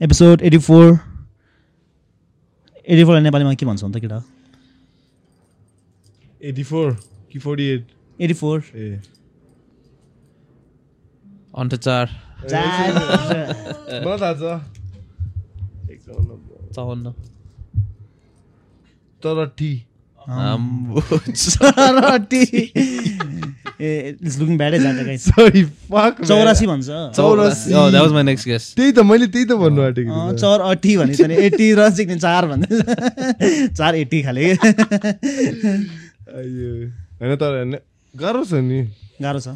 [0.00, 0.86] Episode eighty four
[2.88, 4.18] eighty फोरलाई नेपालीमा के भन्छौ त केटा?
[6.42, 6.90] एटी फोर
[7.32, 7.82] कि फोर्टी एट
[8.18, 9.00] एटी फोर ए
[11.56, 12.06] अन्त चार।
[12.44, 14.42] मलाई थाहा छ।
[16.76, 17.06] चौवन्न।
[19.22, 19.72] तर टी
[26.26, 27.28] चौरासी भन्छ। Oh.
[28.76, 31.90] त्यही त मैले त्यही त भन्नु आँटेको अँ, थिएँ। चौर अठी भने चाहिँ एट्टी र
[31.92, 32.72] सिक्ने चार भन्दै
[33.76, 34.44] चार एट्टी खाले
[37.20, 37.72] होइन तर होइन
[38.14, 38.80] गाह्रो छ नि
[39.20, 39.48] गाह्रो छ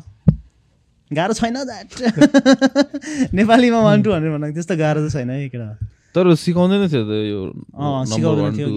[1.11, 1.57] गाह्रो छैन
[3.35, 5.69] नेपालीमा वान टू हन्ड्रेड भन्दा त्यस्तो गाह्रो चाहिँ छैन है केटा
[6.11, 7.55] तर सिकाउँदैन थियो त यो।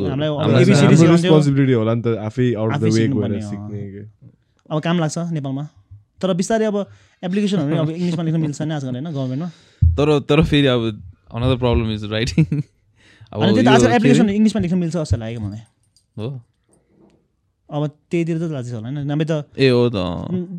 [0.05, 4.01] हामीलाई। रेस्पोन्सिबिलिटी होला नि त आफै आउट द वे गएर। सिक्ने के।
[4.73, 5.63] अब काम लाग्छ नेपालमा।
[6.21, 6.77] तर बिस्तारै अब
[7.23, 9.49] एप्लिकेसनहरू पनि अब इङ्ग्लिसमा लेख्न मिल्छ नि आजकल होइन गभर्मेन्टमा
[9.97, 10.81] तर तर फेरि अब
[11.31, 12.43] अनदर प्रब्लम इज राइटिङ
[13.31, 14.29] अब आजकल एप्लिकेसन?
[14.31, 15.61] इङ्ग्लिसमा लेख्न मिल्छ जस्तो लाग्यो मलाई।
[16.17, 16.27] हो।
[17.69, 18.99] अब त्यहीतिर त लाग्छ होला होइन?
[19.11, 19.97] नभए त ए हो त।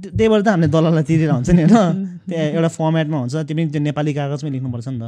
[0.02, 1.96] त्य- त्यही भएर त हामीले दलाललाई तिरेर हुन्छ नि होइन?
[2.26, 5.04] त्यहाँ एउटा फर्मेटमा हुन्छ त्यो पनि त्यो नेपाली कागजमै लेख्नुपर्छ नि त।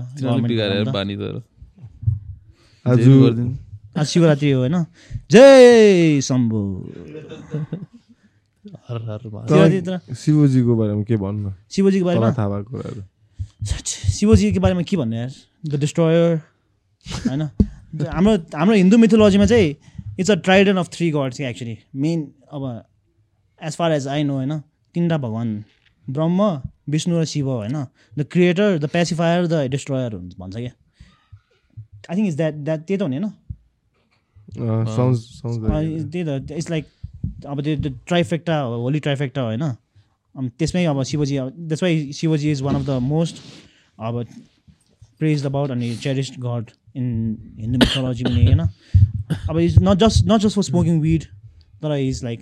[3.96, 4.76] आज शिवरात्रि हो होइन?
[5.30, 6.60] जय शम्भु
[7.06, 7.94] हर हर महादेव।
[8.66, 11.50] शिवरात्रि त शिवजीको बारेमा के भन्नु?
[11.70, 12.30] शिवजीको बारेमा?
[12.38, 13.02] थाहा भएको कुराहरू।
[14.18, 15.32] शिवजीको बारेमा के भन्ने यार?
[15.66, 16.40] द डिस्ट्रोयर
[17.26, 17.42] होइन?
[18.06, 19.68] हाम्रो हाम्रो हिन्दू मिथोलोजीमा चाहिँ
[20.18, 22.18] it's a trident of three gods actually main
[22.52, 22.62] अब
[23.60, 24.52] as far as I know होइन?
[24.94, 25.50] तिनवटा भगवान्।
[26.06, 26.40] ब्रह्म
[26.88, 27.76] विष्णु र शिव होइन?
[28.18, 30.72] The creator the pacifier the destroyer हुन्छ भन्छ क्या?
[32.10, 33.30] I think is that that त्यही त हुने होइन?
[36.12, 36.84] त्यही त इट्स लाइक
[37.46, 42.62] अब त्यो त्यो ट्राइफेक्टा होली ट्राइफेक्टा होइन। अनि त्यसमै अब Shivji that's why Shivji is
[42.62, 43.36] one of the most
[43.98, 44.24] अब
[45.18, 47.06] प्रेज अबाउट अनि cherished god in
[47.60, 48.60] Hindu mythology पनि होइन।
[49.50, 51.24] अब is not just not just for smoking weed
[51.82, 52.40] तर इज लाइक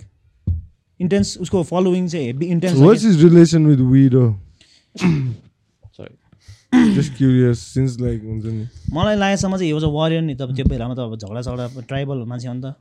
[0.99, 4.27] इन्टेन्स उसको फलोइङ चाहिँ heavy intense is relation with weed हो
[5.95, 6.15] Sorry.
[6.95, 10.65] Just curious since like हुन्छ नि। मलाई लागेसम्म चाहिँ यो चाहिँ वरियर नि त त्यो
[10.69, 12.75] बेलामा त अब झगडा झगडा ट्राइबल मान्छे हो नि त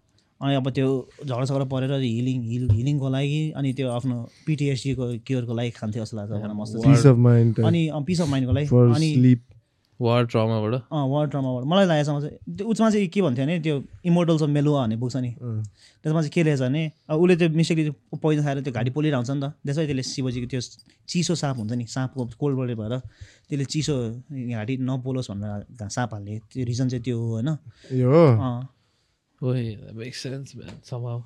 [0.44, 0.88] अनि अब त्यो
[1.24, 4.16] झगडा झगडा परेर हिलिङ हिल हिलिङको लागि अनि त्यो आफ्नो
[4.46, 8.68] पिटिएसडीको क्योरको लागि खान्थ्यो जस्तो लाग्छ मलाई मस्त। पिस माइन्ड अनि पिस अफ माइन्डको लागि।
[8.94, 9.42] अनि स्लिप
[10.00, 13.76] वार ट्रमाबाट अँ वार ड्रामाबाट मलाई लागेसम्म चाहिँ त्यो उसमा चाहिँ के भन्थ्यो भने त्यो
[14.10, 15.30] इमोर्टल्स अफ मेलुवा भन्ने बुक छ नि।
[16.02, 19.40] त्यसमा चाहिँ के रहेछ भने अब उसले त्यो मिस्टेकली पोइजन खाएर त्यो घाँटी पोलिरहन्छ नि
[19.40, 20.60] त। त्यसै त्यसले शिवजीको त्यो
[21.08, 22.94] चिसो साप हुन्छ नि सापको कोल्ड बल्ड भएर
[23.48, 23.94] त्यसले चिसो
[24.58, 27.48] घाँटी नपोलोस् भनेर साप हाल्ने। त्यो रिजन चाहिँ त्यो हो होइन।
[30.90, 31.18] Somehow.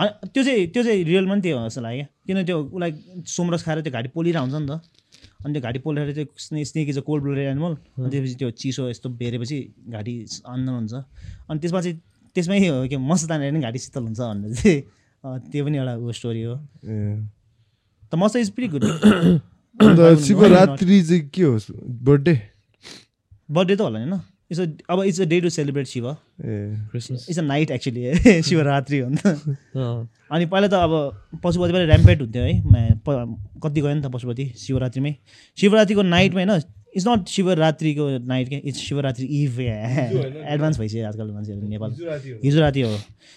[0.00, 2.92] त्यो चाहिँ त्यो चाहिँ रियलमा पनि त्यो हो जस्तो लाग्यो। किन त्यो उसलाई
[3.26, 4.72] सोमरस खाएर त्यो घाँटी पोलिरहेको हुन्छ नि त।
[5.44, 8.50] अनि त्यो घाँटी पोलेर त्यो स्ने snake is a cold blooded animal अनि त्यसपछि त्यो
[8.60, 9.58] चिसो यस्तो बेरेपछि
[9.92, 10.14] घाँटी
[10.46, 10.94] आन्दोलन हुन्छ।
[11.50, 11.96] अनि त्यसमा चाहिँ
[12.34, 14.80] त्यसमै हो कि मस्त तानेर नि घाँटी शीतल हुन्छ भनेर चाहिँ
[15.52, 16.54] त्यो पनि एउटा ऊ स्टोरी हो।
[18.08, 18.84] त मस्त इज प्रि गुड
[20.24, 21.58] शिवरात्रि चाहिँ के हो?
[22.08, 22.34] बर्थडे?
[23.50, 26.76] बर्थडे त होला नि होइन। इट्स अ अब it's a day to celebrate Shiva a
[26.92, 27.28] Christmas.
[27.28, 31.84] It's a night actually Shivaratri हो नि त। अँ। अनि पहिला त अब पशुपति पनि
[31.86, 32.54] ऱ्याम्पेट हुन्थ्यो है।
[33.62, 34.52] कति गयो नि त पशुपति?
[34.58, 35.14] शिवरात्रिमै।
[35.58, 36.62] शिवरात्रिको नाइटमा होइन
[36.96, 41.90] इट्स नट शिवरात्रिको नाइट क्या इट्स शिवरात्रि इभ एडभान्स भइसक्यो आजकल मान्छेहरू नेपाल।
[42.44, 42.96] हिजो राति हो।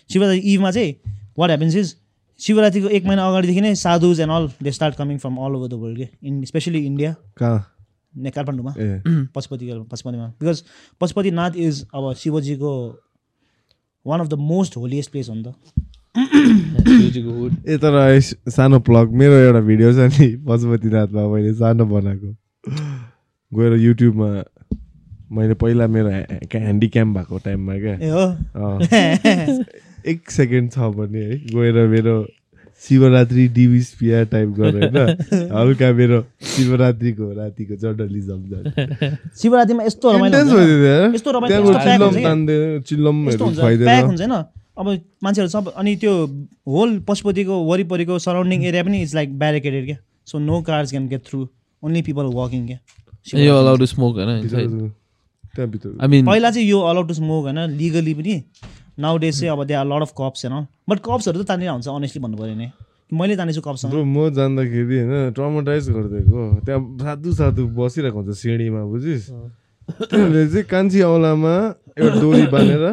[0.09, 0.95] शिवरात्रि इभमा चाहिँ
[1.39, 1.95] वाट ह्यापन्स इज
[2.39, 5.73] शिवरात्रिको एक महिना अगाडिदेखि नै sadhus and all they start coming from all over the
[5.73, 6.07] world के?
[6.27, 7.59] इन स्पेसली इन्डिया कहाँ?
[8.15, 9.01] ने काठमाडौँमा ए।
[9.35, 10.63] पशुपति पशुपतिमा। बिकज
[11.01, 12.71] पशुपतिनाथ इज अब शिवजीको
[14.05, 15.53] one of the most holiest place हो नि त.
[17.67, 18.19] ए तर
[18.51, 22.29] सानो प्लग मेरो एउटा भिडियो छ नि पशुपतिनाथमा मैले सानो बनाएको।
[23.51, 24.29] गएर युट्युबमा
[25.31, 27.95] मैले पहिला मेरो ह्यान्डिक्याम भएको टाइममा क्या।
[30.11, 32.15] एक सेकेन्ड छ भने है गएर मेरो
[32.83, 34.97] शिवरात्रि डिभिसपिया टाइप गरेर
[35.57, 36.17] हल्का मेरो
[36.53, 38.39] शिवरात्रिको रातिको जर्नलिजम
[39.41, 43.15] शिवरात्रिमा यस्तो रमाइलो इन्टेन्स हुन्छ। भइदियो नि। त्यहाँ यस्तो रमाइलो त्यहाँको यस्तो प्याक चिल्लम
[44.77, 44.87] अब
[45.23, 46.13] मान्छेहरू सब अनि त्यो
[46.67, 51.21] होल पशुपतिको वरिपरिको सराउन्डिङ एरिया पनि इज लाइक ब्यारिकेडेड क्या। So no cars can get
[51.29, 51.39] through
[51.83, 52.79] only people walking क्या।
[56.29, 57.59] पहिला चाहिँ यो अलाउड टु स्मोक होइन?
[57.77, 58.35] लिगली पनि।
[58.97, 62.21] नाउ डेज चाहिँ अब त्यहाँ लड अफ कप्स होइन बट कप्सहरू त तानेर हुन्छ अनेस्टली
[62.23, 62.71] भन्नु पऱ्यो भने
[63.13, 69.29] मैले तानेछु ब्रो म जाँदाखेरि होइन ट्रमाटाइज गरिदिएको। त्यहाँ साधु साधु बसिरहेको हुन्छ सिँढीमा बुझिस्?
[70.09, 71.53] तिनीहरूले चाहिँ कान्छी औलामा
[71.99, 72.85] एउटा डोरी बाँधेर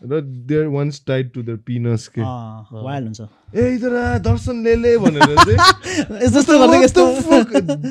[0.00, 3.20] र there ones tied to the penis के। वाइल्ड हुन्छ।
[3.56, 7.02] ए इधर आ, दर्शन लेले भनेर चाहिँ। जस्तो गर्दै यस्तो।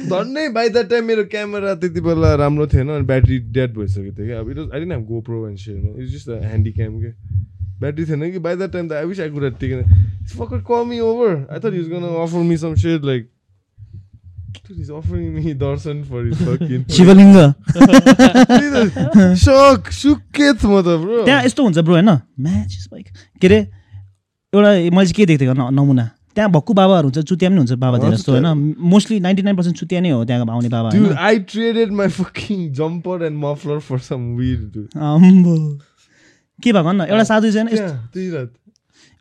[0.09, 4.25] धन्नै बाई द टाइम मेरो क्यामेरा त्यति बेला राम्रो थिएन अनि ब्याट्री डेड भइसकेको थियो
[4.25, 7.11] कि अब it I didn't go pro and share it's just handy cam के।
[7.81, 9.83] ब्याट्री थिएन कि by the time the I wish I could have taken
[10.35, 13.31] fucker call me over I thought is gonna offer me some share like
[14.67, 17.35] He's offering me darshan for his fucking Shivling
[19.37, 22.09] suck Suket म त bro त्यहाँ यस्तो हुन्छ bro होइन?
[22.39, 23.05] Match bike
[23.41, 23.57] के अरे
[24.53, 26.05] एउटा मैले चाहिँ के देख्थेँ न- नमुना।
[26.35, 28.75] त्यहाँ भक्कु बाबाहरू हुन्छ चुतिया पनि हुन्छ बाबा धेरै जस्तो होइन?
[28.93, 31.17] मोस्टली नाइन्टी नाइन पर्सेन्ट चुतिया नै हो त्यहाँ आउने बाबा Dude, होइन?
[31.17, 34.89] I traded my fucking jumper and muffler for some weed, dude.
[34.97, 35.55] आम्बो।
[36.63, 38.49] के भएको न एउटा साधु रात।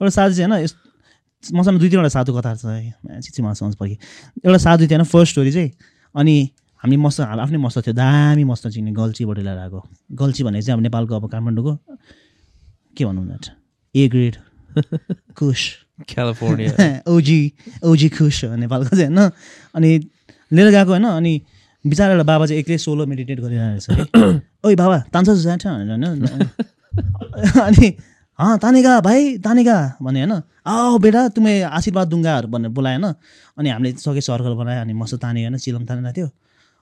[0.01, 3.97] एउटा साधु चाहिँ होइन यस- मसँग दुई तिनवटा साधु कथाहरू छ है। चिची मासु पर्यो।
[4.45, 5.71] एउटा साधु थियो होइन फर्स्ट स्टोरी चाहिँ।
[6.15, 6.49] अनि
[6.83, 9.81] हामी मस्त हाम्रो आफ्नै मस्त थियो दामी मस्त चिन्ने गल्चीबाट लिएर आएको
[10.13, 11.79] गल्ची भनेको चाहिँ अब नेपालको अब काठमाडौँको
[12.97, 13.47] के भनौँ that
[13.95, 14.37] A grade
[15.35, 15.61] kush
[16.11, 17.01] California.
[17.09, 17.53] OG
[17.85, 19.31] OG kush हो नेपालको चाहिँ होइन।
[19.75, 19.91] अनि
[20.53, 21.41] लिएर गएको होइन अनि
[21.87, 26.09] बिचरा एउटा बाबा चाहिँ एक्लै सोलो मेडिटेट गरिरहेको रहेछ है। ओइ बाबा तान्छ जान्छ भनेर
[26.09, 26.49] होइन।
[27.67, 27.89] अनि
[28.39, 33.15] अँ तानेगा भाइ तानेगा भने होइन। आओ बेटा तुम्हें आशीर्वाद दुङ्गाहरू भनेर बोलायो होइन।
[33.59, 36.29] अनि हामीले सके सर्कल बनायो अनि मस्तो तान्यो होइन। चिलम तानेर थियो।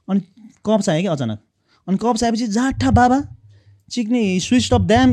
[0.08, 0.20] अनि
[0.66, 1.38] कप चाहियो क्या अचानक।
[1.88, 3.18] अनि कप चाहिएपछि जाठा बाबा
[3.90, 5.12] चिक्ने स्विच अफ ड्याम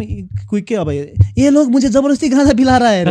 [0.50, 3.10] क्विक के अब ए लोग मुझे जबरजस्ती गाँजा पिलाएर आएर.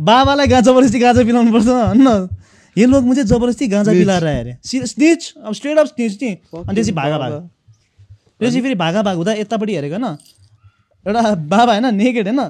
[0.00, 2.28] बाबालाई गा जबरजस्ती गाँजा पिलाउनु पर्छ होइन।
[2.76, 6.74] यो लोग मुझे जबरजस्ती गाँजा पिलाएर आयो अरे स्निच अब स्ट्रेट अफ स्निच नि। अनि
[6.74, 7.32] त्यसपछि भागा भाग।
[8.40, 10.16] त्यसपछि फेरि भागा भाग हुँदा यतापट्टि हेरेको होइन।
[11.06, 12.40] एउटा बाबा होइन नेकेड होइन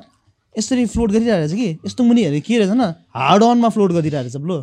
[0.55, 1.69] यसरी फ्लोट गरिरहेको रहेछ कि?
[1.87, 2.83] यस्तो मुनि हेरेको के रहेछ होइन
[3.17, 4.59] हार्ड अनमा फ्लोट गरिरहेको रहेछ ब्लो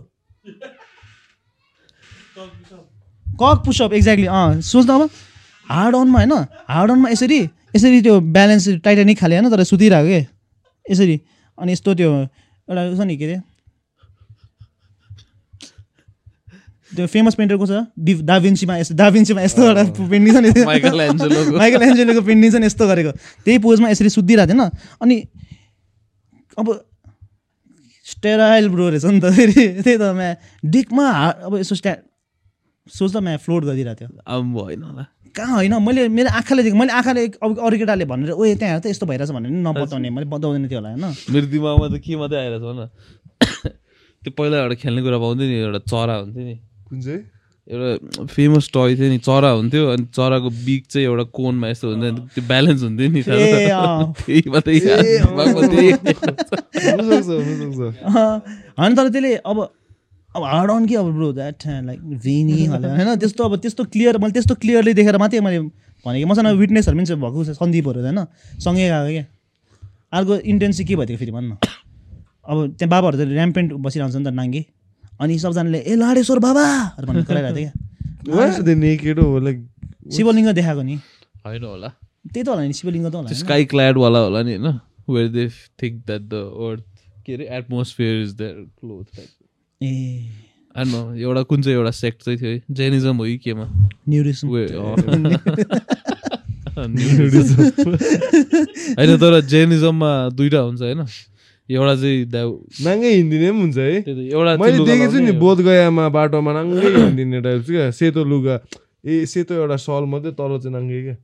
[3.41, 5.09] कक पुसअप एक्ज्याक्टली अँ सोच्दा अब।
[5.67, 6.33] हार्ड अनमा होइन
[6.69, 7.39] हार्ड अनमा यसरी
[7.75, 10.21] यसरी त्यो ब्यालेन्स टाइटानिक खाले होइन तर सुतिरहेको के?
[10.85, 11.15] यसरी।
[11.57, 13.37] अनि यस्तो त्यो एउटा छ नि के अरे?
[16.95, 17.85] त्यो फेमस पेन्टरको छ?
[17.93, 22.83] डि डाभिन्सीमा यस्तो डाभिन्सीमा यस्तो एउटा पेन्टिङ छ नि। माइकल एन्जेलोको पेन्टिङ छ नि यस्तो
[22.89, 23.11] गरेको।
[23.45, 24.61] त्यही पोजमा यसरी सुत्दिरहेको थिएन।
[25.01, 25.15] अनि
[26.57, 26.67] अब
[28.05, 30.29] स्टेराइल ब्रो रहेछ नि त फेरि। त्यही त म्या
[30.65, 31.93] डिकमा हा अब यसो स्ट्या
[32.89, 35.73] सोच्दा म्या फ्लोट गरिरहेको थियो। Ambo होइन होला। कहाँ होइन?
[35.77, 39.29] मैले मेरो आँखाले देखेँ मैले आँखाले अब अरू केटाले भनेर ओ त्यहाँ त यस्तो भइरहेछ
[39.29, 41.05] भनेर नि नबताउने मैले बताउँदैन थियो होला होइन?
[41.05, 42.79] मेरो दिमागमा त के मात्रै आइरहेछ भन।
[44.25, 46.55] त्यो पहिला एउटा खेल्ने कुरा पाउँथ्यो नि एउटा चरा हुन्थ्यो नि।
[46.89, 47.21] कुन चाहिँ?
[47.67, 52.11] एउटा फेमस टय थियो नि चरा हुन्थ्यो अनि चराको बिग चाहिँ एउटा कोनमा यस्तो हुन्थ्यो
[52.11, 53.21] नि त्यो ब्यालेन्स हुन्थ्यो नि
[58.79, 59.57] होइन तर त्यसले अब
[60.35, 64.33] अब हार्ड अन कि अब ब्रो द्याट लाइक भेनी होइन त्यस्तो अब त्यस्तो क्लियर मैले
[64.33, 65.59] त्यस्तो क्लियरली देखेर मात्रै मैले
[66.05, 68.19] भनेको। मसँग विटनेसहरू पनि भएको छ सन्दीपहरू होइन?
[68.57, 69.25] सँगै गएको क्या।
[70.17, 71.51] अर्को इन्टेन्स चाहिँ के भयो फेरि भन्न?
[72.49, 74.61] अब त्यहाँ बाबाहरू त ऱ्याम्पेन्ट बसिरहन्छ नि त नाङ्गे।
[75.19, 77.71] अनि सबजनाले ए लाडेश्वर बाबाहरू भन्ने कराइरहेको थियो
[78.25, 78.33] क्या।
[80.15, 80.95] शिवलिङ्ग देखाएको नि।
[81.45, 81.89] होइन होला।
[82.33, 83.29] त्यही त होला नि शिवलिङ्ग त होला?
[83.41, 84.79] स्काई क्ल्याडवाला होला नि होइन?
[85.09, 85.43] Where they
[85.81, 86.33] think that the
[86.67, 86.83] earth
[87.25, 89.07] के अरे एटमोस्फियर इज देयर क्लोथ
[89.81, 89.91] ए।
[90.75, 92.61] होइन एउटा कुन चाहिँ एउटा सेक्ट चाहिँ थियो है?
[92.71, 93.65] जेनिजम हो कि केमा
[94.09, 94.65] न्युरिसम वे
[97.79, 101.01] होइन तर जेनिजममा दुइटा हुन्छ होइन?
[101.69, 102.49] एउटा चाहिँ द्याउ
[102.85, 103.95] नाङ्गै हिँडिदिने पनि हुन्छ है।
[104.33, 108.23] एउटा मैले देखेको छु नि लाउने हो। बोध गयामा बाटोमा नाङ्गै हिँडिदिने टाइप क्या। सेतो
[108.25, 108.55] लुगा।
[109.05, 111.15] ए सेतो एउटा सल मात्रै तल चाहिँ नाङ्गै क्या।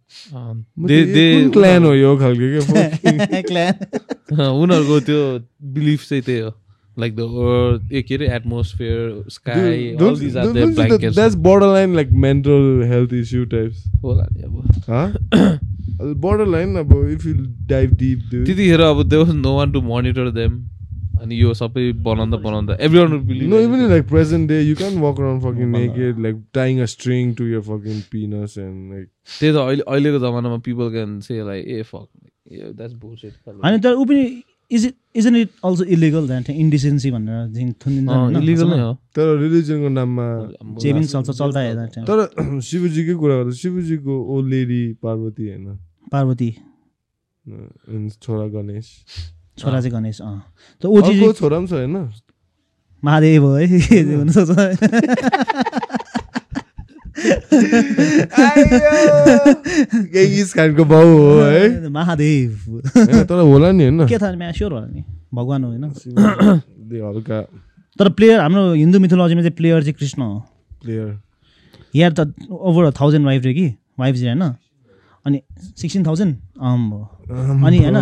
[1.55, 3.65] क्ल्यान हो यो खालको क्या?
[4.61, 5.19] उनीहरूको त्यो
[5.75, 6.51] बिलिफ चाहिँ त्यही हो।
[6.99, 13.45] लाइक द अर्थ ए के अरे atmosphere sky that's border line like mental health issue
[13.55, 14.53] types होला नि अब
[14.89, 17.35] huh border line अब if you
[17.73, 20.63] dive deep dude त्यतिखेर अब there no one to monitor them
[21.21, 24.75] अनि यो सबै बनाउँदा बनाउँदा every one believe no even in like present day you
[24.81, 29.09] can't walk around fucking naked like tying a string to your fucking penis and like
[29.39, 32.07] त्यही त अहिले अहिलेको जमानामा people can say like a fuck
[32.51, 34.25] that's bullshit होइन तर ऊ पनि
[34.71, 38.37] is it isn't it also illegal that indecency भनेर थुनिन्छ?
[38.37, 40.25] इलिगल नै हो। तर रिलिजनको नाममा
[40.79, 45.79] जे पनि चल्छ चल्दा। तर शिवजीकै कुरा गर्दा शिवजीको ओल्ड लेडी पार्वती होइन?
[46.11, 46.55] पार्वती।
[47.45, 48.87] अनि छोरा गणेश।
[49.57, 50.41] छोरा चाहिँ गणेश अँ।
[50.81, 52.09] त ओजी अर्को छोरा पनि छ होइन?
[53.03, 54.01] महादेव हो। है के
[60.53, 65.03] खानको बाउ हो है महादेव तर होला नि होइन के थाहा म्या स्योर होला नि
[65.33, 65.83] भगवान् हो होइन
[67.03, 67.41] हल्का
[67.99, 70.39] तर प्लेयर हाम्रो हिन्दू मिथोलोजीमा चाहिँ प्लेयर चाहिँ कृष्ण हो
[70.83, 71.07] प्लेयर
[71.95, 73.67] यार त ओभर थाउजन्ड वाइफ रे कि
[73.99, 74.43] वाइफ चाहिँ होइन
[75.25, 75.39] अनि
[75.81, 76.35] सिक्सटिन थाउजन्ड
[77.65, 77.95] अनि होइन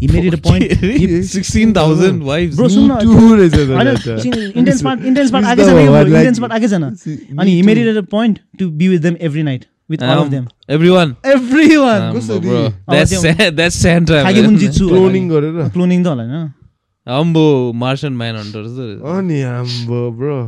[0.00, 4.56] he married a point sixteen thousand wife bro सुन न Two रहेछ त होइन that.
[4.58, 8.38] Intense part intense part आएकै छैन इन्टेन्स पार्ट आएकै छैन अनि he married a point
[8.58, 12.60] to be with them every night with all of them every one every one कसरी?
[12.90, 16.52] द्याट्स स्यान्ट्रा खाके मुन जित्छु क्लोनिङ गरेर। क्लोनिङ त होला होइन।
[17.06, 17.46] अम्बो
[17.82, 18.62] मार्सन म्यान हन्टर
[19.16, 20.38] अनि आम्बो ब्रो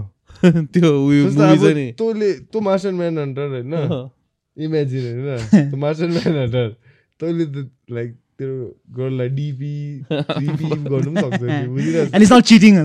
[0.74, 3.72] त्यो उयो मुभी छ नि तँले तँ मार्सन म्यान हन्टर होइन
[4.56, 6.68] इमेजिन होइन मार्सन म्यान हन्टर
[7.20, 8.56] तैँले त लाइक तेरो
[8.98, 9.72] गर्ललाई डिपी
[10.10, 12.78] डिपी गर्नु पनि सक्छ नि, बुझिरहेको and it's not cheating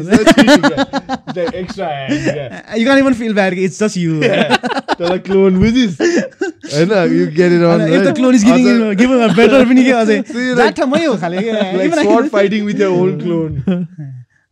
[1.60, 7.28] extra hand you can even feel bad it's just you तँलाई क्लोन बुझिस् होइन you
[7.38, 10.58] get it on if the clone is giving given better पनि के अझै See, like-
[10.58, 13.52] जाठा मै हो खाले like sword fighting with your own clone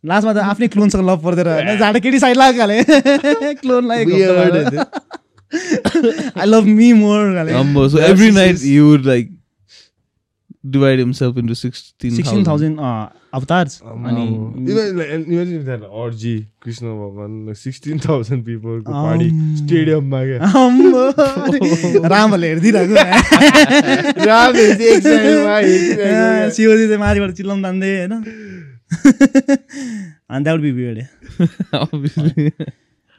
[0.04, 4.04] लास्टमा त आफ्नै क्लोनसँग लभ पर्दैन जाडा केटी साइड लाग्यो खाले क्लोनलाई
[5.94, 6.38] Weird.
[6.38, 9.30] I love me more खाले अम्बो so That's every just- night you would like
[10.74, 12.78] divide himself into sixteen sixteen thousand
[13.34, 16.34] avatars अनि इमेजिन द्याट अर्जी
[16.64, 19.56] कृष्ण भगवान सिक्सटिन थाउजन्ड पिपलको पार्टी Um.
[19.58, 21.02] स्टेडियममा क्या अम्बो
[22.08, 22.94] रामहरूले हेरिदिइरहेको
[24.24, 28.12] रामहरू चाहिँ एक साइडमा शिवजी चाहिँ माथिबाट चिल्लाउनु तान्दै होइन
[30.30, 30.72] अनि द्याट बी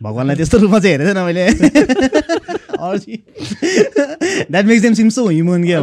[0.03, 1.43] भगवान्लाई त्यस्तो रूपमा चाहिँ हेरेको थिएन मैले।
[4.51, 5.73] That makes them seem so human के।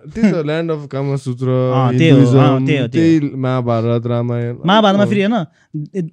[0.00, 4.06] त्यही त ल्यान्ड अफ कामसूत्र अँ, त्यही हो, अँ, हिन्दुइजम, त्यही हो, त्यही त्यही महाभारत
[4.06, 5.36] रामायण। महाभारतमा फेरि होइन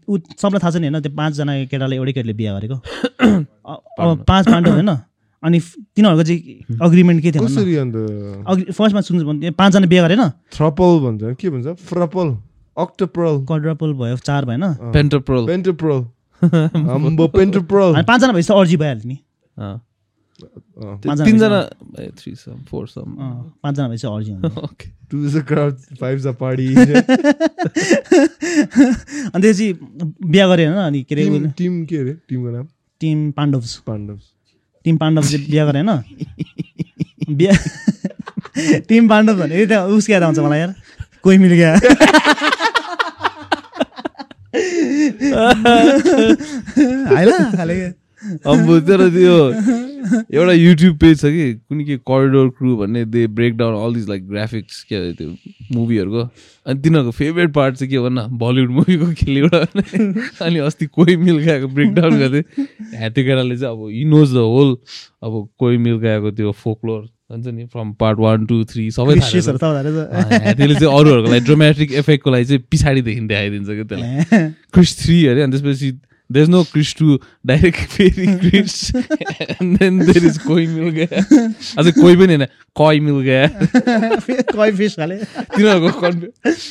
[0.09, 4.43] ऊ सबलाई थाहा छ नि होइन त्यो पाँचजना केटाले एउटै केटीले बिहा गरेको। अब पाँच
[4.51, 4.91] पाण्डव होइन
[5.43, 5.59] अनि
[5.95, 6.39] तिनीहरूको चाहिँ
[6.83, 7.43] अग्रिमेन्ट के थियो?
[7.47, 7.95] कसरी अन्त?
[8.75, 10.23] फर्स्टमा सुन्छु भने पाँचजना बिहा गरेन?
[10.51, 11.67] थ्रपल भन्छ के भन्छ?
[11.87, 12.27] फ्रपल
[12.77, 15.99] अक्टोप्रल क्वाड्रपल भयो चार भएन पेन्टोप्रोल पेन्टोप्रल
[16.43, 19.17] पाँचजना भएपछि अर्जी भइहाल्यो नि।
[21.23, 21.61] तिनजना
[22.17, 23.15] थ्री सम फोर सम
[23.63, 24.31] पाँचजना भएपछि अर्जी
[25.11, 27.01] two is a crowd five a party अनि
[29.41, 29.73] त्यसपछि
[30.25, 32.13] बिहा गरे होइन अनि के अरे टिम टिम के अरे?
[32.29, 32.67] टिमको नाम?
[33.01, 34.19] टिम पाण्डव्स पाण्डव
[34.85, 36.03] टिम पाण्डव चाहिँ बिहा गरे होइन
[37.37, 37.55] बिहा
[38.89, 39.87] टिम पाण्डव भने त्यहाँ
[40.23, 40.73] आउँछ मलाई यार।
[41.23, 41.75] कोही मिल गया
[48.51, 49.35] अम्बो तर त्यो
[50.33, 54.07] एउटा युट्युब पेज छ कि कुनै के करिडोर क्रु भन्ने they break down all these
[54.09, 55.29] like graphics के अरे त्यो
[55.75, 56.21] मुभीहरूको
[56.65, 58.25] अनि तिनीहरूको फेभरेट पार्ट चाहिँ के भन्न?
[58.39, 59.59] बलिउड मुभीको खेल एउटा
[60.45, 64.47] अनि अस्ति कोही मिल गएको ब्रेक डाउन गर्दै ह्याती केटाले चाहिँ अब यी नोज द
[64.55, 64.75] होल
[65.23, 69.19] अब कोही मिल गएको त्यो फोक्लोर भन्छ नि from part one two three सबै थाहा
[69.19, 73.83] रहेछ। क्रिस्चियसहरू त रहेछ। ह्यातीले चाहिँ अरूहरूको लागि ड्रोमेट्रिक इफेक्टको लागि चाहिँ पछाडिदेखि देखाइदिन्छ क्या
[73.83, 75.89] त्यसलाई। क्रिस थ्री अरे अनि त्यसपछि
[76.29, 77.07] there is no Chris to
[77.45, 81.19] direct फेरि Chris and then there is Koi Mil Gaya
[81.79, 82.45] अझै कोही पनि होइन
[82.79, 83.43] कय मिल गया
[85.55, 85.89] तिनीहरूको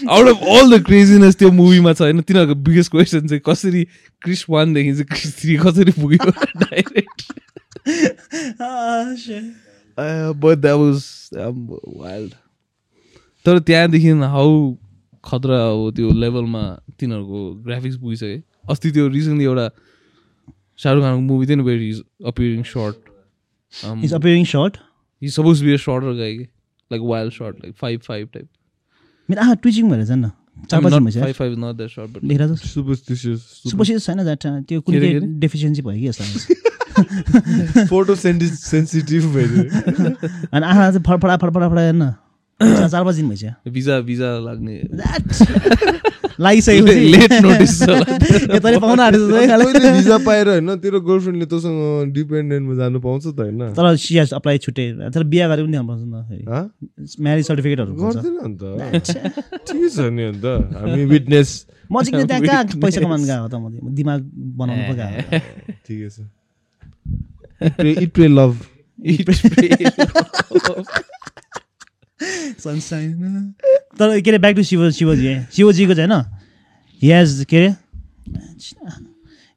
[0.08, 3.84] out of all the craziness त्यो मुभीमा छ होइन तिनीहरूको बिगेस्ट क्वेसन चाहिँ कसरी
[4.22, 6.30] क्रिस वानदेखि चाहिँ क्रिस थ्री कसरी पुग्यो?
[6.64, 7.18] Direct
[9.98, 11.04] but that was
[11.96, 12.34] wild
[13.46, 14.74] तर त्यहाँदेखि हाउ
[15.24, 16.62] खतरा अब त्यो लेभलमा
[16.98, 19.68] तिनीहरूको ग्राफिक्स पुगिसक्यो अस्ति त्यो रिसेन्टली एउटा
[20.78, 24.76] शाहरुख खानको मुभी थियो नि where is appearing short is appearing short
[25.22, 26.44] he suppose be a shorter guy कि
[26.90, 28.48] like wild short like five five type
[29.28, 30.30] मेरो आँखा ट्विचिङ भएर जान्न
[34.00, 35.20] छैन जाट त्यो कुनै?
[35.40, 39.64] डेफिसियन्सी भयो कि फोटो सेन्सिटिभ भइदियो
[40.52, 42.04] अनि आँखा चाहिँ फडफडा फडफडा फडा हेर्न।
[42.60, 44.74] चार पाँच दिन भइसक्यो। भिजा भिजा लाग्ने।
[46.40, 47.82] लागिसकेपछि लेट नोटिस
[48.52, 53.96] यताले पाउन आँटेको भिजा पाएर होइन तेरो गर्लफ्रेन्डले तँसँग डिपेन्डेन्टमा जानु पाउँछ त होइन। तर
[53.96, 56.64] सिएस अप्लाई छुट्टै। तर बिहा गरेर पनि पाउँछ नि त फेरि। हँ?
[57.20, 58.62] म्यारिज सर्टिफिकेटहरू गर्दैन अन्त।
[59.64, 60.44] ठिकै छ नि अन्त।
[60.76, 61.50] हामी विटनेस
[61.92, 64.20] म चाहिँ त्यहाँ कहाँ पैसा कमाउनु गएको त म दिमाग
[64.60, 65.40] बनाउनु पो गएको।
[65.84, 66.18] ठिकै छ।
[68.04, 68.54] इट प्रे लभ
[72.20, 73.52] सनसाइन
[73.98, 76.24] तर के अरे ब्याक टु शिव शिवजी है शिवजीको चाहिँ होइन
[77.02, 77.74] हियाज के अरे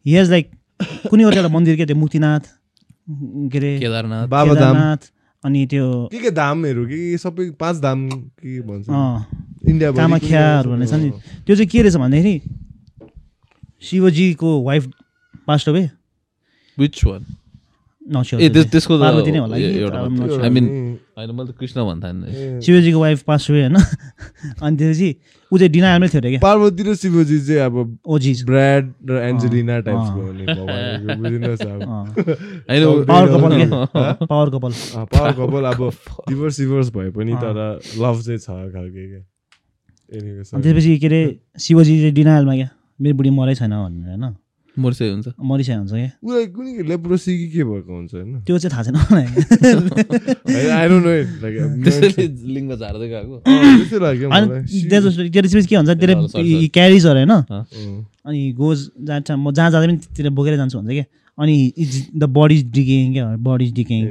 [0.06, 0.52] हियाज लाइक
[1.10, 2.40] कुनै एउटा एउटा मन्दिर के त्यो मुक्तिनाथ
[3.52, 5.10] के अरे केदारनाथ केदारनाथ
[5.44, 6.86] अनि त्यो के के धामहरू?
[6.86, 8.90] के के सबै पाँच धाम के भन्छ?
[8.90, 9.26] अँ,
[9.70, 11.10] इन्डिया कामाख्याहरू भन्ने छ नि।
[11.46, 12.42] त्यो चाहिँ के रहेछ भन्दाखेरि
[13.90, 14.90] शिवजीको wife
[15.48, 15.90] passed away
[16.78, 17.26] which one
[22.62, 23.76] शिवजीको वाइफ पास भयो होइन?
[24.64, 25.10] अनि त्यसपछि
[25.52, 26.40] ऊ चाहिँ डिनायलमै थियो अरे क्या?
[26.40, 27.76] पार्वती र शिवजी चाहिँ अब
[28.08, 31.82] ओजी ब्राड र एन्जेलिना अँ, टाइप्सको अँ। हुने भगवानको बुझिनुहोस् अब
[32.70, 35.82] होइन अब पावर दुई कपाल नम्बर- क्या पावर कपाल अँ, पावर कपाल अब
[36.30, 37.58] डिभोर्स डिभोर्स भए पनि अँ। तर
[37.98, 39.22] लभ चाहिँ छ खालके क्या।
[40.12, 40.54] Anyway, sorry.
[40.56, 41.22] अनि त्यसपछि के अरे
[41.60, 42.70] शिवजी चाहिँ डिनायलमा क्या?
[43.00, 44.36] मेरो बुढी मरै छैन भनेर होइन?
[44.80, 48.42] मर्सै हुन्छ। मरिसकेको हुन्छ क्या उसलाई कुनै लेप्रोसी कि के भएको हुन्छ होइन?
[48.48, 49.28] त्यो चाहिँ थाहा छैन मलाई।
[50.80, 53.36] I don't know it, like, अब त्यसैले लिङ्ग झार्दै गएको।
[55.66, 55.90] के हुन्छ?
[55.90, 56.68] त्यसले.
[56.68, 60.90] क्यारिज अरे होइन। अनि गोज जहाँ जहाँ म जहाँ जाँदा पनि त्यतिर बोकेर जान्छु भन्छ
[60.90, 61.06] क्या
[61.38, 64.02] अनि is the body is decaying क्या बडी इज डिकेङ।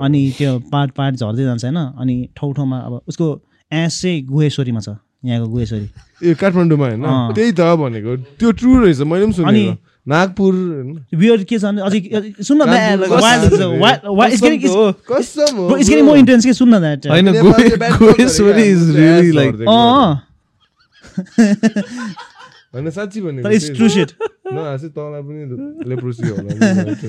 [0.00, 1.76] अनि त्यो पार्ट पार्ट झर्दै जान्छ होइन?
[1.76, 3.26] अनि ठाउँ ठाउँमा अब उसको
[3.72, 4.88] एस चाहिँ गुहेश्वरीमा छ
[5.24, 5.88] यहाँको गुहेश्वरी।
[6.22, 7.02] ए काठमाडौँमा होइन।
[7.34, 10.52] त्यही त भनेको। त्यो ट्रु रहेछ मैले पनि सुनेको। नागपुर
[11.14, 12.00] बियर के छ अझै
[12.42, 12.70] सुन्न न
[14.26, 14.42] इट्स
[15.88, 17.06] गेटिङ मोर इन्टेन्स के सुन्न that
[17.78, 20.10] bad Guhyeshwari is really like uh
[22.74, 24.10] होइन साँच्ची भनेको तर इट्स ट्रु सिट
[24.52, 25.40] नहाँसे तँलाई पनि
[25.90, 26.50] लेप्रोसी होला नि।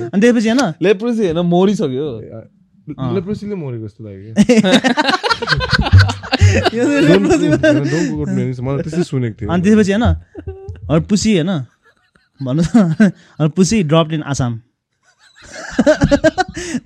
[0.14, 0.62] अनि त्यसपछि होइन?
[0.82, 2.08] लेप्रोसी होइन मरिसक्यो।
[3.16, 4.32] लेप्रोसीले मरेको जस्तो लाग्यो।
[8.14, 10.06] quote me, मलाई त्यस्तै सुनेको थियो। अनि त्यसपछि होइन?
[10.92, 11.52] हरपुसी होइन?
[12.46, 14.54] भन्नु त हरपुसी drop in Assam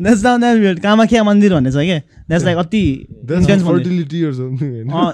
[0.02, 2.00] that's now that Kamakhya मन्दिर भन्ने छ क्या
[2.30, 2.84] द्याट्स लाइक अति
[3.32, 3.64] इन्टेन्स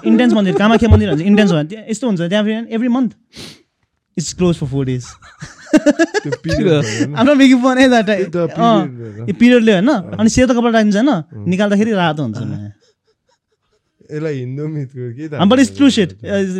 [0.06, 3.10] इन्टेन्स मन्दिर। कामाख्या मन्दिर भन्छ इन्टेन्स त्यहाँ यस्तो हुन्छ त्यहाँ फेरि every month
[4.16, 5.04] it's closed for four days?
[7.18, 8.08] आफ्नो मेकिङ पनि द्याट?
[9.28, 11.10] यो पिरियडले होइन अनि सेतो कपडा राखिन्छ होइन
[11.50, 12.38] निकाल्दाखेरि रातो हुन्छ।
[14.14, 16.10] यसलाई हिन्दू मिथको के बट इट्स ट्रु सेट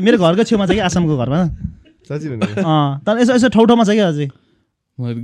[0.05, 1.41] मेरो घरको छेउमा छ कि आसामको घरमा।
[2.09, 4.29] तर यसो यसो ठाउँ ठाउँमा छ क्या अझै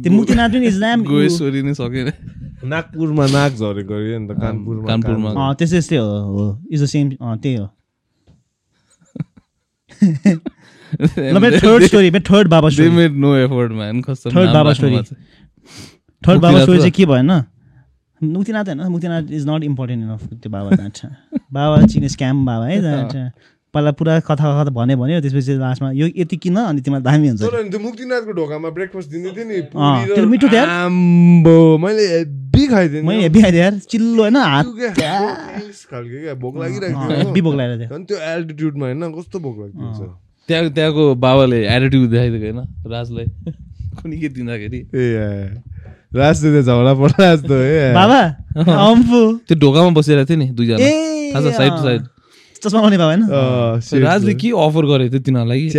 [0.03, 2.09] त्यो मुक्तिनाथ पनि इस्लाम नै सकेन।
[2.71, 7.37] नागपुरमा नाक झरेको अरे नि त कानपुरमा कानपुरमा। त्यस्तै त्यस्तै हो इज द सेम अँ
[7.39, 7.67] त्यही हो।
[11.61, 14.73] थर्ड स्टोरी थर्ड बाबा their story made no effort man कस्तो नाम बाबा.
[14.73, 15.05] चाहिँ।
[16.23, 17.31] थर्ड बाबा स्टोरी चाहिँ के भएन?
[18.21, 21.01] मुक्तिनाथ होइन Muktinath is not important enough त्यो बाबा जान्छ।
[21.53, 23.15] बाबा चिने स्क्याम बाबा है जान्छ।
[23.75, 26.57] पहिला पुरा कथा कथा भन्यो भन्यो त्यसपछि लास्टमा यो यति किन?
[26.57, 30.27] अनि तिमीलाई दामी हुन्छ। त्यो मुक्तिनाथको ढोकामा ब्रेकफास्ट दिँदै थियो नि अँ, पुरी र त्यो
[30.27, 36.35] मिठो थियो। आम्बो। मैले हेब्बी खाइदिएँ मैले हेभी खाइदिएँ यार। चिल्लो होइन हात खालको क्या
[36.43, 40.07] भोक लागिरहेको थियो हेभी भोक लागेर थियो। झन् त्यो एल्टिट्युडमा होइन कस्तो भोक लाग्थ्यो
[40.49, 43.27] त्यहाँ त्यहाँको बाबाले एटिट्युड देखाइदिएको होइन राजलाई।
[44.03, 45.05] कुनै के दिँदाखेरि। ए
[46.11, 48.21] राजले त झगडा पर्ला जस्तो है बाबा
[49.47, 50.79] त्यो ढोकामा बसिरहेको थियो नि दुईजना।
[51.31, 52.03] थाहा छ साइड टु साइड
[52.63, 54.03] चस्मा लगाउने बाबा होइन?
[54.05, 55.63] राजले के अफर गरेको थियो तिनीहरूलाई?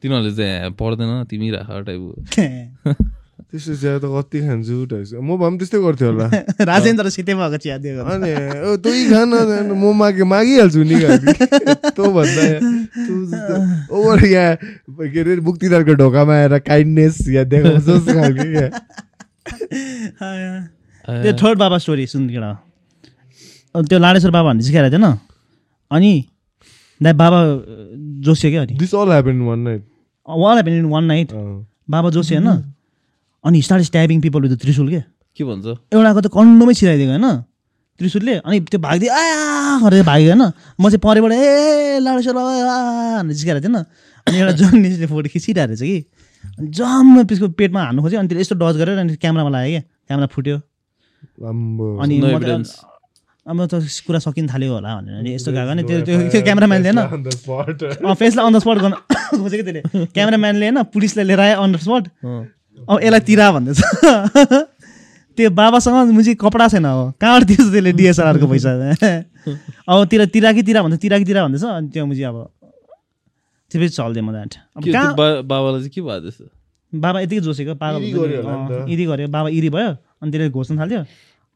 [0.00, 2.12] तिनीहरूले चाहिँ पर्दैन तिमी राख टाइपको
[3.50, 6.26] त्यस्तो चिया त कति खान्छु टाइप म भए पनि त्यस्तै गर्थ्यो होला।
[6.70, 8.30] राजेन्द्र सितेमा भएको चिया दिएको अनि
[8.62, 9.30] ओ तँ खान
[9.74, 10.94] म मागे मागिहाल्छु नि
[11.98, 12.44] तँ भन्दा
[13.90, 14.54] ओभर यहाँ
[15.02, 18.68] के अरे मुक्तिदारको ढोकामा आएर काइन्डनेस या देखाउँछस् खालको क्या।
[21.04, 22.30] त्यो थर्ड बाबा स्टोरी सुन
[23.74, 25.06] त्यो लाडेश्वर बाबा भन्ने सिकाएर थिएन।
[25.90, 26.12] अनि
[27.00, 27.38] दाइ बाबा
[28.26, 28.74] जोसियो क्या अनि?
[28.78, 29.82] This all happen one night
[30.28, 31.28] happen in one night
[31.90, 32.62] बाबा जोसियो होइन?
[33.44, 35.00] अनि start stabbing people with trishul के?
[35.36, 35.66] के भन्छ?
[35.94, 37.26] एउटाको त कन्डोमै छिराइदिएको होइन
[38.00, 40.42] त्रिशुलले। अनि त्यो भागिदियो आ गरेर भाग्यो होइन।
[40.80, 42.52] म चाहिँ परेबाट ए लाडेश्वर बाबा
[43.22, 43.76] भनेर जिस्काएर थिएन।
[44.26, 45.98] अनि एउटा जर्नलिस्टले फोटो खिचिरहेको रहेछ कि।
[46.58, 49.82] अनि जम्म त्यसको पेटमा हान्नु खोज्यो। अनि त्यसले यस्तो डज गरेर अनि क्यामरामा लाग्यो क्या।
[50.08, 50.56] क्यामरा फुट्यो।
[52.02, 52.14] अनि
[53.46, 53.74] अब त
[54.06, 55.96] कुरा सकिन थाल्यो होला भनेर अनि यस्तो गएको नि। त्यो
[56.30, 58.14] त्यो क्यामराम्यानले होइन?
[58.20, 58.94] फेसलाई अन द स्पट गर्न
[59.40, 62.04] खोजेको त्यसले। क्यामराम्यानले होइन पुलिसलाई लिएर आयो अन द स्पट।
[62.88, 63.80] अब यसलाई तिरा भन्दैछ।
[65.36, 68.70] त्यो बाबासँग मुजी कपडा छैन अब। कहाँबाट दिएछ त्यसले डिएसएलआरको पैसा?
[69.90, 71.64] अब तिर तिरा कि तिरा भन्छ तिरा कि तिरा भन्दैछ?
[71.64, 72.36] अनि त्यो मुजी अब
[73.70, 75.14] त्यसपछि चल्दै म जान्छ अब कहाँ
[75.48, 76.44] बाबालाई चाहिँ के भयो त्यस्तो
[76.92, 81.00] बाबा यतिकै जोसेको पागल इरी गऱ्यो बाबा इरी भयो अनि त्यसले घोस्न थाल्यो।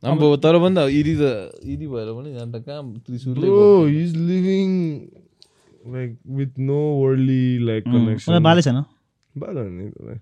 [0.05, 1.23] अब तर पनि त इरी त
[1.73, 2.83] इरी भएर पनि अन्त कहाँ
[3.93, 4.73] he's living
[5.95, 8.17] like with no worldly like connection.
[8.17, 8.79] उसलाई बाले छैन
[9.35, 10.19] बाल हो नि त्यसलाई।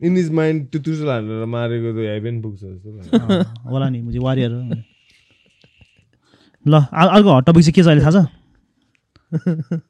[0.00, 2.88] In his mind, त्यो त्रिशुल हानेर मारेको त हेभेन पुग्छ जस्तो
[3.70, 4.52] होला नि मुजी वारियर।
[6.66, 9.80] ल अर्को हट टपिक चाहिँ के छ अहिले थाहा छ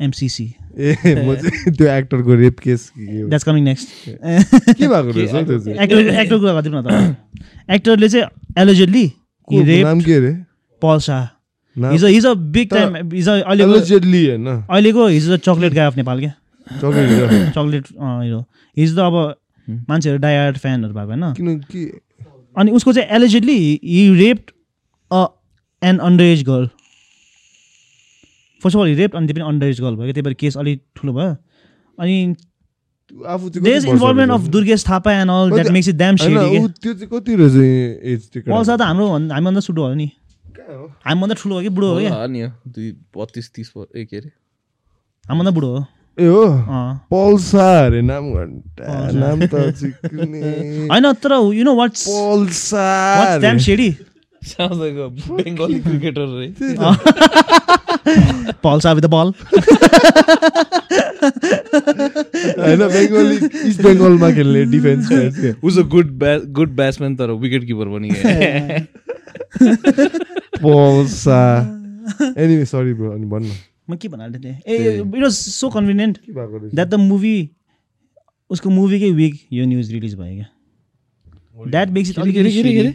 [0.00, 0.44] एमसिसी
[0.78, 3.22] ए म चाहिँ त्यो एक्टरको रेप केस के?
[3.28, 5.78] द्याट्स कमिङ नेक्स्ट के भएको रहेछ त्यो चाहिँ?
[5.78, 7.16] एक्टर एक्टर कुरा गरिदिउँ न त।
[7.70, 8.26] एक्टरले चाहिँ
[8.58, 10.32] एलिजेडली को- रेप नाम के अरे?
[10.82, 11.24] Paul Shah
[11.76, 15.96] his his a big time his अहिलेको Allegedly होइन। अहिलेको his a chocolate guy of
[15.96, 16.32] Nepal क्या?
[16.66, 18.44] चक्लेट चक्लेट हिरो
[18.76, 19.34] हिज त अब
[19.88, 21.90] मान्छेहरू डायर्ड फ्यानहरू भएको होइन। किनकि
[22.56, 24.50] अनि उसको चाहिँ allegedly he raped
[25.10, 25.26] a
[25.82, 26.68] an under age girl
[28.62, 30.82] first of all rape अनि त्यो पनि अन्डर एज गर्ल भयो त्यही भएर केस अलिक
[30.96, 31.34] ठुलो भयो
[31.98, 32.16] अनि
[33.08, 37.54] involvement of Durgesh Thapa and all that makes it damn त्यो चाहिँ कति रहेछ
[38.04, 38.76] एज पल्सा?
[38.76, 40.10] त हाम्रो भन्- हामीभन्दा सुटो हो नि?
[41.06, 44.30] हामीभन्दा ठुलो हो कि बुढो हो क्या दुई बत्तिस तिस ए के अरे
[45.24, 45.84] हामीभन्दा बुढो हो
[46.18, 46.44] ए हो।
[47.12, 49.54] पल्सा अरे नाम घन्टा। नाम त
[50.92, 52.86] होइन तर you know what's पल्सा
[53.18, 53.88] what's damn shady
[54.42, 56.56] Sounds like a Bengali cricketer, right?
[58.64, 59.32] पल्सा विथ द बल
[62.58, 63.36] होइन बेङ्गली
[63.68, 65.10] इस्ट बेङ्गलमा खेल्ने defence
[65.78, 68.86] a good ba- good batsman तर विकेट किपर पनि है।
[70.62, 71.40] पल्सा
[72.20, 73.50] एनिवे सरी ब्रो अनि भन्न
[73.90, 77.36] म के भन्नु थिएँ ए it was so convenient that the movie
[78.50, 82.94] उसको मुभीकै विक यो न्युज रिलिज भयो क्या द्याट मेक्स इट अलिकति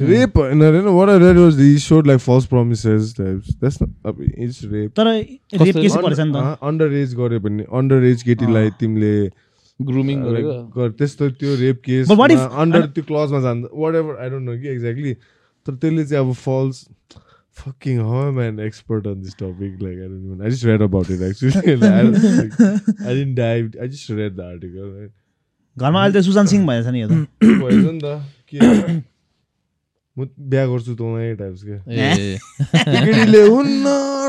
[0.00, 4.22] रेप होइन होइन what I read was the showed like false promises that's not अब
[4.22, 8.70] इट्स रेप तर रेप केस परेछ नि त अन्डर एज गऱ्यो भने अन्डर एज केटीलाई
[8.80, 9.14] तिमीले
[9.80, 13.68] Grooming like, गरेको गर- त्यस्तो त्यो rape case But what if- under त्यो क्लजमा जान्छ
[13.82, 15.12] whatever I don't know कि एक्ज्याक्टली
[15.66, 16.86] तर त्यसले चाहिँ अब false
[17.56, 19.72] fucking how am I an expert on this topic?
[19.84, 20.42] Like I don't even.
[20.42, 21.72] I just read about it actually.
[21.80, 22.60] Like, I, like,
[23.06, 23.74] I didn't dive.
[23.82, 24.86] I just read the article.
[24.90, 25.10] Right?
[25.76, 28.14] घरमा अहिले त सुशान्त सिंह भएछ नि यो त भएछ नि त
[28.52, 29.00] के
[30.20, 31.08] म बिहा गर्छु तँ
[31.40, 32.38] टाइप्स के ए
[32.76, 33.86] केटीले हुन्न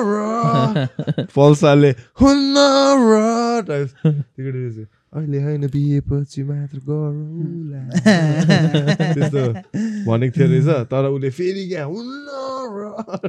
[0.08, 2.56] र फल्साले हुन्न
[3.04, 3.20] र
[3.68, 7.82] टाइप्स त्यो केटीले चाहिँ अहिले होइन बिहेपछि मात्र गरौँला
[9.14, 9.44] त्यस्तो
[10.08, 12.28] भनेको थियो रहेछ तर उसले फेरि क्या हुन्न
[12.72, 12.80] र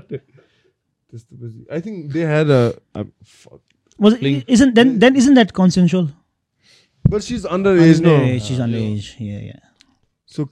[0.08, 2.50] त्यस्तो पछि I think they had
[4.48, 6.06] isn't then then isn't that consensual?
[7.04, 9.08] But she is under age no Underage, she's underage.
[9.20, 9.60] Yeah, yeah.
[10.36, 10.44] So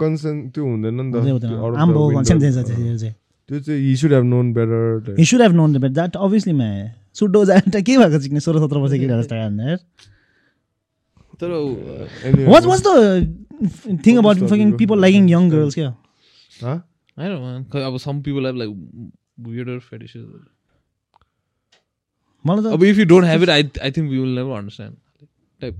[0.00, 1.44] consent त्यो हुँदैन नि त
[1.84, 2.52] आम्बो दिन्छ त्यसरी
[2.98, 3.14] चाहिँ।
[3.48, 5.94] त्यो चाहिँ he should have known better He should have known that.
[5.94, 6.92] That obviously man.
[7.14, 9.50] सुडो जान्छ के भएको सिक्ने सोह्र सत्र वर्ष केटाहरू जस्तो यार
[11.40, 11.50] तर
[12.48, 12.94] What what's the
[14.06, 15.74] thing about fucking people liking young girls?
[15.74, 15.90] क्या.
[17.90, 18.72] अब some people have like
[19.48, 20.26] weirder fetishes.
[22.46, 24.96] मलाई त अब if you don't have it, I I think we will never understand.
[25.60, 25.78] Type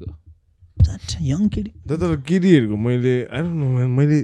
[0.76, 0.84] को.
[0.84, 1.66] that young kid.
[1.88, 4.18] त तर केटीहरूको मैले आई डोन्ट नो म्यान मैले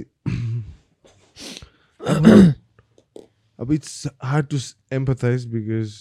[3.59, 4.57] अब it's hard to
[4.91, 5.93] empathize because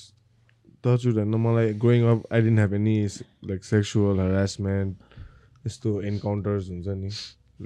[0.84, 2.96] touchwood होइन मलाई growing up I didn't have any
[3.46, 4.96] like sexual harassment
[5.66, 7.10] यस्तो एन्काउन्टर्स हुन्छ नि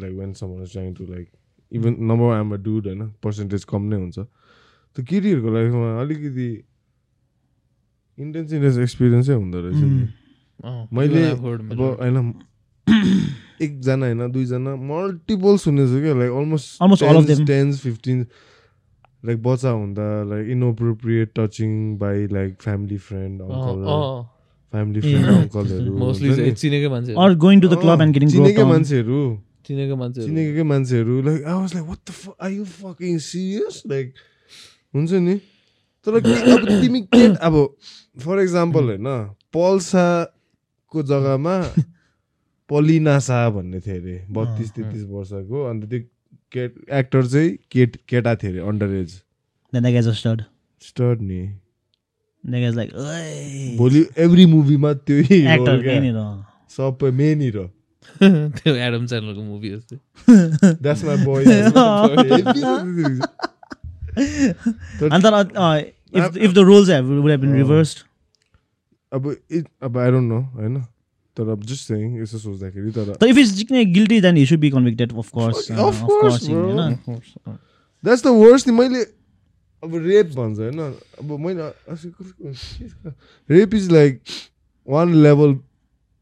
[0.03, 1.29] like when someone is trying to like
[1.73, 6.49] even number um uh dude होइन percentage कम नै हुन्छ त केटीहरूको लाइफमा अलिकति
[8.19, 10.05] इन्टेन्स इन्टेन्स एक्सपिरियन्सै हुँदो रहेछ नि
[10.93, 11.41] मैले अब.
[12.01, 12.17] होइन
[12.87, 17.47] एकजना होइन दुईजना मल्टिपल सुनेको छु क्या like almost.
[17.47, 18.27] Tens fifteen
[19.25, 23.81] like बच्चा हुँदा like inappropriate touching by like family friend uncle.
[24.73, 25.01] Family.
[25.01, 26.13] Friend अङ्कलहरू
[26.61, 27.15] चिनेकै मान्छे
[28.37, 28.65] चिनेकै.
[28.65, 29.21] मान्छेहरू
[29.67, 34.13] चिनेकै मान्छे चिनेकै मान्छेहरू like I was like what the are you fucking serious like
[34.95, 35.37] हुन्छ नि
[36.07, 37.55] तर अब तिमी के अब
[38.25, 39.09] फर इक्जाम्पल होइन
[39.57, 41.57] पल्साको जग्गामा
[42.71, 46.01] पलिना शाह भन्ने थियो अरे बत्तिस तेत्तिस वर्षको अन्त त्यो
[46.53, 49.23] केट एक्टर चाहिँ केट केटा थियो अरे अन्डर एज।
[50.19, 50.43] Stud.
[50.81, 51.51] स्टर्ड नि।
[52.97, 57.71] "Oi." भोलि एभ्री मुभीमा त्यो Actor, त्यहीँनिर। सबै मेन हिरो
[58.23, 59.97] त्यो एडम च्यानलको मुभी जस्तै
[60.83, 61.45] that's my boy
[65.57, 68.05] uh, if if the roles have would have been reversed,
[69.13, 70.85] अब it- अब आई डोन्ट नो होइन?
[71.37, 74.71] तर जस्ट चाहिँ यसो सोच्दाखेरि तर त if is जिक्ने guilty then you should be
[74.71, 76.49] convicted of course of course
[78.05, 79.03] this the worst मैले
[79.83, 80.81] अब रेप भन्छ होइन?
[81.21, 81.71] अब मैले
[83.51, 84.21] rape is like
[84.89, 85.59] one level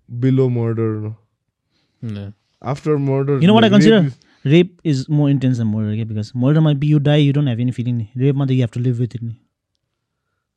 [0.08, 4.10] below murder after murder you know what I consider
[4.44, 7.48] rape is more intense than murder के because murder might be you die you don't
[7.48, 9.22] have any feeling rape मा you you have to live with it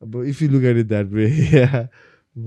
[0.02, 1.88] अब if you look at it that way yeah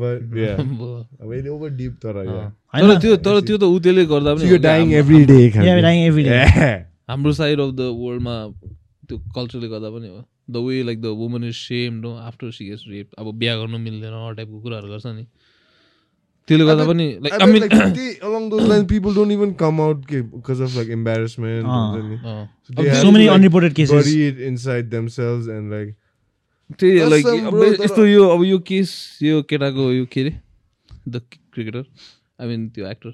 [2.81, 4.49] तर त्यो तर त्यो त ऊ त्यसले गर्दा पनि
[7.09, 8.53] हाम्रो- साइड अफ द वर्ल्डमा
[9.09, 12.65] त्यो कल्चरले गर्दा पनि हो। The way like the woman is same no after she
[12.65, 15.25] gets rape अब बिहा गर्नु मिल्दैन टाइपको कुराहरू गर्छ नि।
[16.47, 19.37] त्यसले गर्दा पनि like I I mean, mean like, they, along those lines, people don't
[19.37, 21.65] even come out ke- because of like embarrassment.
[21.65, 21.93] Ah.
[21.93, 22.85] and then अँ। they अब
[26.69, 30.33] त्यही लाइक अब यस्तो यो अब यो केस यो केटाको यो के अरे
[31.09, 31.83] द क्रिकेटर
[32.39, 33.11] आई मिन त्यो एक्टर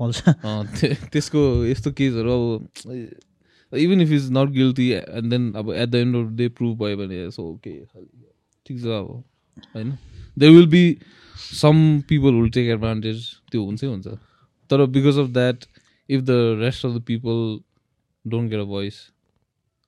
[0.00, 6.16] त्यसको यस्तो केसहरू अब even if is not guilty and then अब at the end
[6.16, 7.78] of day prove भयो भने सो ओके
[8.66, 9.10] ठिक छ अब
[9.74, 9.96] होइन
[10.36, 10.84] they will be
[11.34, 14.14] some people will take advantage त्यो हुन्छै हुन्छ
[14.70, 15.64] तर because of that
[16.08, 17.58] if the rest of the people
[18.24, 19.00] don't get a voice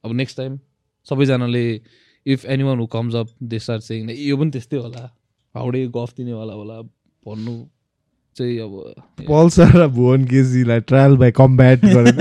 [0.04, 0.58] अब नेक्स्ट टाइम
[1.06, 1.64] सबैजनाले
[2.32, 5.02] if any one who comes up they start saying यो पनि त्यस्तै होला।
[5.54, 6.80] हाउडे गफ दिनेवाला होला
[7.26, 7.56] भन्नु
[8.36, 8.72] चाहिँ अब
[9.28, 12.18] पल्सा र भुवन केजीलाई ट्रायल बाई कम्ब्याट गरेर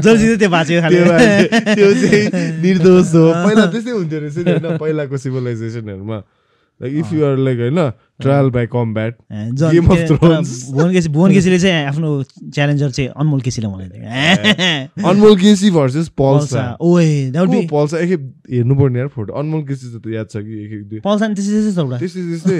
[0.00, 2.26] जसले त्यो बाँच्यो चाहिँ
[2.62, 6.18] निर्दोष हो। पहिला त्यस्तै हुन्थ्यो रहेछ नि होइन पहिलाको सिभिलाइजेसनहरूमा
[6.80, 7.80] like if you are like होइन
[8.22, 9.14] trial by combat.
[9.30, 12.08] Bhuwan KC Bhuwan केसीले चाहिँ आफ्नो
[12.54, 17.10] च्यालेन्जर चाहिँ अनमोल केसीलाई बनाइदियो अनमोल केसी भर्सेस पल्सा ओए
[17.70, 21.00] पल्सा एकखेप हेर्नु पर्ने यार फोटो अनमोल केसी त याद छ कि एक एक दुई
[21.06, 22.56] पल्सा त्यस्तै त्यस्तै छ एउटा त्यस्तै त्यस्तै।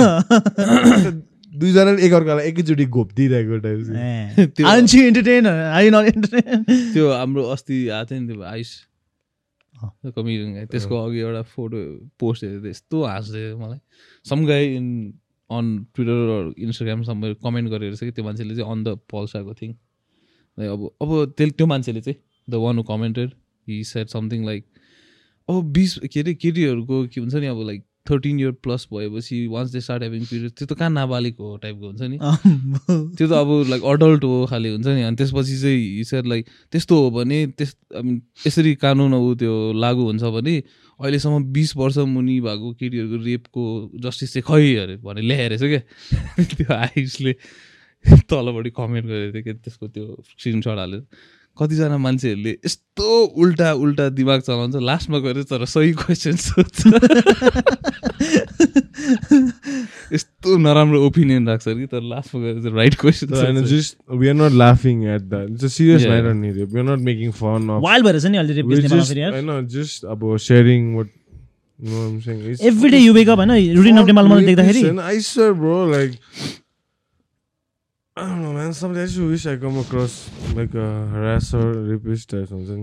[1.60, 3.78] दुईजनाले एकअर्कालाई एकैचोटि घोप्दिरहेको type
[4.60, 6.62] entertain are you not entertain
[6.94, 8.70] त्यो हाम्रो अस्ति आएको थियो नि त्यो आइस
[9.82, 11.78] अँ। कमेडियन त्यसको अघि एउटा फोटो
[12.20, 13.80] पोस्ट हेरेको यस्तो हाँस्दै मलाई।
[14.30, 14.86] Some guy in
[15.50, 19.72] on Twitter Instagram some comment गरेर चाहिँ त्यो मान्छेले चाहिँ अन द पल्साको थिङ
[20.58, 23.30] अब अब त्यसले त्यो मान्छेले चाहिँ the one who commented
[23.66, 24.66] he said something like
[25.48, 29.70] अब बिस के अरे केटीहरूको के हुन्छ नि अब लाइक थर्टिन इयर प्लस भएपछि once
[29.70, 32.18] they start having period त्यो त कहाँ नाबालिग हो टाइपको हुन्छ नि?
[33.16, 37.00] त्यो त अब लाइक अडल्ट हो खालि हुन्छ नि। अनि त्यसपछि चाहिँ सर लाइक त्यस्तो
[37.02, 37.76] हो भने त्यस
[38.46, 40.62] यसरी कानुन ऊ त्यो लागु हुन्छ भने
[41.00, 46.44] अहिलेसम्म बिस वर्ष मुनि भएको केटीहरूको रेपको जस्टिस चाहिँ खै अरे भने ल्याएर रहेछ क्या।
[46.54, 47.32] त्यो आइसले
[48.30, 51.02] तलपट्टि कमेन्ट गरेको थियो क्या त्यसको त्यो स्क्रिनसट हालेर।
[51.56, 56.86] कतिजना मान्छेहरूले यस्तो उल्टा उल्टा दिमाग चलाउँछ लास्टमा गएर तर सही क्वेसन सोध्छ।
[60.12, 64.34] यस्तो नराम्रो ओपिनियन राख्छ कि तर लास्टमा गएर चाहिँ राइट क्वेसन होइन जस्ट वी आर
[64.34, 66.06] नट लाफिङ at that it's a serious.
[66.06, 68.36] Matter नि we are not making fun of wild भएर छ नि
[69.20, 71.08] यार होइन जस्ट अब sharing what
[72.70, 76.18] every day you wake up होइन रुटिन अफ नेपालमा देख्दाखेरि I swear, bro, like
[78.16, 78.72] I don't know, man.
[78.74, 80.14] Sometimes I just wish I come across
[80.56, 82.82] like a harasser, rapist or something.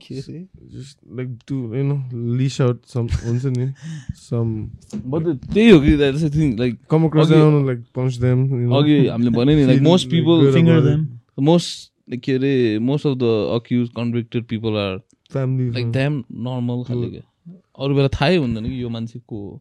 [0.00, 1.98] Just like to you know
[2.38, 3.66] leash out some हुन्छ नि
[4.22, 4.52] some
[4.92, 7.40] त्यही हो कि that's thing like come across Okay.
[7.40, 8.44] them like punch them.
[8.50, 8.82] You know.
[8.82, 11.06] अघि हामीले भने नि like most like people finger them.
[11.50, 12.52] Most के अरे
[12.90, 14.98] most of the accused convicted people are
[15.36, 15.72] Family.
[15.74, 15.90] Like.
[15.92, 17.22] Damn normal खाले क्या
[17.84, 19.60] अरू बेला थाहै हुँदैन कि यो मान्छे को हो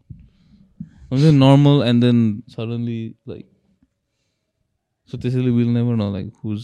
[1.12, 2.20] हुन्छ normal and then
[2.56, 3.46] suddenly like
[5.10, 6.62] so त्यसैले विल नेभर न लाइक हुज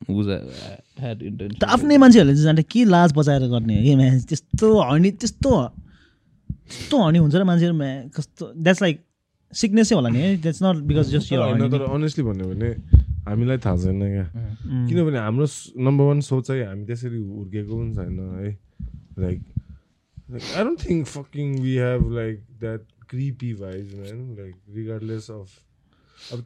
[0.00, 3.82] त इन्टेन्सन आफ्नै मान्छेहरूले चाहिँ जाने के लाज बचाएर गर्ने हो?
[3.84, 5.50] कि म्या त्यस्तो हर्नी त्यस्तो
[6.70, 8.96] त्यस्तो हर्नी हुन्छ र मान्छेहरू म्या कस्तो द्याट्स लाइक
[9.52, 10.36] सिकनेसै होला नि है?
[10.40, 12.70] द्याट्स नट बिकज जस्ट यो होइन तर अनेस्टली भन्यो भने
[13.28, 14.26] हामीलाई थाहा छैन क्या।
[14.88, 15.46] किनभने हाम्रो
[15.84, 18.50] नम्बर वान सोचाइ हामी त्यसरी हुर्केको पनि छैन है।
[19.18, 19.38] Like
[20.56, 26.44] I don't think fucking we have like that creepy vibes man like regardless of अब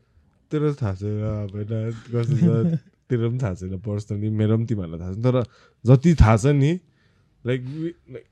[0.52, 2.78] तेरो त थाहा छैन अब होइन
[3.10, 5.36] तेरो पनि थाहा छैन पर्सनली मेरो पनि तिमीहरूलाई थाहा छैन तर
[5.84, 6.72] जति थाहा छ नि
[7.44, 7.60] लाइक
[8.12, 8.26] लाइक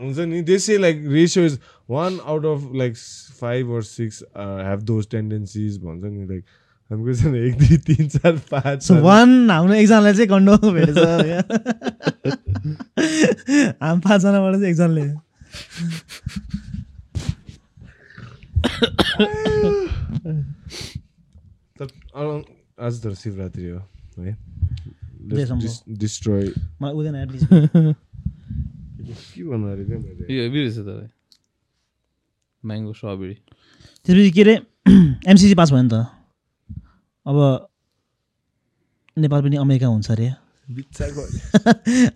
[0.00, 1.58] हुन्छ नि they say like ratio is
[1.90, 2.96] one out of like
[3.40, 6.44] five or six have those tendencies भन्छ नि लाइक
[6.90, 10.98] हाम्रो छैन एक दुई तिन चार पाँच सो वान हाम्रो एकजनालाई चाहिँ कन्डो भेटेछ
[13.82, 15.04] हामी पाँचजनाबाट चाहिँ एकजनाले।
[22.14, 22.42] अँ,
[22.80, 23.78] आज त शिवरात्रि हो
[24.18, 24.32] है।
[25.98, 26.46] डिस्ट्रोय
[29.34, 29.84] के भन्नु अरे
[32.62, 33.34] म्याङ्गो स्ट्रबेरी
[34.06, 34.54] त्यसपछि के अरे
[35.30, 36.06] एमसिसी पास भयो नि त
[37.26, 37.36] अब
[39.16, 40.28] नेपाल पनि अमेरिका हुन्छ अरे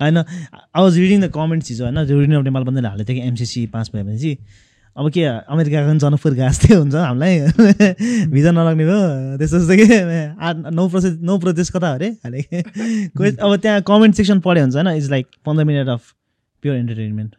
[0.03, 3.27] होइन I was reading the comments हिजो होइन रिडिङ अफ नेपाल पनि हालेको थियो कि
[3.29, 4.37] एमसिसी पास भयो भने चाहिँ
[4.97, 7.39] अब के अमेरिकाको पनि जनकपुर घाँस हुन्छ हामीलाई?
[8.35, 9.87] भिजा नलाग्ने भयो। त्यस्तो जस्तो कि?
[10.77, 12.43] नौ प्रोसेस नौ प्रोसेस कता हो अरे हाले
[13.11, 14.89] कोही अब त्यहाँ कमेन्ट सेक्सन पढ्यो हुन्छ होइन?
[14.89, 16.13] इज लाइक पन्ध्र मिनट अफ
[16.63, 17.35] प्योर इन्टरटेनमेन्ट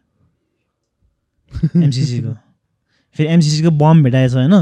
[1.76, 2.34] एमसिसीको
[3.16, 4.54] फेरि एमसिसीको बम भेटाएछ होइन?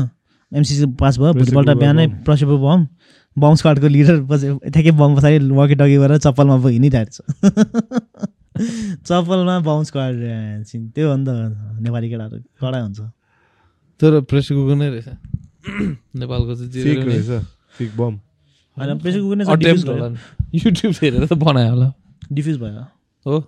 [0.53, 2.07] एमसिसी पास भयो भोलिपल्ट बिहानै.
[2.07, 2.87] प्रसेबल बम।
[3.39, 9.91] बम स्क्वाडको लिडर पछि ठ्याक्कै बम पछाडि वकी टकी गरेर चप्पलमा हिँडिरहेको छ चप्पलमा बाउन्स
[9.91, 11.29] छिन्। त्यो हो नि त
[11.83, 13.01] नेपाली केटाहरू। कडा हुन्छ।
[14.01, 15.09] तर प्रेसर कुकर नै रहेछ।
[16.21, 16.71] नेपालको चाहिँ
[18.99, 19.45] प्रेसर कुकर नै
[20.55, 21.93] युट्युब हेरेर त बनायो होला।
[22.33, 22.87] डिफ्युज भयो।
[23.27, 23.45] हो।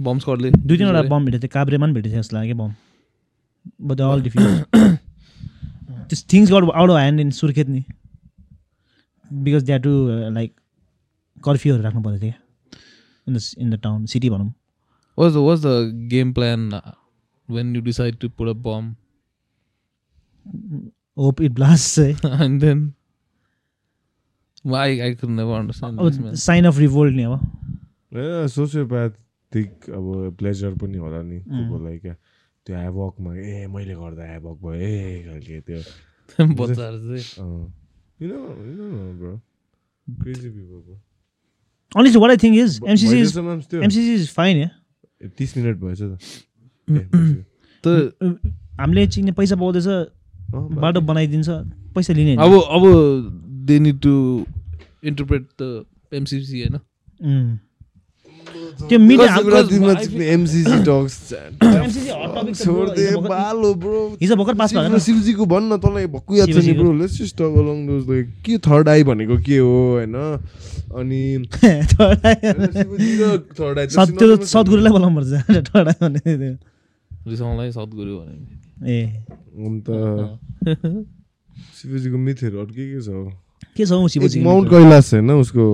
[0.00, 2.74] बम स्कटले दुई तिनवटा बम भेटेको थियो। काभ्रेमा पनि भेटेको थियो जस्तो लाग्यो bomb
[3.82, 4.44] but all defuse
[6.10, 7.84] this things got out of hand in Surkhet नि
[9.32, 9.92] बिकज द्याट टु
[10.32, 10.52] लाइक
[11.44, 12.47] कर्फ्यूहरू राख्नु पर्ने थियो
[13.28, 14.52] in the in the town city भनौँ
[15.18, 16.70] was the was the game plan
[17.48, 18.94] when you decide to put a bomb
[21.16, 22.00] hope it blast
[24.74, 26.28] I could never understand this man.
[26.28, 31.68] अब sign of revolt नि अब सोसियोप्याथिक अब pleasure पनि होला नि Mm.
[31.70, 32.14] कोलाई क्या
[32.66, 35.78] त्यो ह्याभकमा ए मैले गर्दा ह्याभक भयो ए खालके त्यो।
[36.60, 37.24] बच्चाहरू चाहिँ।
[41.96, 43.18] Only what I think is MCC
[43.78, 44.68] MCC is fine ए,
[45.38, 46.02] तिस मिनट भएछ
[47.84, 48.14] त
[48.80, 51.48] हामीले चिन्ने पैसा पाउँदैछ अँ, बाटो बनाइदिन्छ
[51.94, 52.84] पैसा लिने। अब अब
[53.66, 54.12] they need to
[55.04, 56.74] interpret the MCC होइन?
[57.20, 57.58] उम्.
[58.88, 59.36] त्यो मिडिया
[65.46, 68.88] भन्न तँलाई भक्कु याद छ नि। Bro let's just talk along those like के थर्ड
[68.88, 70.14] आई भनेको के हो होइन?
[70.98, 73.22] अनि शिवजी र
[73.58, 73.86] थर्ड आई।
[74.44, 74.92] सद्गुरुलाई
[76.02, 76.50] भने।
[77.28, 78.34] रिसाउनलाई सद्गुरु भने
[78.88, 79.00] ए।
[79.66, 79.86] अन्त
[81.80, 83.08] शिवजीको मिथहरू अरू के के छ?
[83.76, 85.64] के छ शिवजी माउन्ट कैलाश होइन उसको।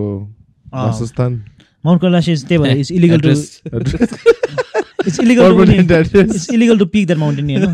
[0.75, 1.33] वासस्थान?
[1.85, 3.31] माउन्ट कैलाश इज त्यही भएर it's illegal to.
[5.07, 5.49] It's illegal.
[6.21, 7.65] It's illegal to pick that mountain होइन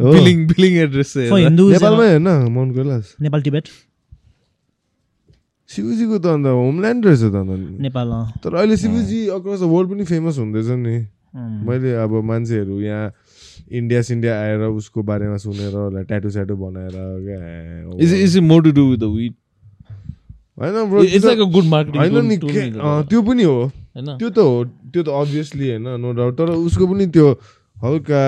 [0.00, 3.64] हो। Billing billing address for Hindu नेपालमै होइन माउन्ट कैलाश नेपाल टिबेट
[5.70, 8.08] शिवजीको त अन्त होमल्यान्ड रहेछ त अन्त नेपाल।
[8.44, 10.96] तर अहिले शिवजी अक्रस द वर्ल्ड पनि फेमस हुँदैछ नि.
[11.66, 13.12] मैले अब मान्छेहरू यहाँ
[13.72, 16.96] इन्डिया सिन्डिया आएर उसको बारेमा सुनेर ट्याटु स्याटु बनाएर
[18.04, 19.34] is is more to do with the wit
[20.58, 22.36] होइन bro, इट्स त्यो लाइक त- अ गुड मार्केटिङ होइन नि
[23.08, 24.16] त्यो पनि हो। होइन?
[24.18, 27.28] त्यो त हो त्यो त अभियसली होइन नो डाउट तर उसको पनि त्यो
[27.76, 28.22] हल्का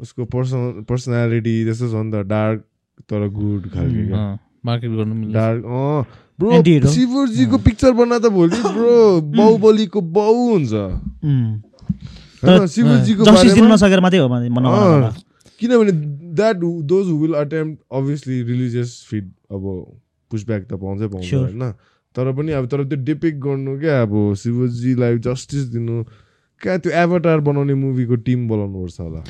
[0.00, 2.60] उसको पर्सन पर्सनालिटी जस्तो छ नि त डार्क
[3.10, 4.02] तर गुड खालके
[4.64, 6.04] मार्केट गर्नु मिल्छ। डार्क अँ।
[6.38, 6.50] ब्रो.
[6.88, 8.94] शिवजीको पिक्चर बनाउँदा भोलि ब्रो
[9.36, 10.72] बाहुबलीको बाउ हुन्छ।
[12.68, 13.24] शिवजीको
[15.60, 15.92] किनभने
[16.34, 19.64] that those will attempt obviously religious feed अब
[20.30, 21.34] पुसब्याक त पाउँछै पाउँछ.
[21.34, 21.62] होइन।
[22.16, 26.02] तर पनि अब तर त्यो डिपिक गर्नु क्या अब शिवजीलाई जस्टिस दिनु
[26.60, 29.20] क्या त्यो एभटार बनाउने मुभीको टिम बोलाउनु पर्छ होला।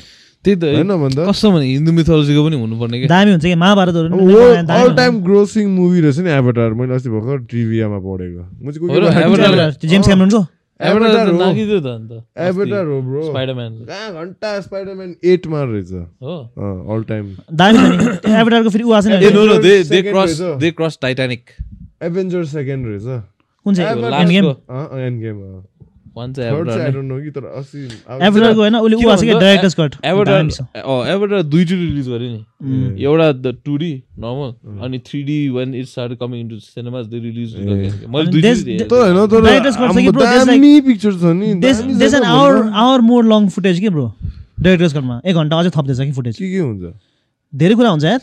[0.43, 1.21] त्यही त। होइन भन्दा?
[1.29, 4.87] कस्तो भने हिन्दू मिथोलोजीको पनि हुनुपर्ने क्या। दामी हुन्छ कि महाभारतहरू पनि बनाए दामी अल
[4.87, 10.05] हुन्छ। टाइम ग्रोसिङ मुभी रहेछ नि एभटार मैले अस्ति भर्खर ट्रिभियामा पढेको। म चाहिँ जेम्स
[10.07, 10.41] क्यामरनको
[10.89, 11.35] एभटार हो।
[12.47, 15.91] एभटार हो ब्रो स्पाइडरम्यान कहाँ घन्टा स्पाइडरम्यान एटमा रहेछ
[16.23, 16.35] हो
[16.95, 17.25] अल टाइम
[18.39, 20.39] एभाटारको फेरि ए छैन no no they they cross.
[20.61, 21.41] They cross Titanic
[22.03, 23.05] Avenger second रहेछ
[23.65, 25.37] कुन चाहिँ Endgame Endgame
[31.13, 32.41] Avatar दुईचोटि रिलिज गर्यो नि
[33.03, 34.49] एउटा द टु डी नर्मल
[34.85, 37.49] अनि three D when it start coming into cinemas they release
[38.09, 38.27] मैले
[42.25, 42.53] hour.
[42.83, 44.05] Hour more long footage के ब्रो
[44.59, 46.93] डाइरेक्टर्स कटमा एक घन्टा अझै थप्दैछ कि फुटेज के के हुन्छ
[47.53, 48.21] धेरै कुरा हुन्छ यार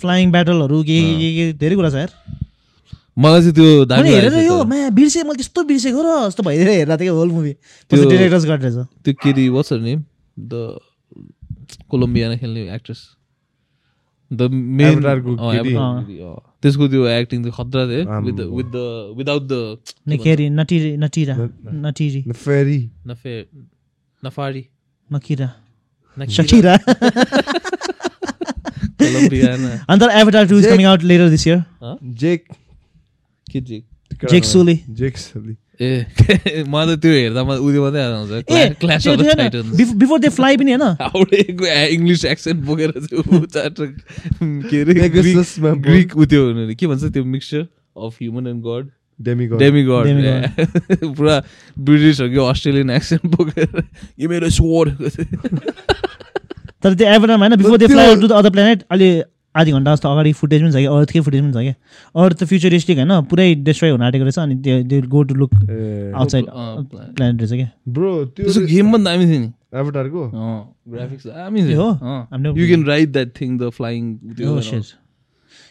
[0.00, 2.10] फ्लाइङ ब्याटलहरू के के के धेरै कुरा छ यार
[3.20, 6.42] मलाई चाहिँ त्यो दामी हेरेर यो थियो त। मा बिर्सेँ मैले त्यस्तो बिर्सेको र जस्तो
[6.42, 7.52] भइदिएर हेर्दा थियो होल मुभी
[7.90, 10.04] त्यो- डिरेक्टर्स कट रहेछ त्यो केटी वाट्स हर नेम
[10.36, 10.52] द
[11.90, 13.00] कोलम्बियामा खेल्ने एक्ट्रेस
[14.30, 15.00] द मेन?
[16.62, 18.76] त्यसको त्यो एक्टिङ चाहिँ खतरा थियो। With with the
[19.18, 19.78] without the
[20.08, 21.34] नकेरी नटिरी नटिरा
[21.84, 23.34] नटिरी। फेरी नफे
[24.22, 24.62] नफारी।
[25.10, 25.48] नकिरा।
[26.16, 26.76] नकिरा,
[28.98, 31.62] कोलम्बियाना अन्त Avatar two is coming out later this year
[32.22, 32.44] Jake
[33.54, 33.60] के
[34.30, 39.06] जेक सुली जेक सुली ए मलाई त त्यो हेर्दा मलाई उयो मात्रै आउँछ a clash
[39.08, 41.64] of the Titans before they fly पनि होइन हाउडेको
[41.96, 47.24] इङ्ग्लिस एक्सेन्ट बोकेर के अरे Pegasusमा ग्रिक ग्रिक उ त्यो हुनु नि के भन्छ त्यो
[47.36, 47.66] mixture
[48.06, 48.88] of human and god
[49.20, 49.46] demi
[49.84, 51.16] demigod Demigod.
[51.16, 51.42] पुरा
[51.78, 53.82] ब्रिटिस हो कि अस्ट्रेलियन एक्सेन्ट बोकेर
[54.20, 54.94] यो मेरो स्वर
[56.82, 59.10] तर त्यो एभाटारमा होइन before they fly to the other planet अहिले
[59.54, 60.86] आधी घन्टा जस्तो अगाडि फुटेज पनि छ कि?
[60.86, 61.74] अर्थकै फुटेज पनि छ क्या
[62.24, 63.12] अर्थ त फ्युचरिस्टिक होइन?
[63.30, 65.54] पुरै डिस्ट्रोय हुन आँटेको रहेछ अनि त्यो go to look
[66.16, 70.22] outside planet रहेछ क्या ब्रो त्यो गेम पनि दामी थियो नि। एभटारको
[70.92, 71.66] ग्राफिक्स दामी हो?
[71.68, 74.02] थियो हामीले- you can ride that thing the flying
[74.50, 74.94] Oh, shit.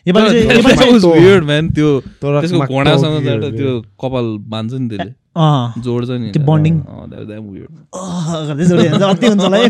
[0.08, 1.72] योपालि चाहिँ man.
[1.74, 1.90] त्यो
[2.22, 3.72] त्यसको घोडासँग हो हो त्यो
[4.02, 5.14] कपाल बान्छ नि त्यसले।
[5.84, 6.44] जोड्छ नि त्यो
[8.68, 9.70] चाहिँ अति हुन्छ होला है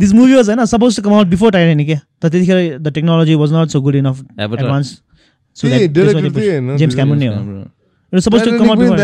[0.00, 3.34] दिस मुभी वाज होइन suppose to come out before Titanic क्या तर त्यतिखेर the technology
[3.34, 4.16] was not so good enough.
[4.40, 4.88] Advance
[5.56, 8.96] James Cameron नै हो suppose to come out before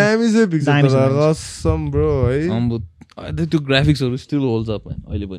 [3.49, 5.39] त्यो ग्राफिक्सहरू स्टिल होल्ड्स अप अहिले पनि।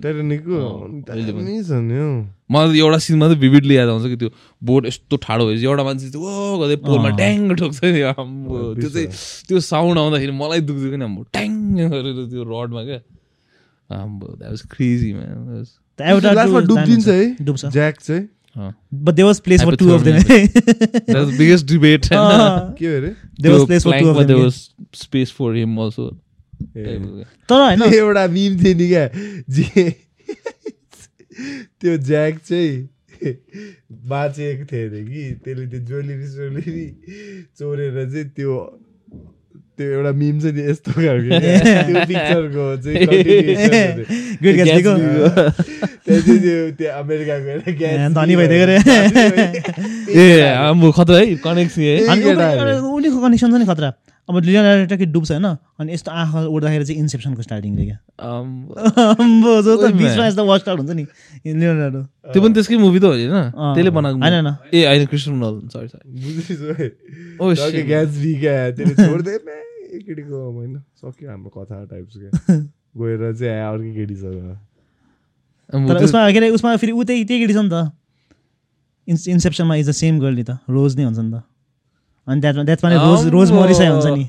[2.50, 4.30] मलाई त एउटा सिन मात्रै भिभिडली याद आउँछ कि त्यो
[4.62, 8.56] बोट यस्तो ठाडो भएपछि। एउटा मान्छे चाहिँ ओ गर्दै पोलमा अँ। ट्याङ ठोक्छ नि आम्बो
[8.80, 9.08] त्यो चाहिँ
[9.48, 11.52] त्यो साउन्ड आउँदाखेरि मलाई दुख्थ्यो कि आम्बो ट्याङ
[11.94, 13.00] गरेर त्यो रडमा क्या।
[13.90, 15.40] आम्बो द्याट वाज क्रेजी म्यान
[16.36, 18.26] लास्टमा डुब्दिन्छ है। डुब्छ। ज्याक चाहिँ।
[19.06, 23.12] But they was place for two of them that was biggest debate के हो अरे
[23.42, 26.10] they was place for two of them space for him also
[26.60, 29.06] तर होइन एउटा मिम थियो नि क्या
[29.50, 29.90] जे
[31.82, 32.74] त्यो ज्याक चाहिँ
[34.10, 36.88] बाँचेको थियो अरे कि त्यसले त्यो ज्वेलरी सोलरी
[37.60, 38.54] चोरेर चाहिँ त्यो
[39.80, 41.32] त्यो एउटा मिम छ नि यस्तो खालको।
[41.88, 42.98] त्यो पिक्चरको चाहिँ
[48.14, 48.66] धनी भइदिएको
[50.12, 51.82] ए खतरा है कनेक्सन।
[52.84, 53.90] उनीहरूको छ नि खतरा
[54.30, 55.46] अब लियोनार्डो कि डुब्छ होइन?
[55.82, 57.98] अनि यस्तो आँखा उड्दाखेरि चाहिँ इन्सेप्सनको स्टार्टिङ रे क्या।
[59.90, 61.06] बिचमा। यस्तो वर्स्ट आउट हुन्छ नि
[61.46, 63.34] लियोनार्डो त्यो पनि त्यसकै मुभी त हो होइन।
[63.74, 67.82] त्यसले बनाएको होइन। ए होइन Kristen Nolan sorry sorry.
[67.90, 68.56] Gatsby क्या?
[68.78, 69.36] त्यसले छोड्दै
[70.06, 72.32] केटीको होइन। सक्यो हाम्रो कथा टाइप्स क्या
[73.02, 77.70] गएर चाहिँ अर्कै केटीसँग तर उसमा के अरे उसमा फेरि त्यही त्यही केटी छ नि
[77.74, 77.92] त।
[79.08, 81.49] इन्स इन्सेप्सनमा इज द सेम गर्ल नि त। रोज नै हुन्छ नि त।
[82.30, 84.26] अनि द्याट द्याट्समा रोज रोज आम्बो। मरिसाइ हुन्छ नि।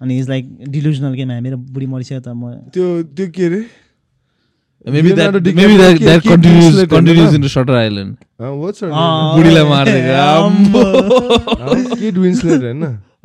[0.00, 3.60] अनि इज लाइक डिलुजनल के मेरो बुढी मरिसक्यो त म त्यो त्यो के अरे?
[9.36, 9.64] बुढीलाई
[10.10, 10.82] आम्बो।
[11.96, 12.62] केट विन्सलेट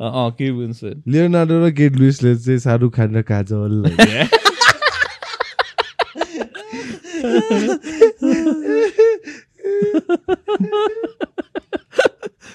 [0.00, 1.02] अँ.
[1.08, 3.72] लियोनार्डो र केट विन्सलेट चाहिँ शाहरुख खान र काजल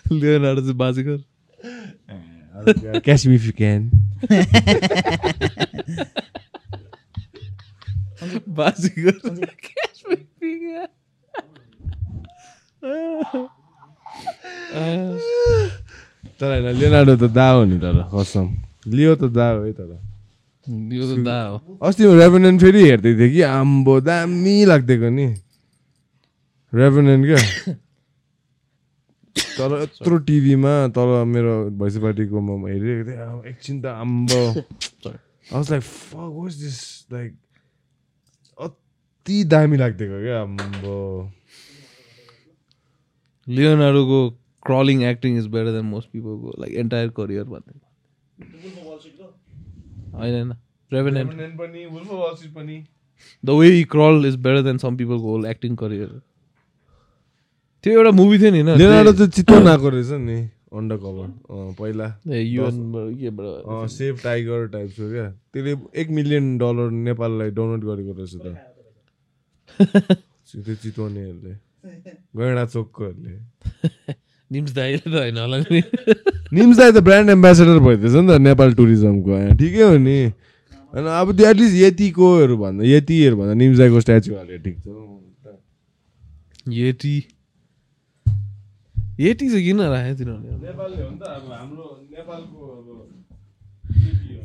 [0.11, 1.17] Leonardo चाहिँ बाजेको
[2.99, 3.81] क्याच इफ यु क्यान
[8.49, 9.11] बाजेको
[16.39, 18.47] तर होइन लियोनार्डो त दा हो नि तर कसम
[18.87, 19.91] लियो त दा हो है तर
[20.93, 25.27] यो त दा हो अस्ति रेभेनेन्ट फेरि हेर्दै थिएँ कि आम्बो दामी लाग्दिएको नि
[26.73, 27.75] रेभेनेन्ट क्या
[29.35, 34.41] तर यत्रो टिभीमा तल मेरो भैँसी पार्टीकोमा हेरिरहेको थिएँ एकछिन त आम्बो।
[35.51, 36.79] Was like fuck was this
[37.13, 37.31] like
[38.59, 40.95] अति दामी लाग्दिएको क्या आम्बो।
[43.47, 44.19] लियोनार्डोको
[44.65, 47.73] crawling acting is better than most पिपलको like entire career भन्ने।
[50.13, 50.49] होइन होइन।
[53.43, 56.09] The way crawl is better than some पिपलको whole acting career
[57.85, 58.77] त्यो एउटा मुभी थियो नि होइन?
[58.77, 60.37] लियोनार्डो चाहिँ चितवन आएको रहेछ नि
[60.73, 61.29] अन्डर कभर
[61.77, 62.07] पहिला।
[63.87, 68.57] सेभ टाइगर टाइप्सको क्या। त्यसले एक मिलियन डलर नेपाललाई डोनेट गरेको रहेछ त।
[70.49, 71.53] त्यो चितवनेहरूले।
[72.37, 73.37] गैँडा चोककोहरूले।
[74.51, 75.81] निम्स दाइले त होइन होला नि।
[76.57, 80.17] निम्स दाई त ब्रान्ड एम्बेसेडर भइदिएछ नि त नेपाल टुरिज्मको ठिकै हो नि।
[80.93, 84.87] होइन अब त्यो एटलिस्ट यतिकोहरू भन्दा यतिहरू भन्दा निम्स दाईको स्ट्याचु हाल्यो ठिक छ।
[86.73, 87.15] येटी
[89.19, 91.05] येटी चाहिँ किन राख्यो तिनीहरूले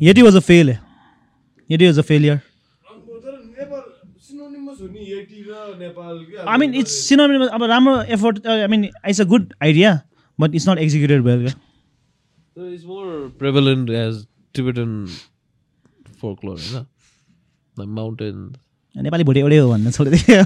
[0.03, 0.77] यति वाज अ फेल
[1.71, 2.39] यति वाज अ फेलियर
[5.09, 5.45] यति
[6.49, 10.01] आई मिन इट्स सिनोनिमस अब राम्रो effort I mean it's a good idea
[10.39, 11.59] but it's not executed well क्या
[12.57, 14.17] So it's more prevalent as
[14.55, 14.95] Tibetan
[16.21, 16.87] folklore, होइन
[17.77, 18.57] The mountains.
[18.95, 20.45] नेपाली भोटे एउटै हो भन्न छोडिदियो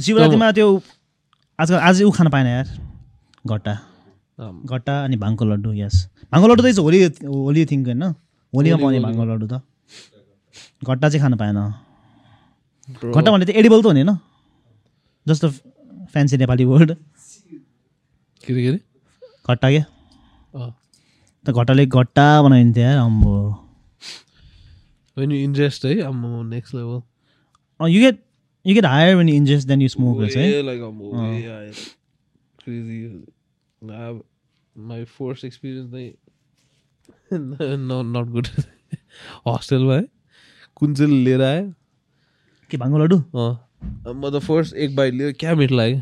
[0.04, 0.66] शिवरात्रिमा त्यो
[1.58, 2.66] आजकल आज ऊ खान पाएन यार
[3.46, 3.72] घट्टा।
[4.72, 5.96] घट्टा अनि भाङको लड्डु यस।
[6.32, 8.02] भाङको लड्डु त इज होली होली थिङ्क होइन?
[8.52, 9.54] होलीमा पाउने भाङको लड्डु त।
[10.84, 11.58] घट्टा चाहिँ खान पाएन।
[13.16, 14.16] घट्टा भने त एडिबल त हुने होइन?
[15.26, 15.46] जस्तो
[16.12, 16.90] फ्यान्सी नेपाली वर्ड
[18.44, 18.80] के अरे?
[19.48, 19.84] घट्टा क्या.
[21.46, 23.36] त घट्टाले घट्टा बनाइन्थ्यो यार अम्बो।
[25.16, 27.02] Ingest, है I'm next level.
[27.80, 28.18] You get
[28.66, 30.26] you get higher when ingest then you smoke है
[35.18, 36.14] first experience, they
[37.76, 38.48] no, not good.
[39.46, 40.04] हस्टेलमा है
[40.76, 41.72] कुन चाहिँ लिएर आयो
[42.70, 42.98] के भाङ्गो
[44.08, 46.00] अब म त फर्स्ट एक बाइट लियो क्या मिठो लाग्यो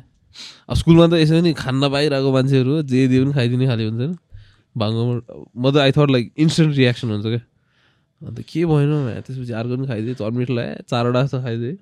[0.68, 4.16] अब स्कुलमा त यसो नि खान्न पाइरहेको मान्छेहरू जे दियो पनि खाइदिने खाले हुन्छ
[4.74, 5.14] नि भाङ्गोमा
[5.56, 7.42] म त I thought like instant reaction हुन्छ क्या।
[8.20, 11.76] अन्त के भएन त्यसपछि अर्को पनि खाइदिएँ मिठो लाग्यो चारवटा जस्तो खाइदिएँ।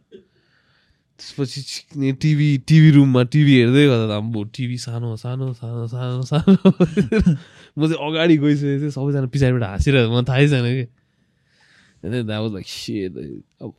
[1.18, 6.22] त्यसपछि छिक्ने टिभी टिभी रुममा टिभी हेर्दै गर्दा त आम्बो टिभी सानो सानो सानो सानो
[6.28, 6.56] सानो।
[7.78, 10.84] म चाहिँ अगाडि गइसकेको थिएँ सबैजना पछाडिबाट हाँसिरहेको मलाई थाहै छैन कि।
[12.04, 12.68] वाज लाइक
[13.62, 13.72] अब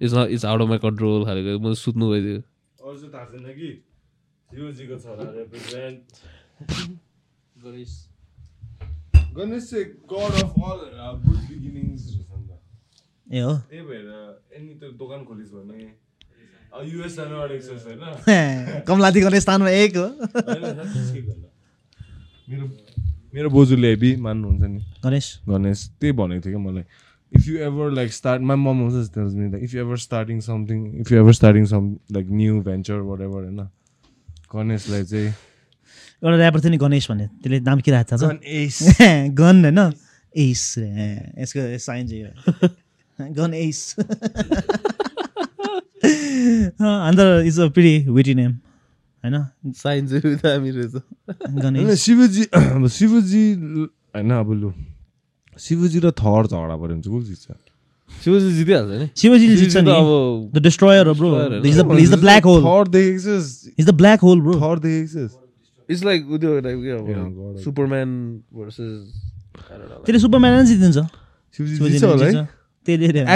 [0.00, 3.48] it's not it's out of my control खालेको म सुत्नु गइदियो अरू चाहिँ थाहा छैन
[3.56, 3.70] कि।
[9.36, 10.80] गणेश चाहिँ god of all
[11.24, 14.06] good beginnings रहेछ त ए हो त्यही भएर
[14.56, 15.78] एनी त्यो दोकान खोलिस् भने
[16.90, 18.02] युएस जानु अडेको छ होइन?
[18.88, 20.06] कमलाती गर्ने स्थानमा एक हो।
[22.50, 22.66] मेरो
[23.34, 26.84] मेरो बोजूले हेबी मान्नुहुन्छ नि। गणेश। गणेश त्यही भनेको थियो क्या मलाई।
[27.34, 31.12] If you ever like start my mom हुन्छ like if you ever starting something if
[31.12, 33.60] you ever starting some like new venture what ever होइन।
[34.54, 35.32] गणेशलाई चाहिँ
[36.22, 38.78] एउटा ऱ्यापर थियो नि गणेश भन्ने त्यसले नाम के राखेको छ गणेश।
[39.40, 39.80] गन होइन
[40.34, 43.78] एस यसको साइन चाहिँ गन एस
[46.80, 48.52] अन्त is a pretty witty name
[49.24, 49.36] होइन?
[49.76, 53.44] साइन चाहिँ दामी रहेछ। होइन गणेश शिवजी अब शिवजी
[54.16, 54.70] होइन अब लु।
[55.58, 57.46] शिवजी र थर झगडा पऱ्यो भने चाहिँ को जित्छ?
[58.10, 61.76] शिवजी जितिहाल्छ नि। शिवजीले जित्छ शिवजी त नि अब द डिस्ट्रोयर हो bro Destroyer is
[61.80, 65.08] the is the black hole Thor देखेको छस् is the black hole bro Thor देखेको
[65.12, 65.34] छस्
[65.90, 67.56] इट्स लाइक त्यो टाइप के Yeah, अब.
[67.64, 68.08] सुपरम्यान
[68.54, 68.94] भर्सेस
[70.06, 70.98] त्यसले सुपरम्यान नै जितिन्छ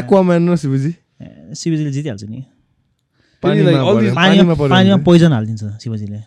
[0.01, 0.93] एक्वाम्यान र शिवजी।
[1.61, 2.41] शिवजीले जितिहाल्छ नि।
[3.43, 6.21] पानीमा पोइजन हालिदिन्छ शिवजीले।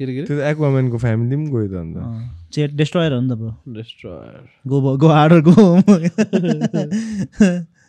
[0.00, 1.96] त्यो एक्वाम्यानको फ्यामिली पनि गयो त अन्त।
[2.80, 3.32] डेस्ट्रोयर हो नि त
[4.70, 5.54] गो गो हार्डर गो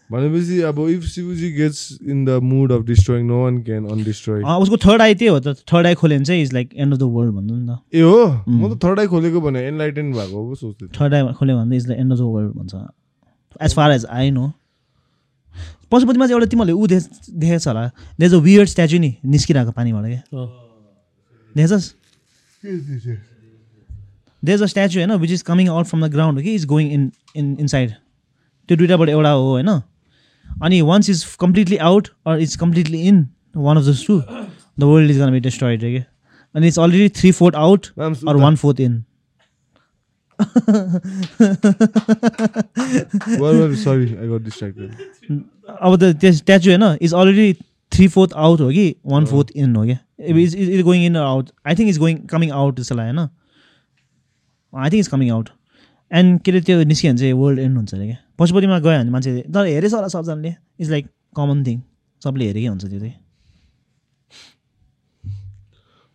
[0.09, 4.77] भनेपछि अब if Shivji gets in the mood of destroying no one can undestroy उसको
[4.85, 7.03] थर्ड आई त्यही हो त। थर्ड आई खोल्यो भने चाहिँ is like end of the
[7.15, 8.43] world भन्नु नि त। ए हो?
[8.47, 11.77] म त थर्ड आई खोलेको भने एनलाइटेन भएको हो सोच्दै थिएँ। थर्ड आई खोल्यो भने
[11.77, 12.73] is like end of the world भन्छ।
[13.61, 14.51] As far as I know
[15.91, 19.71] पशुपतिमा चाहिँ एउटा तिमीहरूले ऊ देख देखेको छ होला। देज अ वियर्ड स्ट्याचु नि निस्किरहेको
[19.71, 20.21] पानीबाट क्या
[21.55, 21.85] देखेछस्?
[24.43, 26.91] देज अ स्ट्याचु होइन which is coming out from the ground हो कि is going
[26.91, 27.89] in in inside
[28.69, 29.69] त्यो दुइटाबाट एउटा हो होइन?
[30.63, 33.27] अनि once is completely out or is completely in
[33.57, 34.21] one of the two
[34.79, 36.03] the world is gonna be destroyed क्या
[36.55, 39.03] अनि it's already three fourth out Ma'am, or one fourth in
[43.77, 45.41] sorry I got distracted
[45.81, 47.53] अब त त्यो statue होइन is already
[47.91, 49.97] three fourth out हो कि one fourth in हो क्या
[50.37, 53.29] is is going in out I think is going coming out जस्तो लाग्यो होइन
[54.73, 55.49] I think is coming out
[56.11, 59.11] and के अरे त्यो निस्क्यो भने चाहिँ वर्ल्ड एन्ड हुन्छ अरे क्या। पशुपतिमा गयो भने
[59.11, 61.05] मान्छे तर हेरेछ होला सबजनाले। इज लाइक
[61.35, 61.77] कमन थिङ
[62.21, 63.15] सबले हेरेकै हुन्छ त्यो चाहिँ।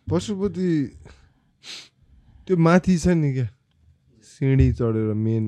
[0.07, 0.69] पशुपति
[2.47, 3.47] त्यो माथि छ नि क्या।
[4.33, 5.43] सिँढी चढेर मेन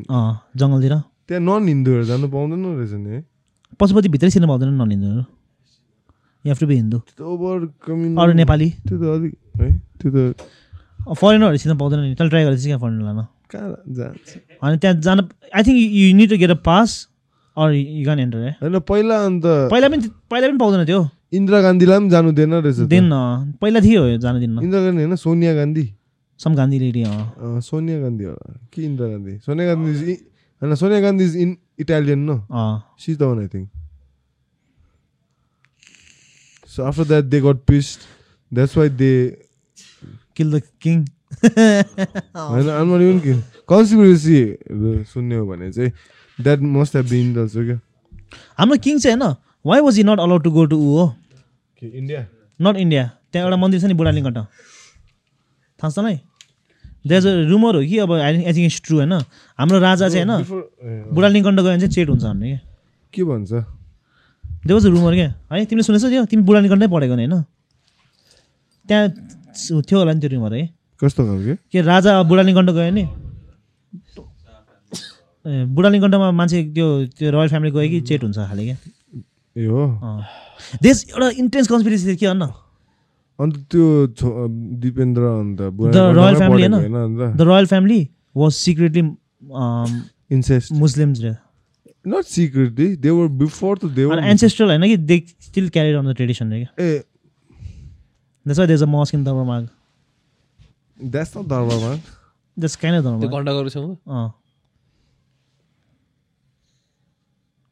[0.55, 0.93] जङ्गलतिर।
[1.27, 3.19] त्यहाँ नन हिन्दूहरू जानु पाउँदैन रहेछ नि है।
[3.79, 5.23] पशुपति भित्रै छिर्नु पाउँदैन नन हिन्दूहरू
[6.45, 6.97] यु टु बी हिन्दू
[8.21, 9.69] अरू नेपाली। त्यो त अलिक है
[9.99, 10.17] त्यो त
[11.17, 13.19] फरेनरहरू छिर्नु पाउँदैन नि। तैँले ट्राई चाहिँ क्या फरेनर लान।
[13.49, 14.13] कहाँ
[14.63, 15.19] अनि त्यहाँ जान
[15.55, 17.07] I think you need to get a pass
[17.57, 21.99] or you can enter होइन पहिला अन्त पहिला पनि पहिला पनि पाउँदैन थियो इन्दिरा गान्धीलाई
[21.99, 23.09] पनि जानु दिएन रहेछ त। दिन
[23.61, 25.93] पहिला थियो जानु दिन्न। इन्दिरा गान्धी होइन सोनिया गान्धी।
[26.39, 27.03] सम गान्धी लेडी
[27.61, 29.37] सोनिया गान्धी होला। कि इन्दिरा गान्धी?
[29.37, 30.13] सोनिया गान्धी
[30.61, 33.69] होइन Sonia Gandhi is in Italian न She's the one, I think.
[36.67, 38.01] So after that, they got pissed.
[38.51, 39.37] That's why they.
[40.35, 41.05] Kill the king
[42.35, 43.43] होइन not even kidding.
[43.67, 44.39] Conspiracy
[45.13, 45.91] सुन्ने हो भने चाहिँ
[46.39, 47.79] that must have been also क्या।
[48.59, 51.05] हाम्रो king चाहिँ होइन why was he not allowed to go to ऊ हो
[51.81, 52.25] इन्डिया
[52.59, 56.19] नट इन्डिया त्यहाँ एउटा मन्दिर छ नि बुढालिङ्गट थाहा छ तँलाई
[57.07, 59.13] देज अ रुमर हो कि अब I I think it's true होइन।
[59.59, 62.59] हाम्रो राजा चाहिँ होइन बुढालिङ्गण्ड गयो भने चाहिँ चेट हुन्छ भन्ने क्या।
[63.13, 63.51] के भन्छ?
[64.65, 66.25] दे वाज अ रुमर क्या। है तिमीले सुनेछौ त्यो?
[66.25, 67.43] तिमी बुढालिङ्गण्डै पढेको नि होइन।
[68.87, 69.05] त्यहाँ
[69.85, 70.63] थियो होला नि त्यो रुमर है।
[71.01, 73.05] कस्तो खालको के राजा बुढालिङ्गण्ड गयो नि?
[75.45, 76.87] ए बुढालिङ्गण्डमा मान्छे त्यो
[77.17, 78.77] त्यो रोयल फ्यामिली गयो कि चेट हुन्छ खाले क्या?
[79.55, 79.81] ए हो।
[80.83, 82.43] देश एउटा इन्टेन्स कन्सपिरेसी थियो के भन्न
[83.39, 83.83] अन्त त्यो
[84.81, 85.59] दिपेन्द्र अन्त
[86.17, 88.01] royal family होइन the royal family
[88.37, 89.01] was secretly
[90.35, 91.31] incest Muslims रे।
[92.07, 96.11] Not secretly they were before त दे वर एन्सेस्ट्रल होइन कि they still carried on
[96.11, 96.85] the tradition रे क्या?
[96.85, 97.03] ए।
[98.45, 99.23] That's why there's a mosque in
[100.97, 101.93] that's न धर्ममा
[102.57, 104.29] द्याट्स काइन्ड अफ त्यो धर्म घन्टाघरसँग अँ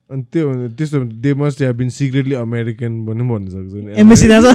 [0.09, 0.43] अनि त्यो
[0.77, 4.51] त्यस्तो they must have been secretly American पनि भन्न सक्छ नि एमएससी दाजु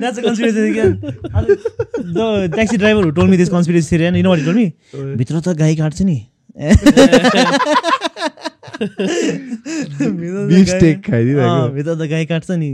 [0.00, 1.00] That's a conspiracy again.
[1.00, 4.56] The taxi driver who told me this conspiracy theory, and you know what he told
[4.56, 4.72] me?
[5.16, 6.18] भित्र त गाई काट्छ नि
[11.70, 12.70] भित्र त गाई- काट्छ नि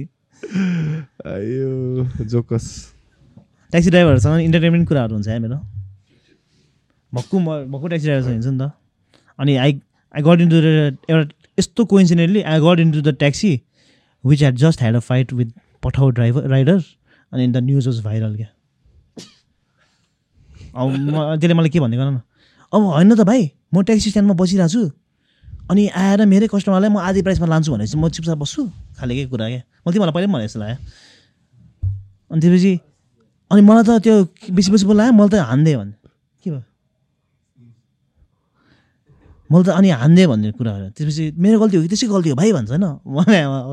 [2.26, 2.64] जोकस
[3.72, 5.57] ट्याक्सी ड्राइभरहरूसँग इन्टरटेनमेन्ट कुराहरू हुन्छ है मेरो
[7.12, 8.70] भक्कु म भक्कु ट्याक्सी ड्राइभरसँग हिँड्छु नि त
[9.38, 9.80] अनि I
[10.14, 10.64] I got into the
[11.11, 11.24] एउटा
[11.59, 13.52] यस्तो coincidentally I got into the taxi
[14.24, 15.50] which had just had a fight with
[15.82, 16.78] Pathao driver rider
[17.32, 18.48] अनि द न्युज वाज भाइरल क्या
[20.74, 22.20] अब म त्यसले मलाई के भनिदिएको न
[22.72, 24.90] अब होइन त भाइ म ट्याक्सी स्ट्यान्डमा बसिरहेको छु
[25.71, 28.62] अनि आएर मेरै कस्टमरलाई म आधी प्राइसमा लान्छु भनेपछि म चुपचाप बस्छु।
[28.97, 30.79] खाले के कुरा क्या मैले तिमीलाई पहिल्यै भने जस्तो लाग्यो।
[32.31, 32.73] अनि त्यसपछि
[33.51, 34.14] अनि मलाई त त्यो
[34.55, 35.95] बेसी बेसी बोलायो मैले त हान्दे भने
[36.43, 36.62] के भयो?
[39.51, 42.51] मैले त अनि हान्दे भन्ने कुराहरू। त्यसपछि मेरो गल्ती हो कि त्यसै गल्ती हो भाइ
[42.53, 42.85] भन्छ होइन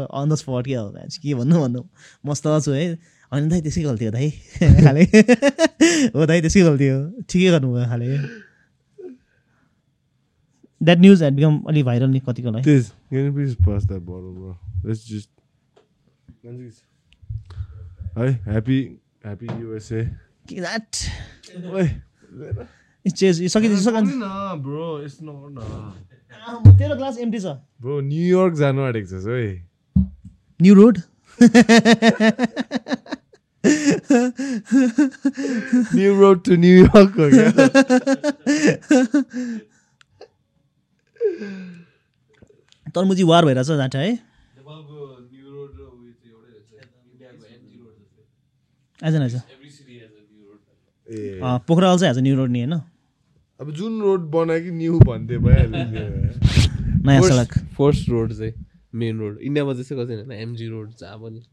[0.09, 1.81] अन द स्पट क्या हो के भन्नु भन्नु?
[2.25, 2.85] मस्त छु है।
[3.31, 4.29] होइन दाइ त्यसै गल्ती हो दाइ।
[4.85, 5.03] खाले।
[6.13, 8.07] हो दाइ त्यसै गल्ती हो। ठिकै गर्नुभयो खाले।
[10.83, 14.01] द्याट न्युज ह्याड बिकम अलिक भाइरल नि कतिको लागि This, can you please pass that
[14.05, 14.51] bottle, bro?
[14.83, 15.29] Let's just.
[18.17, 18.79] Hi, happy,
[19.25, 20.01] happy USA.
[20.49, 20.89] के द्याट.
[23.15, 24.11] चेज सकिन्छ.
[26.79, 27.45] तेरो एम्टी छ
[28.29, 29.67] York जानु आँटेको छ है
[30.61, 30.97] New Road
[35.95, 37.47] New Road to New York हो क्या
[42.95, 44.19] तरमुजी वार भइरहेछ जाँटा है?
[49.03, 49.37] आइज न आइज। ए।
[51.43, 52.73] अँ, पोखरा चाहिँ आज न्यु रोड नि होइन?
[53.59, 55.99] अब जुन रोड बनायो कि न्यू भन्दै भइहाल्यो नि।
[57.05, 58.53] नयाँ सडक। फर्स्ट रोड चाहिँ
[58.95, 61.43] मेन रोड इन्डियामा त्यस्तै गर्दैन होइन एमजी रोड जहाँ पनि।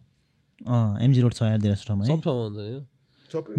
[0.67, 2.11] अँ एमजी रोड छ यार धेरै ठाउँमा है?
[2.11, 2.57] सब ठाउँमा हुन्छ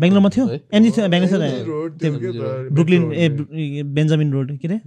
[0.01, 0.45] बेङ्गलोरमा थियो?
[0.73, 4.77] एमजी थियो बेङ्गलोर ब्रुकलिन ए बेन्जामिन रोड के अरे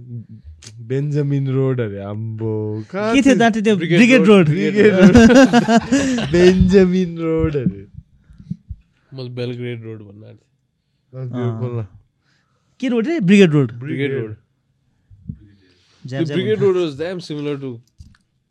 [0.91, 2.51] बेन्जामिन रोड अरे आम्बो
[2.91, 4.45] के थियो जाँटे त्यो Brigade road?
[4.49, 5.15] Brigade Road.
[6.31, 7.81] Benjamin road अरे।
[9.13, 10.23] मैले बेलग्रेड रोड भन्न।
[12.79, 13.19] के रोड रे?
[13.19, 13.71] Brigade Road.
[13.83, 14.35] Brigade Road.
[16.05, 17.71] Brigade Road was damn similar to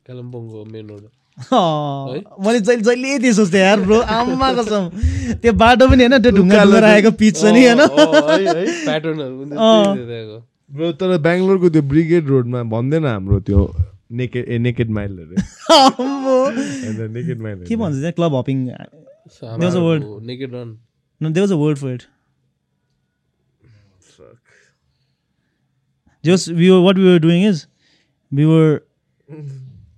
[0.07, 1.05] कालिम्पोङको मेन रोड
[1.39, 4.85] मैले जहिले जहिले त्यो सोच्थेँ यार ब्रो आम्मा कसम।
[5.43, 7.81] त्यो बाटो पनि होइन त्यो ढुङ्गा ढुङ्गा राखेको पिच छ नि होइन।
[9.59, 9.85] अँ।
[10.75, 13.61] ब्रो तर बेङ्गलोरको त्यो ब्रिगेड रोडमा भन्दैन हाम्रो त्यो
[14.21, 15.37] नेकेड ए नेकेड माइल अरे
[17.09, 20.03] नेकेड माइल के भन्छ त्यहाँ club hopping a word.
[20.31, 22.03] Naked run there was a word for it.
[26.25, 27.67] Just we were what we were doing is
[28.33, 28.83] we were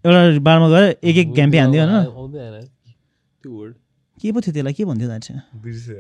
[0.07, 1.95] एउटा बारमा गएर एक एक घ्याम्पे हान्थ्यो होइन?
[4.23, 4.73] के पो थियो त्यसलाई?
[4.73, 5.09] के भन्थ्यो
[5.63, 5.97] बिर्सेँ।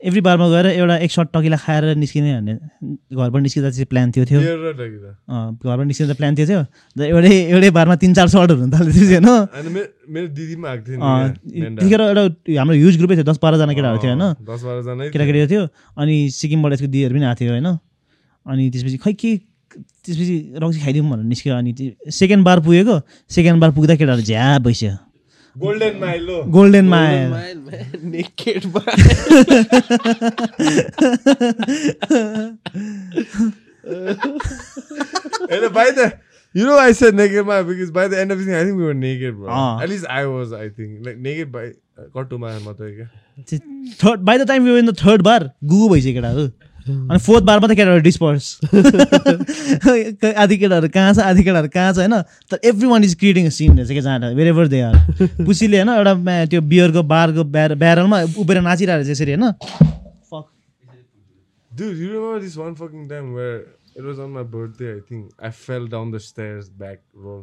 [0.00, 2.54] एभ्री बारमा गएर एउटा एक सर्ट टकिला खाएर निस्किने भन्ने
[3.16, 6.60] घरबाट निस्किँदा चाहिँ प्लान थियो। थियो घरबाट निस्किँदा प्लान थियो थियो।
[6.98, 9.24] र एउटै एउटै बारमा तिन चार सर्टहरू हुन थाल्यो थियो होइन।
[11.80, 12.24] त्यतिखेर एउटा
[12.60, 14.24] हाम्रो ह्युज ग्रुपै थियो दस बाह्रजना केटाहरू थियो होइन?
[15.16, 15.64] केटाकेटीहरू थियो।
[15.96, 17.68] अनि सिक्किमबाट यसको दिदीहरू पनि आएको थियो होइन?
[18.46, 19.30] अनि त्यसपछि खै के
[20.06, 21.72] त्यसपछि रक्सी खाइदिउँ भनेर निस्क्यो अनि
[22.20, 22.96] सेकेन्ड बार पुगेको।
[23.34, 24.94] सेकेन्ड बार पुग्दा केटाहरू झ्या भइसक्यो।
[25.56, 27.26] गोल्डन माइल हो। गोल्डेनमा आयो
[28.04, 28.62] naked
[35.48, 36.06] And by the,
[36.54, 38.76] you know, I said naked man because by the end of the thing, I think
[38.76, 39.48] we were naked, bro.
[39.48, 39.80] Ah.
[39.80, 41.66] At least I was, I think, like naked by
[42.16, 43.06] कटुमा मात्रै क्या
[44.02, 46.42] third by the time you in the third bar गुगु भइसक्यो केटाहरू
[46.88, 48.44] अनि fourth बारमा त केटाहरू disperse
[50.44, 52.14] आधी केटाहरू कहाँ छ आधी केटाहरू कहाँ छ होइन
[52.50, 54.96] तर everyone is creating scene रहेछ क्या जहाँ वेर एभर दे आर
[55.44, 59.52] पुसीले होइन एउटा त्यो बियरको बारको ब्यार ब्यारलमा उभिएर नाचिरहेको रहेछ यसरी होइन.
[61.70, 63.56] Dude, you remember this one fucking time where
[63.94, 65.32] it was on my birthday, I think.
[65.38, 67.42] I fell down the stairs back roll.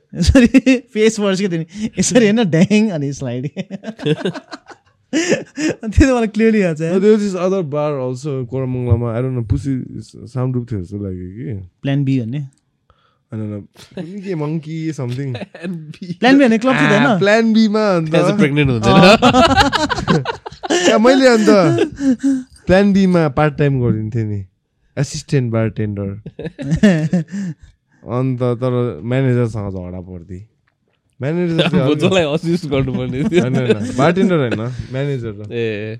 [0.19, 1.67] यसरी फेस फर्स्ट के थियो नि
[1.99, 3.43] यसरी होइन ड्याङ अनि स्लाइड
[5.11, 9.73] त्यो त मलाई क्लियरली याद छ। This other bar also कोरमङ्गलामा don't know पुसी
[10.33, 11.45] साउन्ड थियो जस्तो लाग्यो कि।
[11.81, 12.41] प्लान बी भन्ने?
[13.31, 15.27] के मङ्की समथिङ
[16.19, 17.07] प्लान बी भने क्लब थियो होइन?
[17.19, 18.87] प्लान बीमा अन्त। प्रेग्नेन्ट हुन्छ
[20.71, 21.49] त्यहाँ मैले अन्त
[22.67, 24.39] प्लान बीमा पार्ट टाइम गरिदिन्थेँ नि.
[24.97, 26.07] एसिस्टेन्ट बार टेन्डर
[28.03, 28.73] अन्त तर
[29.03, 30.39] म्यानेजरसँग झगडा पर्दै
[31.19, 35.99] म्यानेजर असिस्ट गर्नुपर्ने होइन होइन। बारटेन्डर होइन म्यानेजर। ए।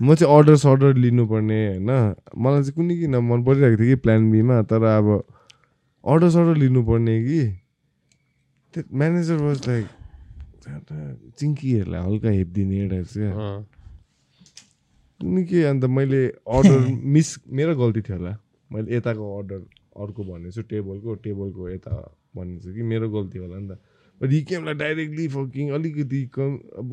[0.00, 1.90] म चाहिँ अर्डर सर्डर लिनुपर्ने होइन।
[2.38, 5.06] मलाई चाहिँ कुनै किन मन परिरहेको थियो कि प्लान बीमा तर अब
[6.04, 7.40] अर्डर सर्डर लिनुपर्ने कि?
[8.74, 9.86] त्यो म्यानेजर वाज लाइक
[11.38, 13.30] चिङ्कीहरूलाई हल्का हेपिदिने टाइप क्या।
[15.20, 16.78] कुनै के अन्त मैले अर्डर
[17.16, 18.38] मिस मेरो गल्ती थियो होला।
[18.72, 19.60] मैले यताको अर्डर
[20.04, 21.94] अर्को भनेछु टेबलको टेबलको यता
[22.36, 23.78] भनेछु कि मेरो गल्ती होला नि त।
[24.20, 26.88] हि लाइक डाइरेक्टली फकिङ अलिकति कम अब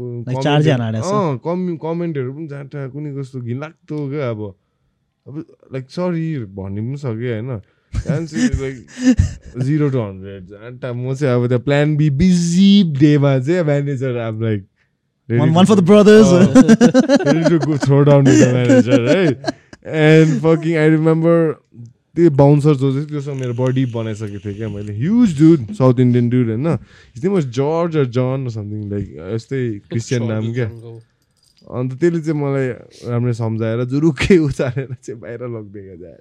[1.46, 4.42] कम कमेन्टहरू पनि जाँटा कुनै कस्तो घिनलाग्दो क्या अब।
[5.28, 5.34] अब
[5.74, 6.28] लाइक सरी
[6.58, 7.52] भन्ने पनि सक्यो होइन।
[8.62, 8.76] लाइक
[9.64, 14.44] जिरो टु हन्ड्रेड जाँटा म चाहिँ अब त्यहाँ प्लान बी बिजी डेमा चाहिँ म्यानेजर अब
[14.44, 14.62] like
[15.30, 16.30] One, one for the brothers.
[17.26, 17.78] ready to go
[22.16, 22.74] throw down with the manager, right?
[22.74, 24.94] And fucking, I remember त्यो बााउन्सर जो चाहिँ त्योसँग मेरो बडी बनाइसकेको थिएँ क्या मैले
[24.94, 30.54] huge dude South Indian dude होइन his George or John something like यस्तै क्रिस्चियन नाम
[30.54, 30.68] क्या
[31.80, 32.68] अन्त त्यसले चाहिँ मलाई
[33.10, 36.20] राम्ररी सम्झाएर जुरुक्कै उचालेर चाहिँ बाहिर लगिदिएको जाए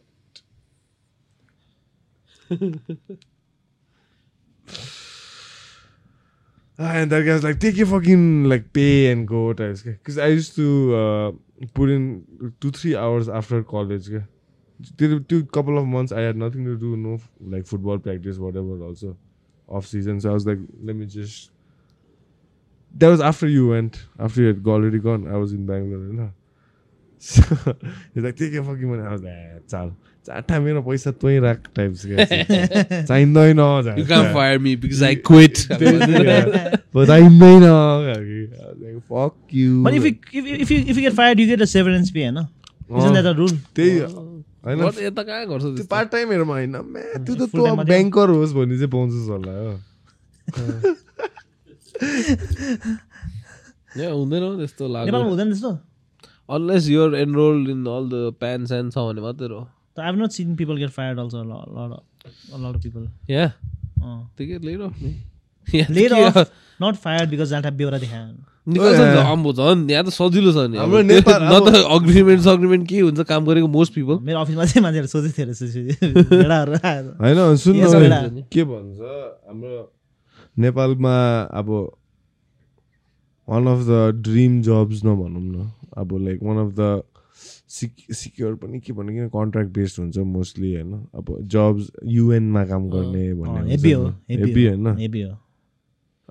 [6.78, 9.82] Ah, and that guy's like, take your fucking like pay and go types.
[9.82, 11.32] Because I used to uh,
[11.74, 12.24] put in
[12.61, 14.09] two three hours after college.
[14.82, 14.93] Okay?
[14.97, 18.82] Till two couple of months, I had nothing to do, no like football practice, whatever.
[18.84, 19.18] Also,
[19.68, 20.22] off season.
[20.22, 21.51] So I was like, let me just.
[22.95, 24.03] That was after you went.
[24.20, 26.05] After you had already gone, I was in Bangalore.
[26.07, 26.32] You know?
[27.20, 27.41] So
[28.13, 29.01] he's like, take your fucking money.
[29.01, 29.91] I was like, eh, चाल
[30.28, 32.05] चाटा मेरो पैसा तै राख types
[33.07, 35.65] चाहिँदैन You can't fire me because I quit.
[36.95, 37.65] बताइँदैन
[39.09, 41.68] fuck you But if you if, if you if you get fired, you get a
[41.68, 42.47] severance pay, no?
[42.97, 43.57] Isn't that a rule?
[43.76, 44.30] त्यही होइन What?
[44.64, 45.84] यता कहाँ गर्छ त्यो?
[45.90, 47.84] Part टाइमहरूमा होइन। म्या त्यो त तँ?
[47.84, 49.72] ब्याङ्कर होस् भने चाहिँ पाउँछस् होला हो।
[53.92, 55.72] Yeah, हुँदैन हौ त्यस्तो लाग्यो। हुँदैन त्यस्तो?
[56.50, 59.62] Unless you're enrolled in all the PAN स्यान छ भने मात्रै हो
[60.56, 62.00] people get fired also a lot, a lot of,
[62.54, 63.04] a lot of people.
[63.30, 63.46] या
[64.00, 64.92] त्यो के laid off
[65.96, 66.50] laid off,
[66.80, 68.26] not fired because that have बेहोरा देखायो
[68.68, 69.32] निकाल्छ नि त yeah.
[69.32, 73.68] अम्बो झन् यहाँ त सजिलो छ नि न त अग्रिमेन्ट सग्रिमेन्ट के हुन्छ काम गरेको
[73.68, 78.20] मोस्ट पिपल मेरो अफिसमा चाहिँ मान्छेहरू सोचेको थियो रहेछ होइन सुन Yes, न बेटा।
[78.52, 79.00] के भन्छ
[79.48, 79.80] हाम्रो
[80.58, 81.14] नेपालमा
[81.52, 81.68] अब
[83.48, 87.02] one of the dream jobs नभनौँ न। अब like one of the
[87.68, 92.88] sick secure पनि के भन्ने किन कन्ट्र्याक्ट बेस्ड हुन्छ मोस्टली होइन। अब जब्स युएनमा काम
[92.90, 94.86] गर्ने भन्ने हेभी होइन।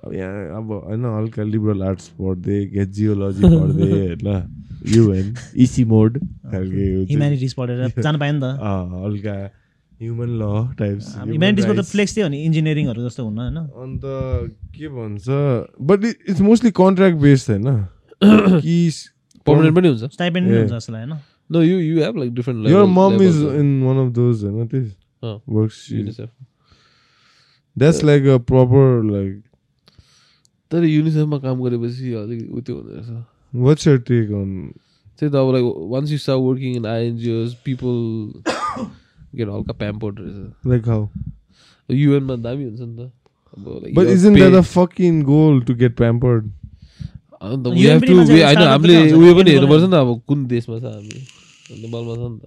[0.02, 4.28] यहाँ अब होइन हल्का लिबरल आर्ट्स पढ्दै के जियोलोजी पढ्दै होइन?
[4.88, 5.34] युएन
[5.64, 9.34] इसी मोड खालके हुन्छ। ह्युम्यानिटिज पढेर जानु पायो नि त। अँ, हल्का
[10.00, 13.58] ह्युमन ल टाइप्स ह्युम्यानिटिजको त फ्लेक्स थियो नि इन्जिनियरिङहरू जस्तो हुन्न होइन?
[13.78, 14.02] अन्त
[14.74, 15.26] के भन्छ
[15.86, 17.68] but it's mostly contract based होइन?
[18.64, 18.76] कि
[19.46, 20.58] पर्मानेन्ट पनि हुन्छ। Stipend Yeah.
[20.58, 21.20] हुन्छ जस्तो लाग्यो होइन?
[21.50, 24.82] No you you have like different your mom is in one of those होइन त्यो
[25.22, 25.80] अँ, works
[27.76, 29.38] that's like a proper like
[30.72, 33.08] तर युनिसेफमा काम गरेपछि अलिक उ त्यो हुँदो रहेछ।
[33.52, 34.50] What's your take on?
[35.18, 37.96] त्यही त अब like once you start working in INGOs people
[39.36, 40.38] get हल्का प्याम्पर्ड रहेछ।
[40.72, 41.02] Like how?
[41.88, 43.10] युएनमा दामी हुन्छ नि त।
[43.94, 46.44] but isn't that a fucking goal to get pampered?
[47.42, 51.18] हामीले उयो पनि UN हेर्नुपर्छ पनि नि त अब कुन देशमा छ हामी।
[51.82, 52.46] नेपालमा छ नि त।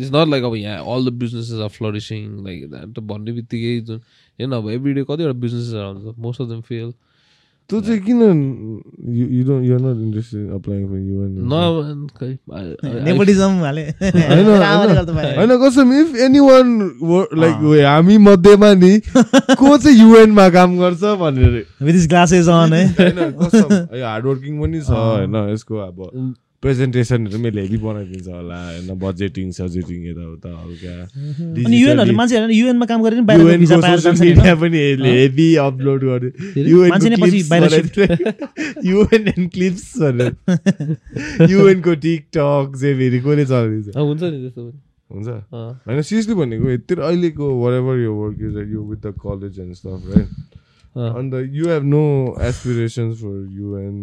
[0.00, 3.98] इट्स नट लाइक अब यहाँ all the businesses are flourishing like that भन्ने बित्तिकै जुन
[4.40, 6.92] हेर्न अब एभ्री डे कतिवटा बिजनेसेसहरू आउँछ मोस्ट अफ देम फेल
[7.70, 8.18] त्यो चाहिँ किन
[9.16, 13.02] you you don't you're not interested in applying for UN न खै I- I- I-
[13.04, 16.74] नेपोटिजम हाले भयो। होइन कसम इफ एनी वान
[17.38, 22.84] लाइक हामी मध्येमा नि को चाहिँ युएनमा काम गर्छ भनेर विथ इज ग्लासेस अन है
[23.00, 26.00] होइन कसम हार्डवर्किङ पनि छ होइन यसको अब
[26.62, 30.94] प्रेजेन्टेसनहरू पनि हेभी बनाइदिन्छ होला होइन बजेटिङ सजेटिङ यताउता हल्का
[31.66, 33.20] अनि युएनहरूले मान्छेहरू युएनमा काम गरेर?
[34.62, 36.30] पनि हेभी अपलोड गर्यो।
[38.90, 39.86] युएन एन्ड क्लिप्स
[41.50, 44.62] युएनको टिकटक चाहिँ फेरि कसले चलाइदिन्छ हुन्छ नि त्यस्तो
[45.10, 45.28] हुन्छ।
[45.88, 49.74] होइन सिरियसली भनेको यति अहिलेको वर एभर यो work is you with the college and
[49.74, 50.28] stuff right.
[50.96, 52.04] And you have no
[52.48, 53.96] aspirations for UN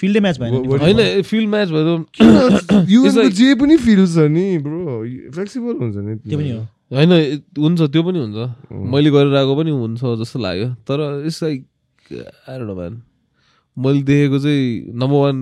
[0.00, 5.96] फिल्डै match भएन होइन फिल्ड म्याच भयो जे पनि फिल छ नि ब्रो फ्लेक्सिबल हुन्छ
[5.96, 7.12] नि त्यो पनि हो। होइन
[7.58, 8.38] हुन्छ त्यो पनि हुन्छ।
[8.72, 11.66] मैले गरेर आएको पनि हुन्छ जस्तो लाग्यो। तर इट्स लाइक
[12.48, 13.02] आएर म्यान
[13.78, 15.36] मैले देखेको चाहिँ नम्बर वान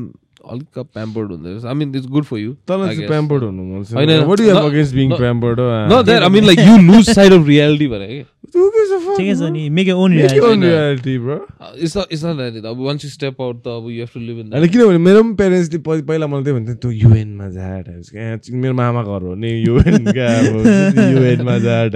[0.50, 3.92] अलिक प्याम्पर्ड हुँदो रहेछ। I mean it's good for you चाहिँ प्याम्पर्ड हुनु मन छ।
[3.92, 7.10] होइन, What do you have न- against being न- that I mean like you lose
[7.10, 8.24] side of reality भने कि
[8.58, 9.18] gives a fuck?
[9.18, 11.38] ठिकै छ नि make own Make your own होइन। reality, bro.
[11.78, 14.38] It's it's not like अब वान्स यु स्टेप आउट त अब you have to live
[14.38, 18.56] in होइन किनभने मेरो पनि पेरेन्ट्सले पहिला मलाई त्यही भन्थ्यो तँ युएनमा जा टाइप्स क्या
[18.58, 21.88] मेरो मामा घर हो नि युएन क्या अब युएनमा जा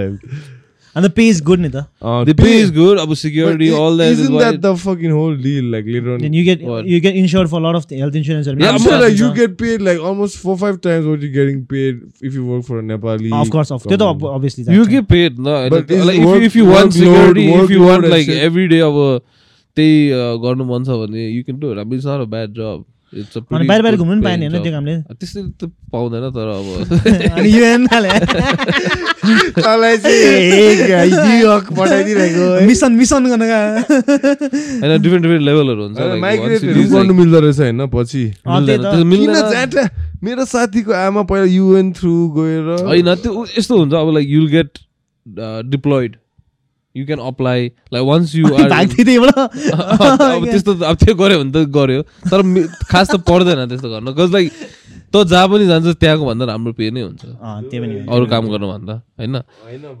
[0.95, 1.87] And the pay is good, Nita.
[1.99, 2.99] Uh, the pay, pay is good.
[2.99, 4.11] Abu security, all that.
[4.11, 5.65] Isn't is that the fucking whole deal?
[5.65, 6.85] Like later on, then you get what?
[6.85, 8.45] you get insured for a lot of health insurance.
[8.45, 11.31] And yeah, I'm sure like you get paid like almost four five times what you're
[11.31, 13.33] getting paid if you work for a Nepali.
[13.41, 14.71] Of course, of course, obviously.
[14.71, 15.67] you get paid, no?
[15.67, 18.95] But like work, if, you, want security, load, if you want like every day of
[18.95, 19.21] a,
[19.73, 21.79] they uh, government wants you can do it.
[21.79, 22.85] I mean, it's not a bad job.
[23.13, 24.71] अनि बाहिर बाहिर घुम्नु पनि पाएन होइन त्यो.
[24.71, 26.67] कामले त्यसरी त पाउँदैन तर अब।
[27.37, 27.49] अनि
[29.57, 31.41] तँलाई चाहिँ
[31.77, 35.97] पठाइदिइरहेको मिसन मिसन गर्न। होइन डिफ्रेन्ट डिफ्रेन्ट लेभलहरू हुन्छ
[36.93, 38.23] गर्नु मिल्दो रहेछ होइन पछि।
[40.23, 44.69] मेरो साथीको आमा पहिला युएन थ्रु गएर होइन त्यो यस्तो हुन्छ अब like you'll get
[45.69, 46.15] deployed
[46.95, 48.69] you can apply like once you are
[49.33, 52.41] अब त्यस्तो त- अब त्यो गऱ्यो भने त गऱ्यो। तर
[52.89, 54.51] खास त पर्दैन त्यस्तो गर्न। बिकज लाइक
[55.13, 57.25] तँ जहाँ पनि जान्छ त्यहाँको भन्दा राम्रो पे नै हुन्छ।
[58.09, 59.33] अरू काम गर्नु भन्दा होइन?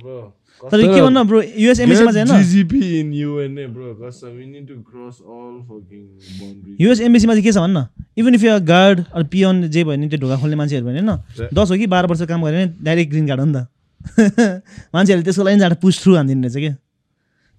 [0.01, 0.33] ब्रो।
[0.71, 2.43] तर के भन्नु ब्रो युएस चाहिँ होइन?
[2.43, 3.87] GGP in UN bro.
[3.99, 6.05] कसम we need to cross all fucking
[6.39, 6.81] boundaries.
[6.81, 7.85] US एमबेसीमा चाहिँ के छ भन्न?
[8.17, 11.49] इभन इफ यु गार्ड अरू पियन जे भयो भने त्यो ढोका खोल्ने मान्छेहरू भने होइन?
[11.53, 13.67] दस हो कि बाह्र वर्ष काम गऱ्यो भने डाइरेक्ट ग्रिन कार्ड हो नि त।
[14.93, 16.75] मान्छेहरूले त्यसको लागि जाँदा पुस थ्रु हानिदिने रहेछ क्या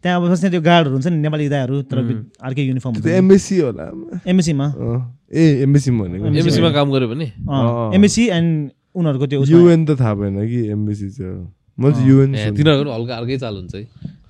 [0.05, 1.99] त्यहाँ अब बस्ने त्यो गार्डहरू हुन्छ नि नेपाली दाहरू तर
[2.45, 3.85] अर्कै युनिफर्म त्यो एमएससी होला।
[4.29, 4.99] एमएसीमा अँ,
[5.33, 7.27] ए एमएससी भनेको। एमएसीमा काम गऱ्यो भने?
[7.49, 12.31] अँ। एमएसी एन्ड उनीहरूको त्यो युएन त थाहा भएन कि एमबेसी चाहिँ। म चाहिँ युएन
[12.53, 13.85] तिनीहरूको हल्का अर्कै चाल हुन्छ है।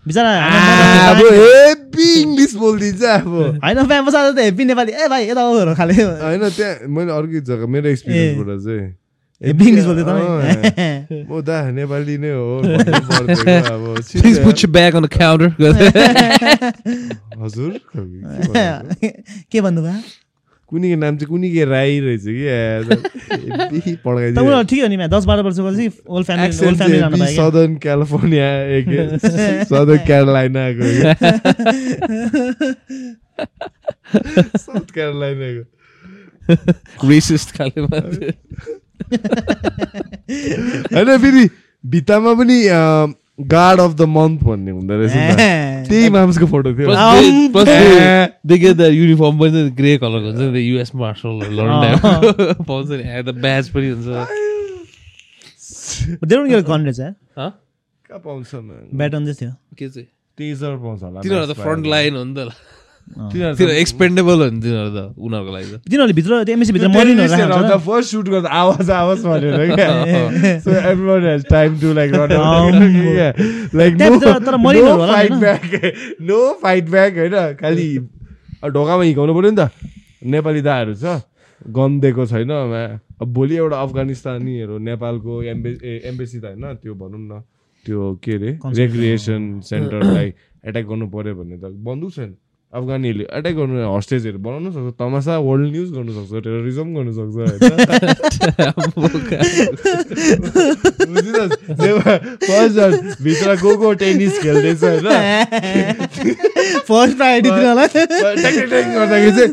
[0.07, 0.31] बिचरा
[1.11, 3.29] अब हेभी इङ्ग्लिस बोलिदिन्छ अब।
[3.67, 7.67] होइन बसाएर त हेप्पी नेपाली। ए भाइ यता आउहरू खाले। होइन त्यहाँ मैले अर्कै जग्गा
[7.67, 8.87] मेरो एक्सपिरियन्सबाट चाहिँ।
[9.41, 11.25] हेप्पी इङ्ग्लिस बोल्दै अँ, तपाईँ?
[11.31, 13.83] म दा नेपाली नै हो भन्नु पर्दैन अब
[14.23, 15.51] Please put your bag on the counter.
[17.43, 17.73] हजुर
[19.51, 19.97] के भन्नुभयो?
[20.71, 22.47] कुनीको नाम चाहिँ कुनीको राई रहेछ कि?
[24.39, 28.87] उनीहरू ठिक हो नि दस बाह्र वर्षको चाहिँ all family all family Southern California एक
[29.69, 30.85] सदर्न क्यारोलाइनाको
[34.65, 35.63] साउथ क्यारोलाइनाको
[37.09, 37.81] Racist खाले
[40.95, 41.49] होइन फेरि
[41.85, 42.57] भित्तामा पनि
[43.51, 45.15] गार्ड अफ द मन्थ भन्ने हुँदो रहेछ त।
[45.89, 46.89] त्यही माम्सको फोटो थियो।
[48.63, 51.41] Get the uniform पनि ग्रे कलरको हुन्छ नि युएस मार्सल
[52.69, 54.09] पाउँछ नि द ब्याज पनि हुन्छ?
[58.95, 60.09] ब्याटन चाहिँ थियो के चाहिँ?
[60.39, 62.37] टेजर पाउँछ होला तिनीहरू त फ्रन्ट लाइन हो नि त।
[63.15, 68.11] तिनीहरू एक्सपेन्डेबल हो नि तिनीहरू त उनीहरूको लागि त। तिनीहरूले भित्र एमएसी भित्र हुन्छ फर्स्ट
[68.11, 69.89] सुट गर्दा आवाज आवाज भनेर क्या।
[70.65, 72.33] so everyone has time to like run
[73.73, 75.41] like त्यहाँ no, भित्र तर मरिनहरू no होला fight होइन?
[75.41, 75.63] back
[76.21, 77.89] no fight back होइन। खालि
[78.71, 79.71] ढोकामा हिँकाउनु पऱ्यो नि त।
[80.25, 81.21] नेपाली दाहरू छ।
[81.71, 85.71] गन दिएको छैन मा- अब भोलि एउटा अफगानिस्तानीहरू नेपालको एम्बे
[86.05, 87.43] एम्बेसी त होइन। त्यो भनौँ न।
[87.87, 88.51] त्यो के अरे.
[88.65, 90.27] रेक्रिएसन सेन्टरलाई
[90.67, 92.35] एट्याक गर्नु पऱ्यो भने त। बन्दुक छैन।
[92.75, 97.37] अफगानीहरूले एट्याक गर्नु हस्टेजहरू बनाउनु सक्छ तमासा वर्ल्ड न्युज गर्नु सक्छ टेरोरिजम गर्नु सक्छ
[103.23, 105.07] भित्र को को टेनिस खेल्दैछ होइन?
[106.89, 109.53] फर्स्ट प्रायोरिटी गर्दाखेरि चाहिँ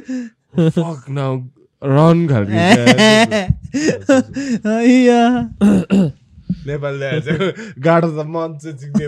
[1.82, 2.55] रन खालको
[6.52, 7.08] या। नेपालले
[7.80, 9.06] गाडो त मन चाहिँ चिक्ने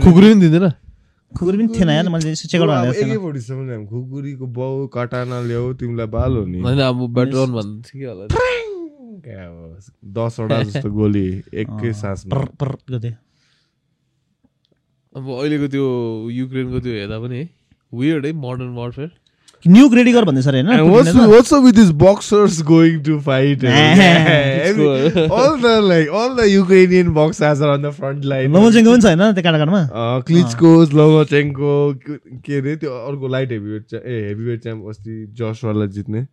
[0.00, 0.66] खुकुरी पनि दिँदैन
[1.32, 4.86] खुकुरी पनि थिएन यार मैले चेक आउट अब भनेको एके थिएन फोर्टी सेभेन खुकुरीको बाउ
[4.94, 8.24] कटाना ल्याऊ तिमीलाई बाल हो नि होइन अब बेटर भन्नु ठिकै होला
[10.16, 13.12] दसवटा जस्तो गोली एकै सासमा पर पर गर्दै
[15.14, 15.86] अब अहिलेको त्यो
[16.30, 17.44] युक्रेनको त्यो हेर्दा पनि है
[17.92, 19.10] वियर्ड है मोडर्न वारफेयर
[19.64, 21.30] न्युक रेडी गर भन्दैछ अरे And होइन what's पुटिनले त?
[21.34, 23.64] what's up with these boxers going to fight?
[23.70, 28.52] Every- all the like all the Ukrainian boxers are on the front line.
[28.56, 31.74] लोमोचेङ्गो पनि छ होइन त्यो काँडाकाँडामा Uh, Klitschko's, Lomachenko,
[32.46, 34.18] के अरे त्यो अर्को light heavyweight a
[34.50, 36.26] heavyweight champ अस्ति जसवाला जित्ने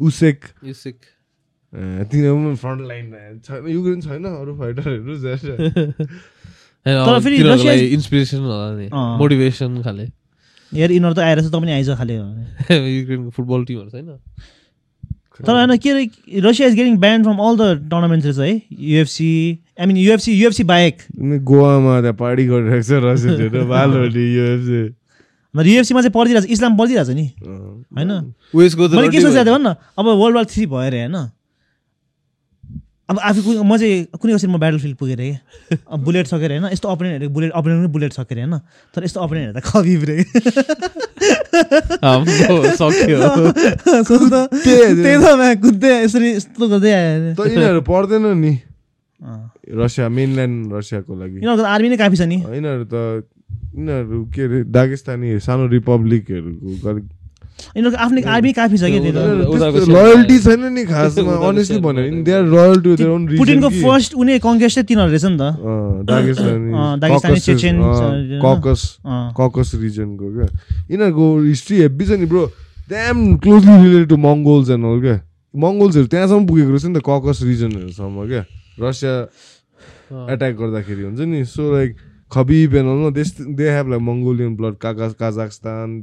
[0.00, 0.96] उसेक यु सिक
[1.72, 5.16] तिनीहरू पनि फ्रन्ट लाइन छैन युक्रेन छैन अरू फाइटरहरू
[6.86, 7.36] तर फेरि
[7.94, 10.06] इन्सपिरेसन होला नि। मोटिभेसन खाले
[10.72, 12.14] यार यिनीहरू त आएर चाहिँ त पनि आइज खाले
[12.98, 14.18] युक्रेनको फुटबल टिमहरू छैन
[15.38, 16.04] तर होइन के अरे
[16.42, 19.30] Russia is getting banned from all the tournaments है। UFC
[19.80, 20.96] I mean UFC UFC बाहेक।
[21.46, 24.80] गोवामा त्यहाँ पार्टी गरिरहेको छ बालहरूले युएफसी
[25.54, 27.26] युएफसीमा चाहिँ पढिदिरहेको छ इस्लाम पढिदिरहेको छ नि
[27.94, 28.10] होइन।
[28.54, 31.16] उयसको त मैले के सोचेको थिएँ भन्न अब वर्ल्ड वार थ्री भयो अरे होइन।
[33.08, 36.50] अब आफू कुनै- म चाहिँ कुनै कसरी म ब्याटल फिल्ड पुगेर कि अब बुलेट सकेर
[36.50, 38.58] होइन यस्तो अपोनेन्टहरू बुलेट अपोनेन्ट पनि बुलेट सकेर होइन
[38.94, 40.16] तर यस्तो अपोनेन्टहरू त खबिब रे
[44.28, 48.52] त त्यही त म्या कुद्दै यसरी यस्तो गर्दै आयो पढ्दैन नि।
[49.20, 52.94] अँ। रसिया मेनल्यान्ड रसियाको लागि। यिनीहरूको त आर्मी नै काफी छ नि। यिनीहरू त
[53.74, 57.17] यिनीहरू के अरे दागिस्तानी सानो रिपब्लिकहरूको
[57.76, 58.98] यिनीहरूको आफ्नै आर्मी काफी छ कि
[59.92, 64.14] लोयल्टी छैन नि खासमा अनेस्टली भन्यो भने they are loyal to their own पुटिनको first
[64.14, 65.44] उनी कङ्ग्रेसै तिनीहरू रहेछ नि त।
[66.08, 67.76] दागिस्तानी अँ, दागिस्तानी, चेचेन,
[68.44, 68.82] ककस।
[69.38, 70.48] ककस रिजनको क्या?
[70.90, 72.42] यिनीहरूको हिस्ट्री हेब्बी छ नि bro
[72.88, 75.16] damn closely related to Mongols and all क्या?
[75.54, 78.42] मङ्गोल्सहरू त्यहाँसम्म पुगेको रहेछ नि त ककस रिजनहरूसम्म क्या?
[78.78, 79.14] रसिया
[80.32, 81.90] एट्याक गर्दाखेरि हुन्छ नि so like
[82.30, 85.08] Khabib and all देश they have like Mongolian blood काका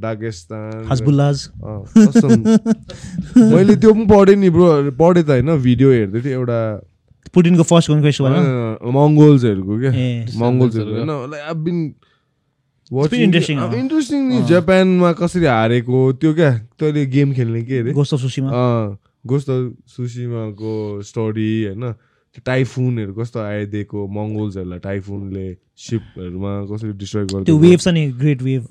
[0.01, 2.41] दागेस्तान हजबुल्लाज अँ, कसम।
[3.53, 4.65] मैले त्यो पनि पढेँ नि ब्रो
[4.99, 6.59] पढेँ त होइन भिडियो हेर्दै थिएँ एउटा
[7.33, 9.91] पुटिनको फर्स्ट कन्क्वेस्ट भयो मङ्गोल्सहरूको क्या?
[10.41, 11.77] मङ्गोल्सहरू होइन लाइक आई बिन।
[13.75, 16.51] इन्ट्रेस्टिङ नि जापानमा कसरी हारेको त्यो क्या?
[16.79, 17.91] तैँले गेम खेल्ने के अरे?
[17.93, 18.49] गोस्ट अफ सुसीमा
[19.25, 19.49] गोस्त
[19.95, 21.83] सुसीमाको स्टोरी होइन।
[22.45, 28.63] टाइफुनहरू कस्तो आइदिएको मङ्गोल्सहरूलाई टाइफुनले सिपहरूमा कसरी डिस्ट्रोय त्यो गरिदियो वेभ छ नि ग्रेट वेभ।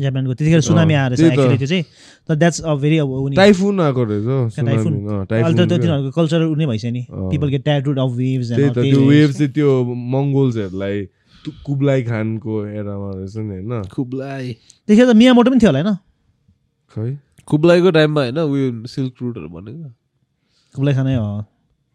[0.00, 1.84] जापानको त्यतिखेर सुनामी आएर त्यो चाहिँ।
[2.28, 6.92] तर द्याट्स अ भेरी अब टाइफुन आएको रहेछ अहिले त त्यो। तिनीहरूको कल्चर उनी भइसक्यो
[6.92, 9.70] नि। अँ। People get tattooed of waves त्यो वेभ चाहिँ त्यो
[10.16, 11.06] मङ्गोल्सहरूलाई
[11.44, 13.82] कुब्लाई खानको एरामा रहेछ नि होइन?
[13.92, 15.96] खुबलाई त्यतिखेर त मियामोटो पनि थियो होला होइन?
[16.96, 17.10] खै?
[17.48, 19.88] खुबलाईको टाइममा होइन उयो सिल्क रुटहरू भनेको।
[20.74, 21.24] कुबलाई खानै हो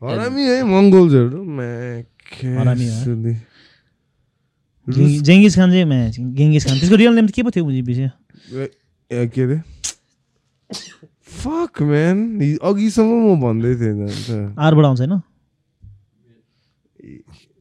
[0.02, 1.43] हरामी है मङ्गोल्सहरू
[5.28, 8.12] जेङ्गिस खान चाहिँ म्या गेङ्गिस खान त्यसको रियल नेम त के पो थियो बुझी विषय
[9.12, 9.62] के अरे?
[11.39, 15.22] फक म्यान अघिसम्म म भन्दै थिएँ आरबाट आउँछ होइन?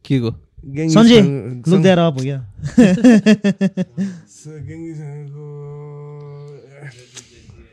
[0.05, 0.31] के को?
[1.71, 2.39] लुक अप हो क्या?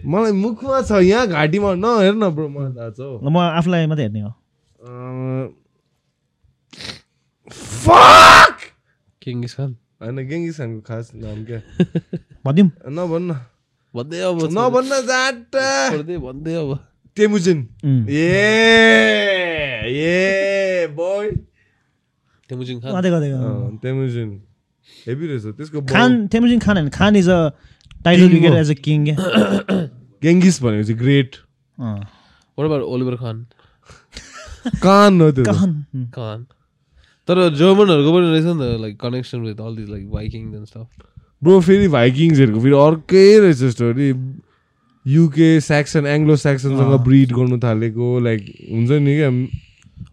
[0.06, 4.22] मलाई मुखमा छ यहाँ घाँटीमा। नहेर न ब्रो मलाई थाहा छ। म आफूलाई मात्रै हेर्ने
[4.22, 4.45] हो।
[9.22, 9.72] किङ्गिस खान
[10.02, 11.60] होइन गेङ्गिस खानको खास नाम क्या?
[12.46, 13.32] भनिदिउँ नभन्न
[13.94, 15.66] भन्दै अब। नभन्न जाटा
[16.22, 16.70] भन्दै अब।
[17.18, 18.14] टेमुजिन। उम्। ए
[19.88, 21.32] ए boy
[22.50, 22.92] Temujin Khan.
[23.82, 24.30] Temujin
[25.08, 27.40] heavy रहेछ त्यसको खान तेमुजिङ खान होइन। Khan is a
[28.06, 29.18] title wicket. As a king क्या
[30.24, 31.32] गेङ्गिस भनेको चाहिँ ग्रेट
[31.78, 32.00] अँ।
[32.58, 33.46] What about Oliver Khan
[34.84, 36.46] Kahn हो त्यो उम्। खान
[37.28, 40.88] तर जर्मनहरूको पनि रहेछ नि त like connection with all this like biking and stuff
[41.44, 44.10] bro फेरि भाइकिङ्सहरूको फेरि अर्कै रहेछ स्टोरी
[45.06, 48.42] युके सेक्सन एङ्ग्लो सेक्सनसँग। ब्रिड गर्नु थालेको लाइक
[48.72, 49.30] हुन्छ नि क्या?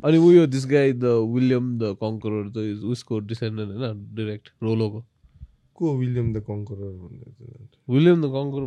[0.05, 5.00] अनि उयो this guy the William the कङ्करर चाहिँ उसको डिसेन्डेन्ट होइन डिरेक्ट रोलोको
[5.78, 7.24] को विलियम द कङ्करर भन्ने
[7.88, 8.62] William the Conqueror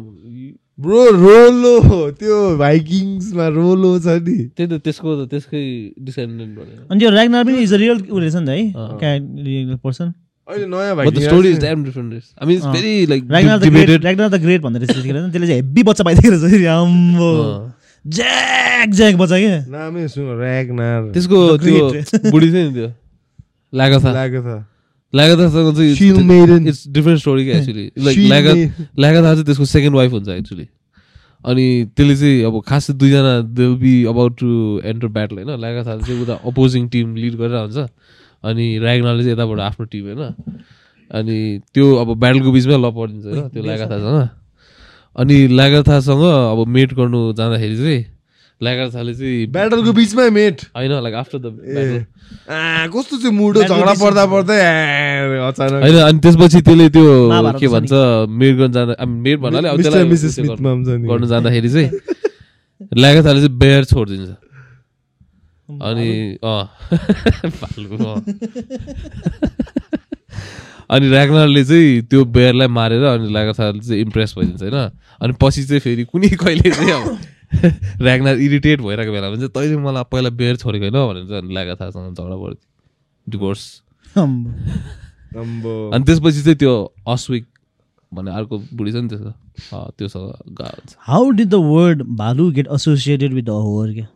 [0.80, 1.76] bro Rollo
[2.19, 5.63] त्यो भाइकिङ्समा रोलो छ नि। त्यही त त्यसको त त्यसकै
[6.03, 9.11] डिसेन्डेन्ट भनेर। अनि त्यो ऱ्याग्नार पनि इज अ रियल ऊ रहेछ नि त है।
[9.45, 10.11] Real person.
[10.47, 13.23] अहिले नयाँ but the story is damn different रहेछ आई मिन इट्स अँ। Very like
[13.32, 16.67] Ragnar the great Ragnar the great भन्दै रहेछ चाहिँ त्यसले चाहिँ हेब्बी बच्चा पाइदिएको रहेछ।
[16.76, 17.32] आम्बो
[18.05, 21.88] ज्याक ज्याक बच्चा क्या। नामै सुन ऱ्यागनार त्यसको त्यो.
[22.30, 22.89] बुढी थियो नि त्यो।
[23.73, 24.74] लागाथा लाग्यो त लागाथासँग
[25.16, 26.68] Shield चाहिँ.
[26.68, 28.53] इट्स डिफरेन्ट स्टोरी क्या एक्चुली लाइक लागा.
[28.99, 30.68] लागाथा चाहिँ त्यसको सेकेन्ड वाइफ हुन्छ एक्चुली
[31.45, 34.49] अनि त्यसले चाहिँ अब खास दुईजना they be about to
[34.86, 37.78] enter battle होइन लागाथा चाहिँ उता अपोजिङ टिम लिड गरेर हुन्छ
[38.43, 40.24] अनि ऱ्यागनाले चाहिँ यताबाट आफ्नो टिम होइन
[41.11, 41.38] अनि
[41.74, 44.28] त्यो अब ब्याटलको बिचमै ल परिदिन्छ होइन त्यो लागाथासँग
[45.16, 48.03] अनि लागाथासँग अब मेट गर्नु जाँदाखेरि चाहिँ
[48.62, 51.45] लागाथाले चाहिँ ब्याटलको बिचमै मेट। होइन लाइक आफ्टर द
[52.95, 54.60] कस्तो चाहिँ मुडो झगडा पर्दा पर्दै
[55.47, 57.91] अचानक। होइन अनि त्यसपछि त्यसले त्यो के भन्छ
[58.32, 60.03] मेड गर्न जाँदा मेड भन्नाले अब त्यसलाई
[61.03, 61.89] गर्नु जाँदाखेरि चाहिँ
[62.97, 64.30] लागाथाले चाहिँ बेयर छोडिदिन्छ।
[65.70, 66.70] अनि अँ।
[70.89, 74.89] अनि ऱ्याग्नरले चाहिँ त्यो बेयरलाई मारेर अनि लागाथाले चाहिँ इम्प्रेस भइदिन्छ होइन?
[75.22, 77.18] अनि पछि चाहिँ फेरि कुनै कहिले चाहिँ अब
[78.01, 82.14] ऱ्याग्नर इरिटेट भइरहेको बेलामा चाहिँ तैँले मलाई पहिला बेयर छोडेको होइन भनेर चाहिँ अनि लागाथासँग
[82.14, 82.64] झगडा पर्थ्यो
[83.28, 83.64] डिभोर्स
[85.93, 86.74] अनि त्यसपछि चाहिँ त्यो
[87.08, 87.45] अस्विक
[88.12, 89.30] भन्ने अर्को बुढी छ नि त्यसको
[89.76, 90.28] अँ, त्योसँग
[90.89, 94.08] छ how did the word bhalu get associated with the whore क्या?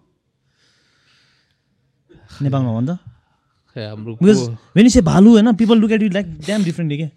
[2.42, 2.98] नेपालमा भन्छ
[3.76, 4.16] खै हाम्रो
[5.06, 7.08] भालु होइन people look at you like damn differently के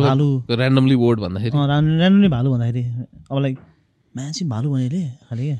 [0.00, 1.50] भालु ऱ्यान्डमली वर्ड भन्दाखेरि।
[2.28, 2.82] भालु भन्दाखेरि।
[3.30, 3.58] अब लाइक
[4.16, 5.58] मान्छे भालु भनेले खालि। क्या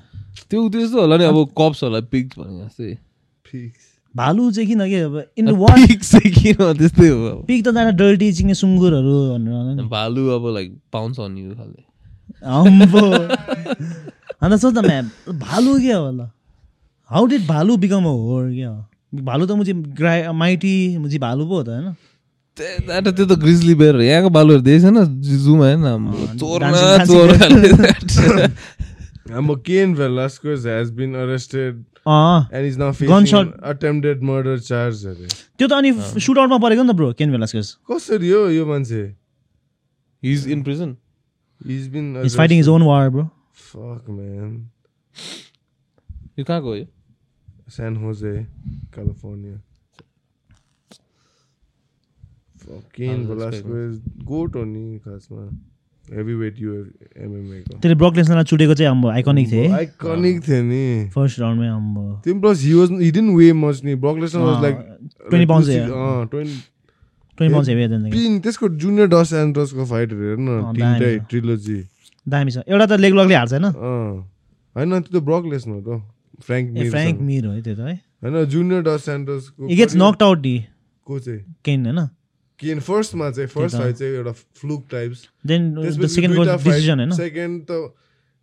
[0.50, 2.90] त्यो त्यस्तो होला नि अब कप्स होला पिग्स भने जस्तै।
[4.14, 5.46] भालु चाहिँ किन के अब इन
[6.36, 11.40] किन त्यस्तै हो। पिक त जाँदा डल्टी चिङ्ने सुँगुरहरू भनेर। भालु अब लाइक पाउँछ नि
[11.42, 11.80] यो खाले।
[12.42, 13.04] अम्बो
[14.42, 15.06] अन्त सोच न म्याम
[15.40, 16.28] भालु के हो ल
[17.10, 18.80] how did bhalu become a whore क्या हो?
[19.12, 21.94] भालु त मुझे ग्रा माइटी मुझे भालु पो हो त होइन?
[22.58, 24.98] त्यही त त्यो त ग्रिजली बेयर हो। यहाँको बालुहरू देखेको छैन
[25.44, 25.82] जुमा होइन
[29.32, 31.74] हाम्रो Ken Velasquez has been arrested
[32.06, 33.46] and is now Gunshot.
[33.46, 35.26] Facing attempted murder charge अरे
[35.58, 35.90] त्यो त अनि
[36.26, 39.02] सुट आउटमा परेको नि त ब्रो केन भेलास्कस कसरी हो यो मान्छे
[40.22, 40.90] his in prison
[41.76, 43.24] is been is fighting is own war bro
[43.68, 44.50] fuck man
[46.38, 46.86] यो कहाँको हो यो
[47.72, 48.30] San Jose,
[48.94, 49.56] California.
[52.72, 55.44] That's Velasquez, goat हो नि खासमा।
[56.04, 60.40] हेभी वेट यु एमएमए को। त्यसले ब्रक लेसनलाई चुटेको चाहिँ हाम्रो आइकनिक थियो है आइकनिक
[60.48, 64.16] थियो नि फर्स्ट राउन्डमै आम्बो त्यो plus he was he didn't weigh much नि Brock
[64.16, 64.76] was like
[65.32, 65.90] 20 pounds yeah.
[65.90, 66.60] अँ 20
[67.38, 71.78] ट्वेन्टी पाउन्ड हेभी देन पिन त्यसको जुनियर डस एन्ड्रसको फाइटहरू हेर न तिनटै। ट्रिलोजी
[72.26, 73.64] दामी छ। एउटा त लेग लगले हार्छ होइन?
[73.64, 74.28] अँ।
[74.76, 76.02] होइन त्यो त ब्रक हो त।
[76.46, 79.76] फ्रेङ्क ए मिर फ्रेङ्क मिर हो है त्यो त है। होइन जुनियर डस एन्ड्रसको इ
[79.76, 80.56] गेट्स नक्ड आउट डी
[81.06, 81.40] को चाहिँ?
[81.64, 82.00] केन होइन?
[82.62, 85.18] किन फर्स्टमा चाहिँ फर्स्ट। फाइट चाहिँ एउटा फ्लुक टाइप्स
[87.16, 87.72] सेकेन्ड त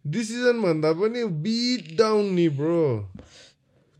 [0.05, 2.83] डिसिजन भन्दा पनि बिट डाउन नि ब्रो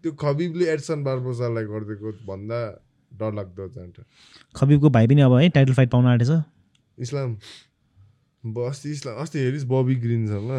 [0.03, 2.59] त्यो खबिबले एडसन बार्बोसालाई गरिदिएको भन्दा
[3.19, 3.97] डर लाग्दो जान्छ
[4.55, 6.31] खबिबको भाइ पनि अब है टाइटल फाइट पाउन आँटेछ।
[6.97, 7.29] इस्लाम।
[8.63, 10.49] अस्ति इस्लाम। अस्ति हेरिस बबी ग्रिनसँग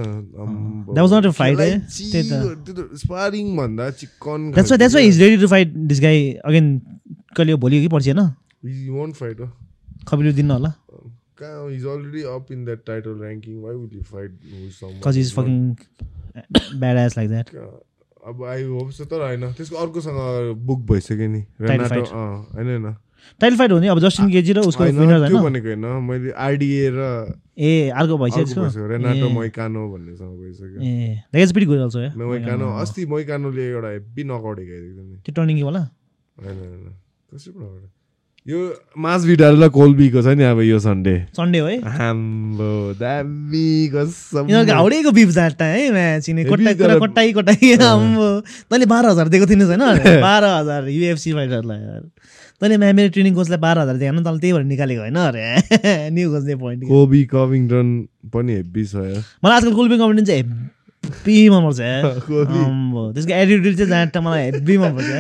[2.98, 4.40] स्पारिङ भन्दा चिकन
[7.36, 8.22] कहिले भोलि कि पर्सि होइन?
[8.62, 9.50] वन्ट फाइट हो
[10.08, 10.72] खबिबले दिनु होला
[11.38, 14.32] कहाँ is already up in that title ranking why would you fight
[15.04, 15.60] cause is fucking
[16.80, 17.54] bad as like that
[18.26, 20.18] अब आई होप सो तर होइन त्यसको अर्कोसँग
[20.66, 22.12] बुक भइसक्यो नि Title रेनाटो fight.
[22.54, 22.94] होइन होइन
[23.40, 26.90] टाइटल फाइट हो नि अब जस्टिन गेजी र उसको विनर होइन भनेको होइन मैले आरडिए
[26.90, 27.06] र
[27.58, 32.68] ए अर्को भइसक्यो रेनाटो। मैकानो भन्नेसँग भइसक्यो ए that is pretty good also है मैकानो
[32.80, 35.80] अस्ति मैकानोले एउटा हेब्बी नकआउट हिँडाइदिएको थियो नि त्यो टर्निङ होला
[36.36, 36.94] होइन होइन
[37.30, 37.52] कसरी?
[38.48, 38.58] यो
[38.96, 41.76] मास भिडाल र कोल्बीको छ नि अब यो सन्डे। सन्डे हो है?
[41.84, 48.28] हाम्रो दामी कसम। हाउडेको बिफ जाट्टा है म्याचिने कोट्टाई कुरा कोट्टाई कोट्टाई आम्बो
[48.72, 49.84] तैँले बाह्र हजार दिएको थिइनस् होइन?
[50.26, 52.00] बाह्र हजार युएफसी फाइटरलाई।
[52.60, 55.20] तैँले म्या मेरो ट्रेनिङ कोचलाई बाह्र हजार दिएको तँले त्यही भएर निकालेको होइन?
[55.20, 57.86] अरे। न्यु खोज्ने पोइन्ट कोबी कभिङटन
[58.32, 58.94] पनि हेब्बी छ
[59.44, 60.44] मलाई आजकल कोल्बी कम्पनी चाहिँ
[61.04, 65.10] हेब्बी मनपर्छ। आम्बो त्यसको एटिट्युड चाहिँ जाँटा मलाई हेब्बी मनपर्छ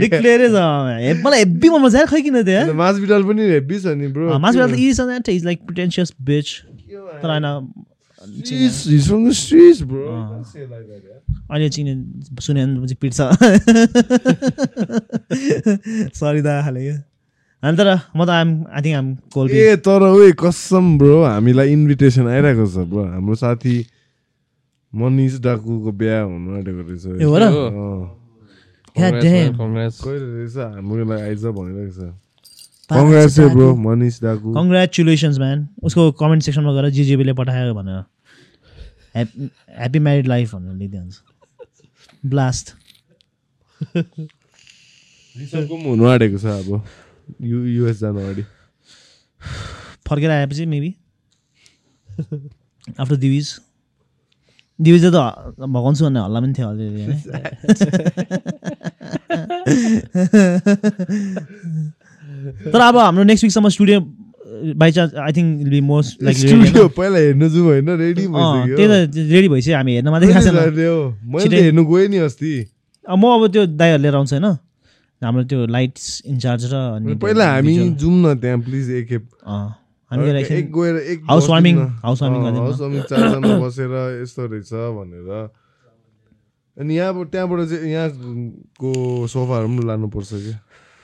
[0.00, 0.50] डिक्लेयरै छ
[1.24, 4.58] मलाई हेब्बी मनपर्छ खै किन त्यो यार मास भिडाल पनि हेब्बी छ नि ब्रो मासु
[4.58, 6.46] त इज जाँटा इज लाइक प्रिटेन्सियस बिच
[7.22, 7.46] तर होइन.
[11.52, 11.92] अहिले चिने
[12.40, 12.62] सुने
[13.02, 13.18] पिट्छ।
[16.18, 16.80] सरी दा खाले
[17.62, 21.68] अनि तर म त आम आई थिङ्क आम कोल्बी ए तर ओए कसम ब्रो हामीलाई
[21.72, 23.76] इन्भिटेसन आइरहेको छ ब्रो हाम्रो साथी
[24.94, 27.04] मनिष डाकुको बिहा हुनु आँटेको रहेछ
[30.04, 32.00] कहिले आइज भनिरहेको छ
[32.92, 38.00] कङ्ग्रेस ब्रो मनिष डाकु कङ्ग्रेचुलेसन्स म्यान उसको कमेन्ट सेक्सनमा गएर जिजिबीले पठायो भनेर।
[39.16, 41.14] ह्याप्पी म्यारिड लाइफ भनेर लेखिदिन्छ
[42.32, 42.66] ब्लास्ट
[45.42, 46.68] पनि हुनु आँटेको छ अब।
[47.40, 48.44] यु युएस जानु अगाडि।
[50.08, 50.90] फर्केर आएपछि मेबी
[53.00, 53.46] आफ्टर दिविज
[54.82, 55.16] दिविज त
[55.58, 57.16] भगाउँछु भन्ने हल्ला पनि थियो अलिअलि।
[62.72, 64.00] तर अब हाम्रो next विकसम्म studio
[64.78, 68.88] by chance I think be most like studio पहिला हेर्नु जाउँ होइन रेडी भइसक्यो। त्यही
[68.88, 68.92] त
[69.32, 70.40] रेडी भइसक्यो हामी हेर्न मात्रै गएको
[70.90, 70.98] हो?
[71.34, 72.52] मैले हेर्नु गएँ नि अस्ति।
[73.04, 74.48] म अब त्यो दाइहरू लिएर आउँछु होइन।
[75.22, 79.24] हाम्रो त्यो लाइट्स इन्चार्ज र अनि पहिला हामी। जाउँ न त्यहाँ प्लिज एकखेप
[80.12, 85.30] हामी गएर एक हाउस वार्मिङ। हाउस वार्मिङ चारजना बसेर यस्तो रहेछ भनेर।
[86.76, 88.90] अनि यहाँबाट त्यहाँबाट चाहिँ यहाँको
[89.32, 90.52] सोफाहरू पनि लानुपर्छ कि?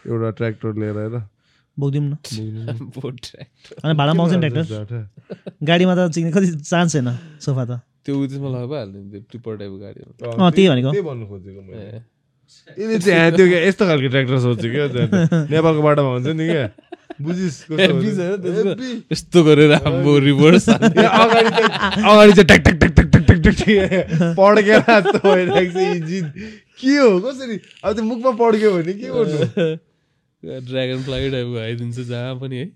[0.08, 1.16] एउटा ट्र्याक्टर लिएर आएर।
[1.78, 2.14] बोकिदिउँ न।
[3.96, 5.00] भाडामा आउँछ नि ट्र्याक्टर?
[5.62, 7.08] गाडीमा त चिक्ने कति चान्स छैन
[7.40, 9.76] सोफा त। त्यो उ त्यसमा लगाएको भइहाल्यो नि त्यो टिप्पर टाइपको
[10.36, 10.90] अँ, त्यही भनेको।
[12.78, 14.84] यसले चाहिँ त्यो क्या यस्तो खालको ट्र्याक्टर सोध्छु क्या
[15.52, 16.66] नेपालको बाटोमा हुन्छ नि क्या
[17.18, 17.56] बुझिस्।
[19.12, 21.70] यस्तो गरेर हाम्रो रिभर्स अगाडि चाहिँ
[22.08, 23.58] अगाडि चाहिँ टक टक टक टक टक टक टक
[24.38, 26.24] पड्केर जस्तो भइरहेको छ इन्जिन
[26.80, 29.38] के हो कसरी अब त्यो मुखमा पड्क्यो भने के गर्नु
[30.68, 32.66] ड्रागन फ्लाइ टाइपको आइदिन्छ जहाँ पनि है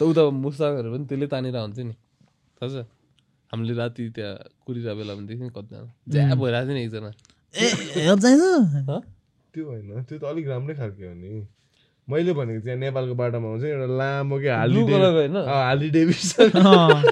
[0.00, 1.94] त उता मुस्ताङहरू पनि त्यसले तानेर हुन्छ नि
[2.60, 2.84] थाहा छ
[3.52, 4.34] हामीले राति त्यहाँ
[4.66, 7.10] कुरिरहेको बेला पनि देख्यौँ कतिजना ज्या भइरहेको थियो नि एकजना
[7.56, 7.66] ए
[8.22, 8.44] चाहिन्छ?
[9.54, 11.32] त्यो होइन त्यो त अलिक राम्रै खालको हो नि
[12.08, 14.80] मैले भनेको चाहिँ नेपालको बाटोमा आउँछ एउटा लामो के हाली?
[15.36, 17.02] हाली डेभिसन अँ।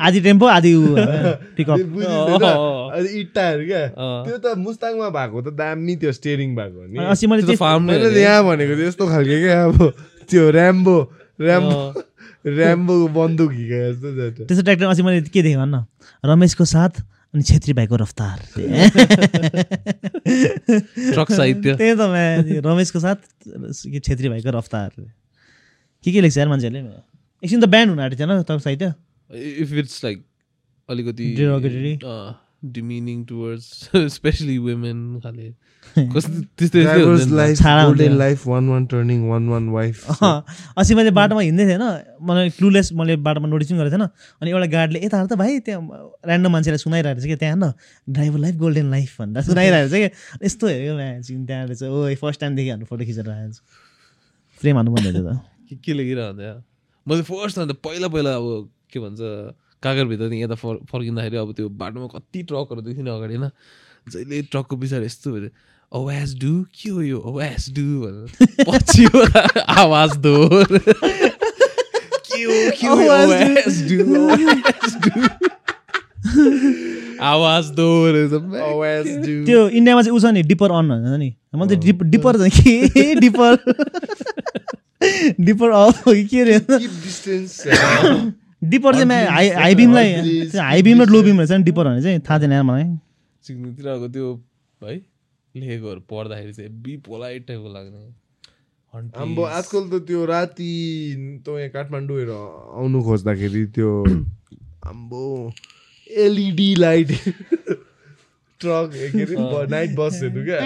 [0.00, 0.72] आधी टेम्पो आधी।
[3.20, 3.82] इट्टाहरू क्या।
[4.26, 9.36] त्यो त मुस्ताङमा भएको त दामी त्यो स्टेरिङ भएको नि। यहाँ भनेको चाहिँ यस्तो खालके
[9.42, 9.78] क्या अब
[10.30, 10.96] त्यो ऱ्याम्बो
[11.40, 11.76] ऱ्याम्बो
[12.48, 15.84] ऱ्याम्बोको बन्दुक हिँडेको जस्तो। त्यस्तो ट्र्याक्टर अस्ति मैले के देखेँ भन्न
[16.24, 16.94] रमेशको साथ
[17.34, 18.38] अनि छेत्री भाइको रफ्तार।
[21.14, 23.16] ट्रक साहित्य त्यही त म्या रमेशको साथ
[24.04, 24.90] छेत्री भाइको रफ्तार।
[26.04, 26.82] के के लेख्छ यार मान्छेहरूले?
[27.44, 28.94] एकछिन त ब्यान्ड हुन आँटेको थिएन तपाईँ साहित्य
[29.62, 30.24] इफ इट्स लाइक
[30.88, 31.94] अलिकति Derogatory.
[32.64, 35.54] Demeaning towards especially women खाले।
[40.78, 44.06] अस्ति मैले बाटोमा हिँड्दै थिएँ होइन मलाई क्लुलेस मैले बाटोमा नोटिस पनि गरेको थिएन
[44.40, 45.82] अनि एउटा गार्डले यता त भाइ त्यहाँ
[46.26, 47.72] ऱ्यान्डम मान्छेलाई सुनाइरहेको रहेछ कि त्यहाँ न
[48.10, 50.94] ड्राइभर लाइफ गोल्डन लाइफ भनेर सुनाइरहेको रहेछ कि यस्तो हेऱ्यो
[51.46, 53.62] त्यहाँ रहेछ। ओ फर्स्ट टाइम देखि हाम्रो फोटो खिचेर आएको छु।
[54.60, 55.40] फ्रेम हाल्नु पर्ने थियो त।
[55.70, 56.64] के यहाँ
[57.06, 58.46] मैले फर्स्ट अन्त पहिला पहिला अब
[58.92, 59.20] के भन्छ
[59.82, 63.50] कागरभित्रदेखि यता फर् फर्किँदाखेरि अब त्यो बाटोमा कति ट्रकहरू देख्थ्यो नि अगाडि होइन
[64.12, 65.28] जहिले ट्रकको पछाडि यस्तो
[65.92, 67.86] अवाज डु के हो यो अवाज डु
[68.68, 69.04] पछि
[69.74, 70.34] आवाज दो
[72.26, 73.98] के हो के हो यो आवाज डु
[74.30, 75.20] आवाज डु
[77.30, 79.34] आवाज दो रहेछ म्या। Always do.
[79.46, 81.28] त्यो इन्डियामा चाहिँ उ छ नि डिपर अन भन्छ नि?
[81.54, 83.14] मैले त डिप डिपर चाहिँ के?
[83.20, 83.50] डिपर
[85.40, 86.24] डिपर अफ हो कि?
[86.24, 86.58] के रे?
[86.60, 87.54] Keep distance.
[87.66, 90.08] uh, डिपर चाहिँ म्या हाई हाई बिमलाई
[90.56, 92.84] हाई बिम र लो बिम रहेछ नि डिपर भने चाहिँ थाहा थिएन मलाई।
[93.44, 94.28] सिग्नुतिरको त्यो
[94.82, 95.00] है?
[95.54, 98.02] लेखेकोहरू पढ्दाखेरि चाहिँ बी पोलाइट टाइपको लाग्ने.
[99.22, 100.70] आम्बो आजकल त त्यो राति
[101.46, 102.34] त यहाँ काठमाडौँहरू
[102.78, 103.90] आउनु खोज्दाखेरि त्यो
[104.90, 105.22] आम्बो
[106.10, 107.08] एलइडी लाइट
[108.60, 110.58] ट्रक के अरे नाइट बसहरू क्या?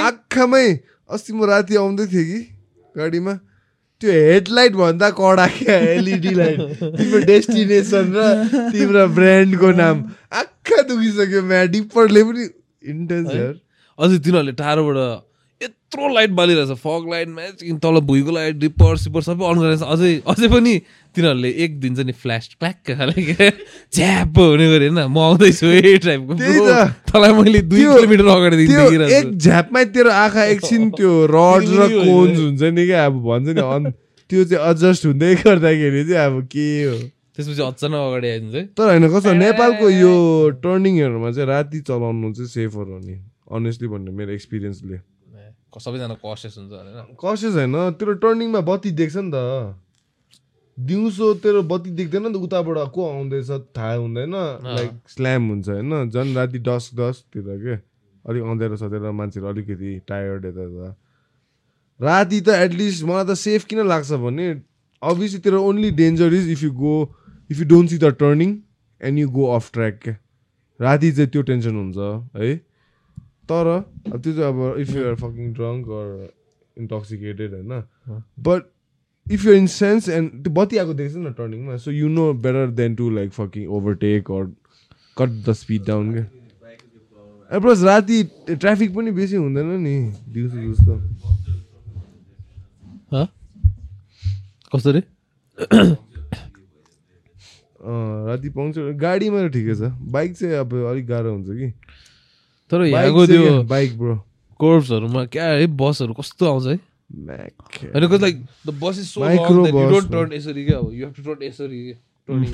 [0.08, 0.66] आँखामै
[1.10, 2.40] अस्ति म राति आउँदै थिएँ कि
[2.96, 3.34] गाडीमा।
[4.00, 6.60] त्यो हेडलाइट भन्दा कडा क्या एलइडी लाइट?
[6.80, 8.18] तिम्रो डेस्टिनेसन र
[8.72, 9.96] तिम्रो ब्रान्डको नाम।
[10.40, 12.44] आँखा दुखिसक्यो म्या डिप्परले पनि
[12.90, 13.54] इन्टेन्स यार।
[14.00, 15.28] अझै तिनीहरूले टाढोबाट
[15.60, 20.12] यत्रो लाइट बालिरहेछ फग लाइट म्याच तल भुइँको लाइट डिपर सिपर सबै अन गरेर अझै
[20.32, 20.72] अझै पनि
[21.16, 26.32] तिनीहरूले एक दिन्छ नि फ्ल्यास प्याक खाले झ्याप हुने गरे होइन म आउँदैछु ए टाइपको।
[27.12, 32.62] तँलाई मैले दुई किलोमिटर देखिरहेको एक झ्यापमै तेरो आँखा एकछिन त्यो रड र। कोन्स हुन्छ
[32.72, 33.92] नि क्या अब भन्छ नि अन
[34.30, 36.94] त्यो चाहिँ एडजस्ट हुँदै गर्दाखेरि चाहिँ अब के हो?
[37.36, 40.14] त्यसपछि अचानक अगाडि आइदिन्छ। तर होइन कस्तो नेपालको यो
[40.64, 43.16] टर्निङहरूमा चाहिँ राति चलाउनु चाहिँ सेफर हो नि।
[43.50, 44.98] अनेस्टली भन्नु मेरो एक्सपिरियन्सले
[45.78, 49.36] सबैजना कसियस हुन्छ होइन कसियस होइन तेरो टर्निङमा बत्ती देख्छ नि त।
[50.78, 54.34] दिउँसो तेरो बत्ती देख्दैन नि त उताबाट को आउँदैछ थाहा हुँदैन
[54.76, 57.74] लाइक स्ल्याम हुन्छ होइन झन् राति डस्ट डस्टतिर के
[58.24, 60.94] अलिक अँध्यारो सधेर मान्छेहरू अलिकति टायर्ड यता त
[62.00, 64.48] राति त एटलिस्ट मलाई त सेफ किन लाग्छ भने
[65.02, 66.94] अभियसली तेरो only danger is if you go
[67.50, 68.56] if you don't see the turning
[69.00, 70.16] and you go off track क्या
[70.80, 71.98] राति चाहिँ त्यो टेन्सन हुन्छ
[72.36, 72.50] है।
[73.50, 73.66] तर
[74.12, 76.08] अब त्यो चाहिँ अब if you're fucking drunk or
[76.76, 77.82] intoxicated होइन?
[78.48, 78.62] But
[79.26, 82.70] if you're in sense and त्यो बत्ती आएको देख्छ नि टर्निङमा so you know better
[82.82, 84.44] than to like fucking overtake or
[85.16, 86.26] cut the speed down क्या?
[87.50, 89.94] प्लस राति ट्राफिक पनि बेसी हुँदैन नि
[90.34, 90.94] दिउँसो जस्तो
[93.12, 93.26] हँ?
[94.72, 95.02] कस्तो रे
[97.80, 101.68] अँ, राति पाउँछ। गाडीमा त ठिकै छ। बाइक चाहिँ अब अलिक गाह्रो हुन्छ कि?
[102.70, 104.14] तर यहाँको त्यो बाइक ब्रो
[104.60, 106.78] कोर्प्सहरूमा क्या है बसहरू कस्तो आउँछ है?
[107.10, 108.36] म्याक होइन कति like
[108.66, 110.12] the bus is so Micro long that you bus, don't man.
[110.12, 110.78] Turn यसरी क्या?
[110.78, 111.94] अब यु हेभ टु टर्न यसरी के
[112.28, 112.50] turning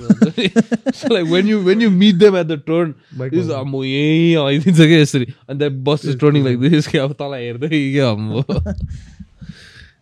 [0.92, 4.36] so like when you when you meet them at the turn Micro is म यहीँ
[4.44, 7.04] आइदिन्छ क्या यसरी अनि that bus is turning like this क्या?
[7.04, 8.40] अब तल हेर्दै क्या अम्बो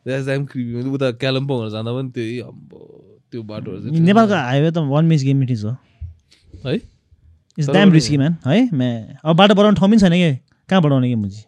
[0.06, 2.78] द्याट्स दाम क्रिपी उता कालिम्पोङहरू जाँदा पनि त्यही अम्बो
[3.32, 5.20] त्यो बाटोहरू नेपालको हाइवे त वान मिस
[6.64, 6.78] है?
[7.58, 8.68] इट्स ड्याम पनि- रिस्की म्यान है?
[8.74, 10.38] म्या अब बाटो बनाउने ठाउँ पनि छैन कि?
[10.68, 11.44] कहाँ बनाउने कि मुजी?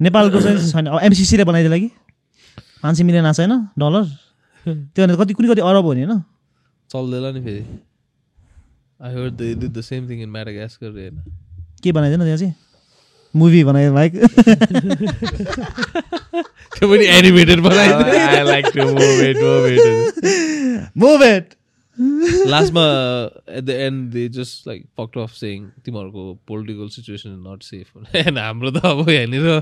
[0.00, 1.90] नेपालको चाहिँ छैन। अब एमसिसीले बनाइदिएला कि
[2.82, 4.04] पाँच सय मिलियन आएको छैन डलर
[4.66, 6.20] त्यो भने कति कुनै कति अरब हो नि होइन?
[6.90, 7.64] चल्दैन नि फेरि।
[9.02, 11.22] I heard they did the same thing in Madagascar होइन?
[11.82, 12.54] के बनाइदिएन त्यहाँ चाहिँ?
[13.36, 14.12] मुभी बनायो बाइक
[16.76, 18.04] त्यो पनि एनिमेटेड बनाइदियो।
[22.00, 22.82] लास्टमा
[23.48, 28.26] at the end they just like pact of सेङ तिमीहरूको political situation is not safe
[28.26, 29.60] and हाम्रो त अब यहाँनिर त्यो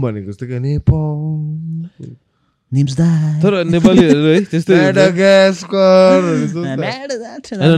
[0.00, 0.46] भनेको जस्तो
[3.42, 4.76] तर नेपालीहरू है त्यस्तै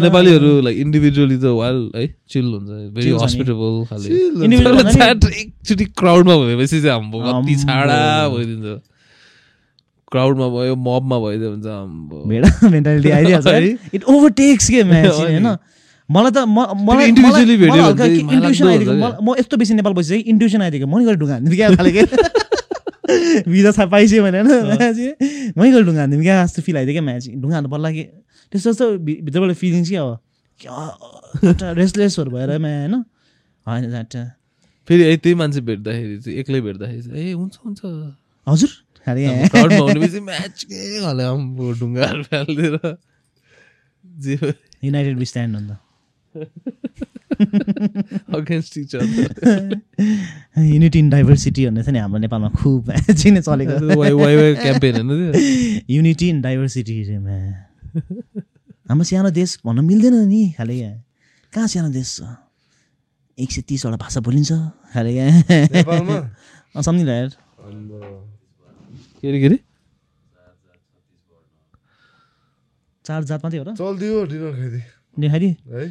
[0.06, 4.08] नेपालीहरू। लाइक इन्डिभिजुअली त वाल है चिल हुन्छ। भेरी हस्पिटेबल खालि।
[5.42, 7.98] एकचोटि क्राउडमा भएपछि चाहिँ हाम्रो कति छाडा
[8.34, 8.66] भइदिन्छ।
[10.12, 11.66] क्राउडमा भयो मबमा भइदियो हुन्छ
[15.18, 15.46] होइन?
[16.08, 17.12] मलाई त मलाई
[19.20, 21.68] म यस्तो बेसी नेपाल बसिसकेँ इन्ट्युसन आइदिएको। मैले ढुङ्गा हान्थ्यो क्या
[23.08, 27.28] भिजा थाहा पाइसक्यो भने होइन मै गएर ढुङ्गा हान्दिनु क्या जस्तो फिल आइदियो क्या म्याच
[27.28, 28.04] ढुङ्गा हाल्नु पर्ला कि
[28.52, 30.12] त्यस्तो जस्तो भित्रबाट फिलिङ्स क्या हो
[31.74, 32.94] रेस्टलेसहरू भएर म्या होइन
[33.66, 34.16] होइन द्याट
[34.88, 37.80] फेरि है त्यही मान्छे भेट्दाखेरि चाहिँ एक्लै भेट्दाखेरि चाहिँ ए हुन्छ हुन्छ
[38.46, 38.70] हजुर
[41.74, 42.96] ढुङ्गाहरू फालिदिएर
[44.04, 44.34] जे
[44.84, 45.70] united stand and
[47.38, 49.28] against each other
[50.64, 53.74] unity in diversity भन्ने छ नि हाम्रो नेपालमा खुब चिने चलेको
[54.62, 55.32] क्याम्पेन होइन
[55.90, 56.94] युनिटी इन डाइभर्सिटी
[58.88, 60.96] हाम्रो सानो देश भन्न मिल्दैन नि खाले यहाँ
[61.52, 62.20] कहाँ सानो देश छ?
[63.38, 64.52] एक सय तिसवटा भाषा बोलिन्छ
[64.92, 65.42] खाले यहाँ
[65.72, 66.16] नेपालमा?
[66.82, 67.28] सम्झिङ यार
[69.20, 69.58] के अरे के अरे
[73.04, 74.84] चार जात मात्रै हो र। चल्दियो डिनर खाइदिए
[75.18, 75.84] देखाइदिए है।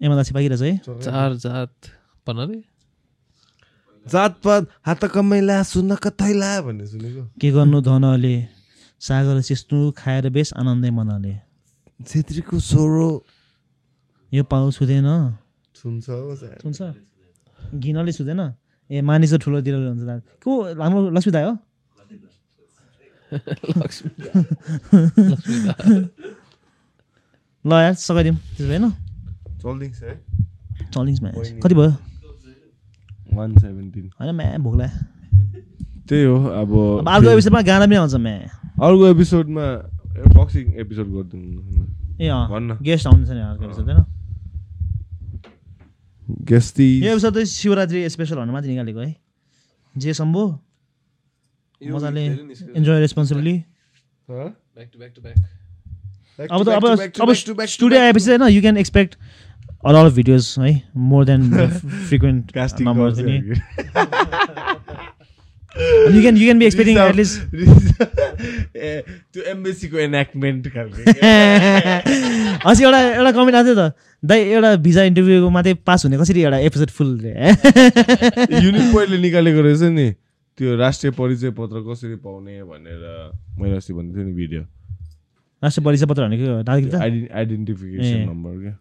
[0.00, 0.72] एमा दासी पाकिरहेछ है
[1.04, 1.74] चार जात
[2.26, 2.60] भन्नाले
[4.06, 8.36] जातपात हात कमाइला सुन्न कतैला भन्ने सुनेको के गर्नु धनले
[9.00, 11.34] सागर चिस्नु खाएर बेस आनन्दै मनले
[12.08, 13.08] छेत्रीको सोरो
[14.32, 15.08] यो पाउ छुँदैन
[15.74, 16.06] सुन्छ।
[16.62, 16.80] सुन्छ
[17.82, 18.40] घिनले छुँदैन
[18.90, 21.54] ए मानिस त ठुलोतिर हुन्छ दा को हाम्रो लक्ष्मी दाई हो
[27.64, 28.78] ल यार सघाइदिउँ त्यसो भए
[29.62, 30.14] चल्दिन्छ है।
[30.94, 31.28] चलिङ्समा
[31.62, 31.92] कति भयो?
[33.34, 34.98] वान सेभेन्टिन होइन म्या भोक लाग्यो
[36.08, 36.70] त्यही हो अब
[37.08, 38.36] अर्को एपिसोडमा गाना पनि आउँछ म्या।
[38.80, 39.66] अर्को एपिसोडमा
[40.36, 41.60] बक्सिङ एपिसोड गरिदिनु
[42.18, 44.04] ए भन्न। अँ गेस्ट आउँदैछ नि अर्को एपिसोड होइन?
[46.48, 49.14] गेस्टी यो एपिसोड चाहिँ शिवरात्रि स्पेसल भनेर मात्रै निकालेको है।
[49.94, 50.44] जे सम्भो
[51.80, 53.56] मजाले इन्जोय रेस्पोन्सिबली
[56.38, 56.84] अब त अब
[57.22, 59.12] अब स्टुडियो आएपछि होइन you can expect
[59.88, 60.70] all videos है
[61.10, 61.42] मोर देन
[62.08, 62.42] फ्रिक्वेन्ट
[62.80, 63.36] नम्बर पनि
[66.14, 67.34] you can you can be expecting at least
[69.32, 70.98] त्यो एम्बेसीको एनेक्टमेन्ट खालको
[72.70, 73.92] अस्ति एउटा एउटा कमेन्ट आएको थियो त
[74.22, 79.82] दाइ एउटा भिजा इन्टरभ्यूको मात्रै पास हुने कसरी एउटा एपिसोड फुल युनिक पोइन्टले निकालेको रहेछ
[79.98, 80.08] नि
[80.58, 83.02] त्यो राष्ट्रिय परिचय पत्र कसरी पाउने भनेर
[83.60, 84.62] मैले अस्ति भन्दै थिएँ नि भिडियो
[85.62, 86.46] राष्ट्रिय परिचय पत्र भनेको
[87.38, 88.74] आइडेन्टिफिकेसन। नम्बर क्या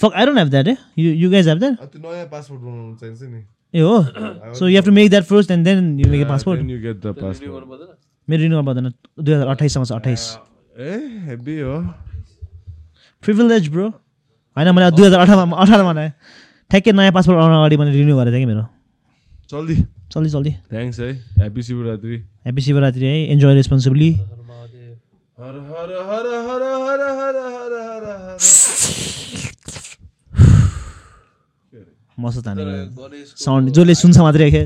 [0.00, 2.96] fuck I don't have that A you you guys have that त्यो नयाँ पासपोर्ट बनाउनु
[2.96, 3.44] चाहिन्छ नि
[3.74, 6.70] ए हो so you have to make that first and then you make a passport
[6.70, 7.96] you get the passport
[8.28, 10.26] मेरो renew पर्दैन दुई हजार अठाइससम्म छ अठाइस
[10.78, 11.78] ए हेभी हो
[13.22, 16.08] प्रिभिलेज ब्रो होइन मैले दुई हजार अठारमा अठारमा नै
[16.70, 18.66] ठ्याक्कै नयाँ पासपोर्ट आउन अगाडि मैले रिन्यू गरेको थिएँ कि मेरो
[19.50, 19.76] जल्दी
[20.12, 24.10] चल्दी चल्दी थ्याङ्क्स है ह्याप्पी शिवरात्रि ह्याप्पी शिवरात्रि है इन्जोय रेस्पोन्सिबली
[25.38, 29.47] हर हर हर हर हर हर हर हर हर
[32.18, 32.62] मस्त ताने
[33.44, 34.62] साउन्ड जसले सुन्छ मात्रै खे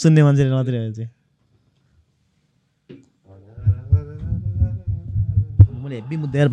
[0.00, 1.10] सुन्ने मान्छेले मात्रै हो चाहिँ।
[5.82, 6.48] मैले हेब्बी मुद्दा यार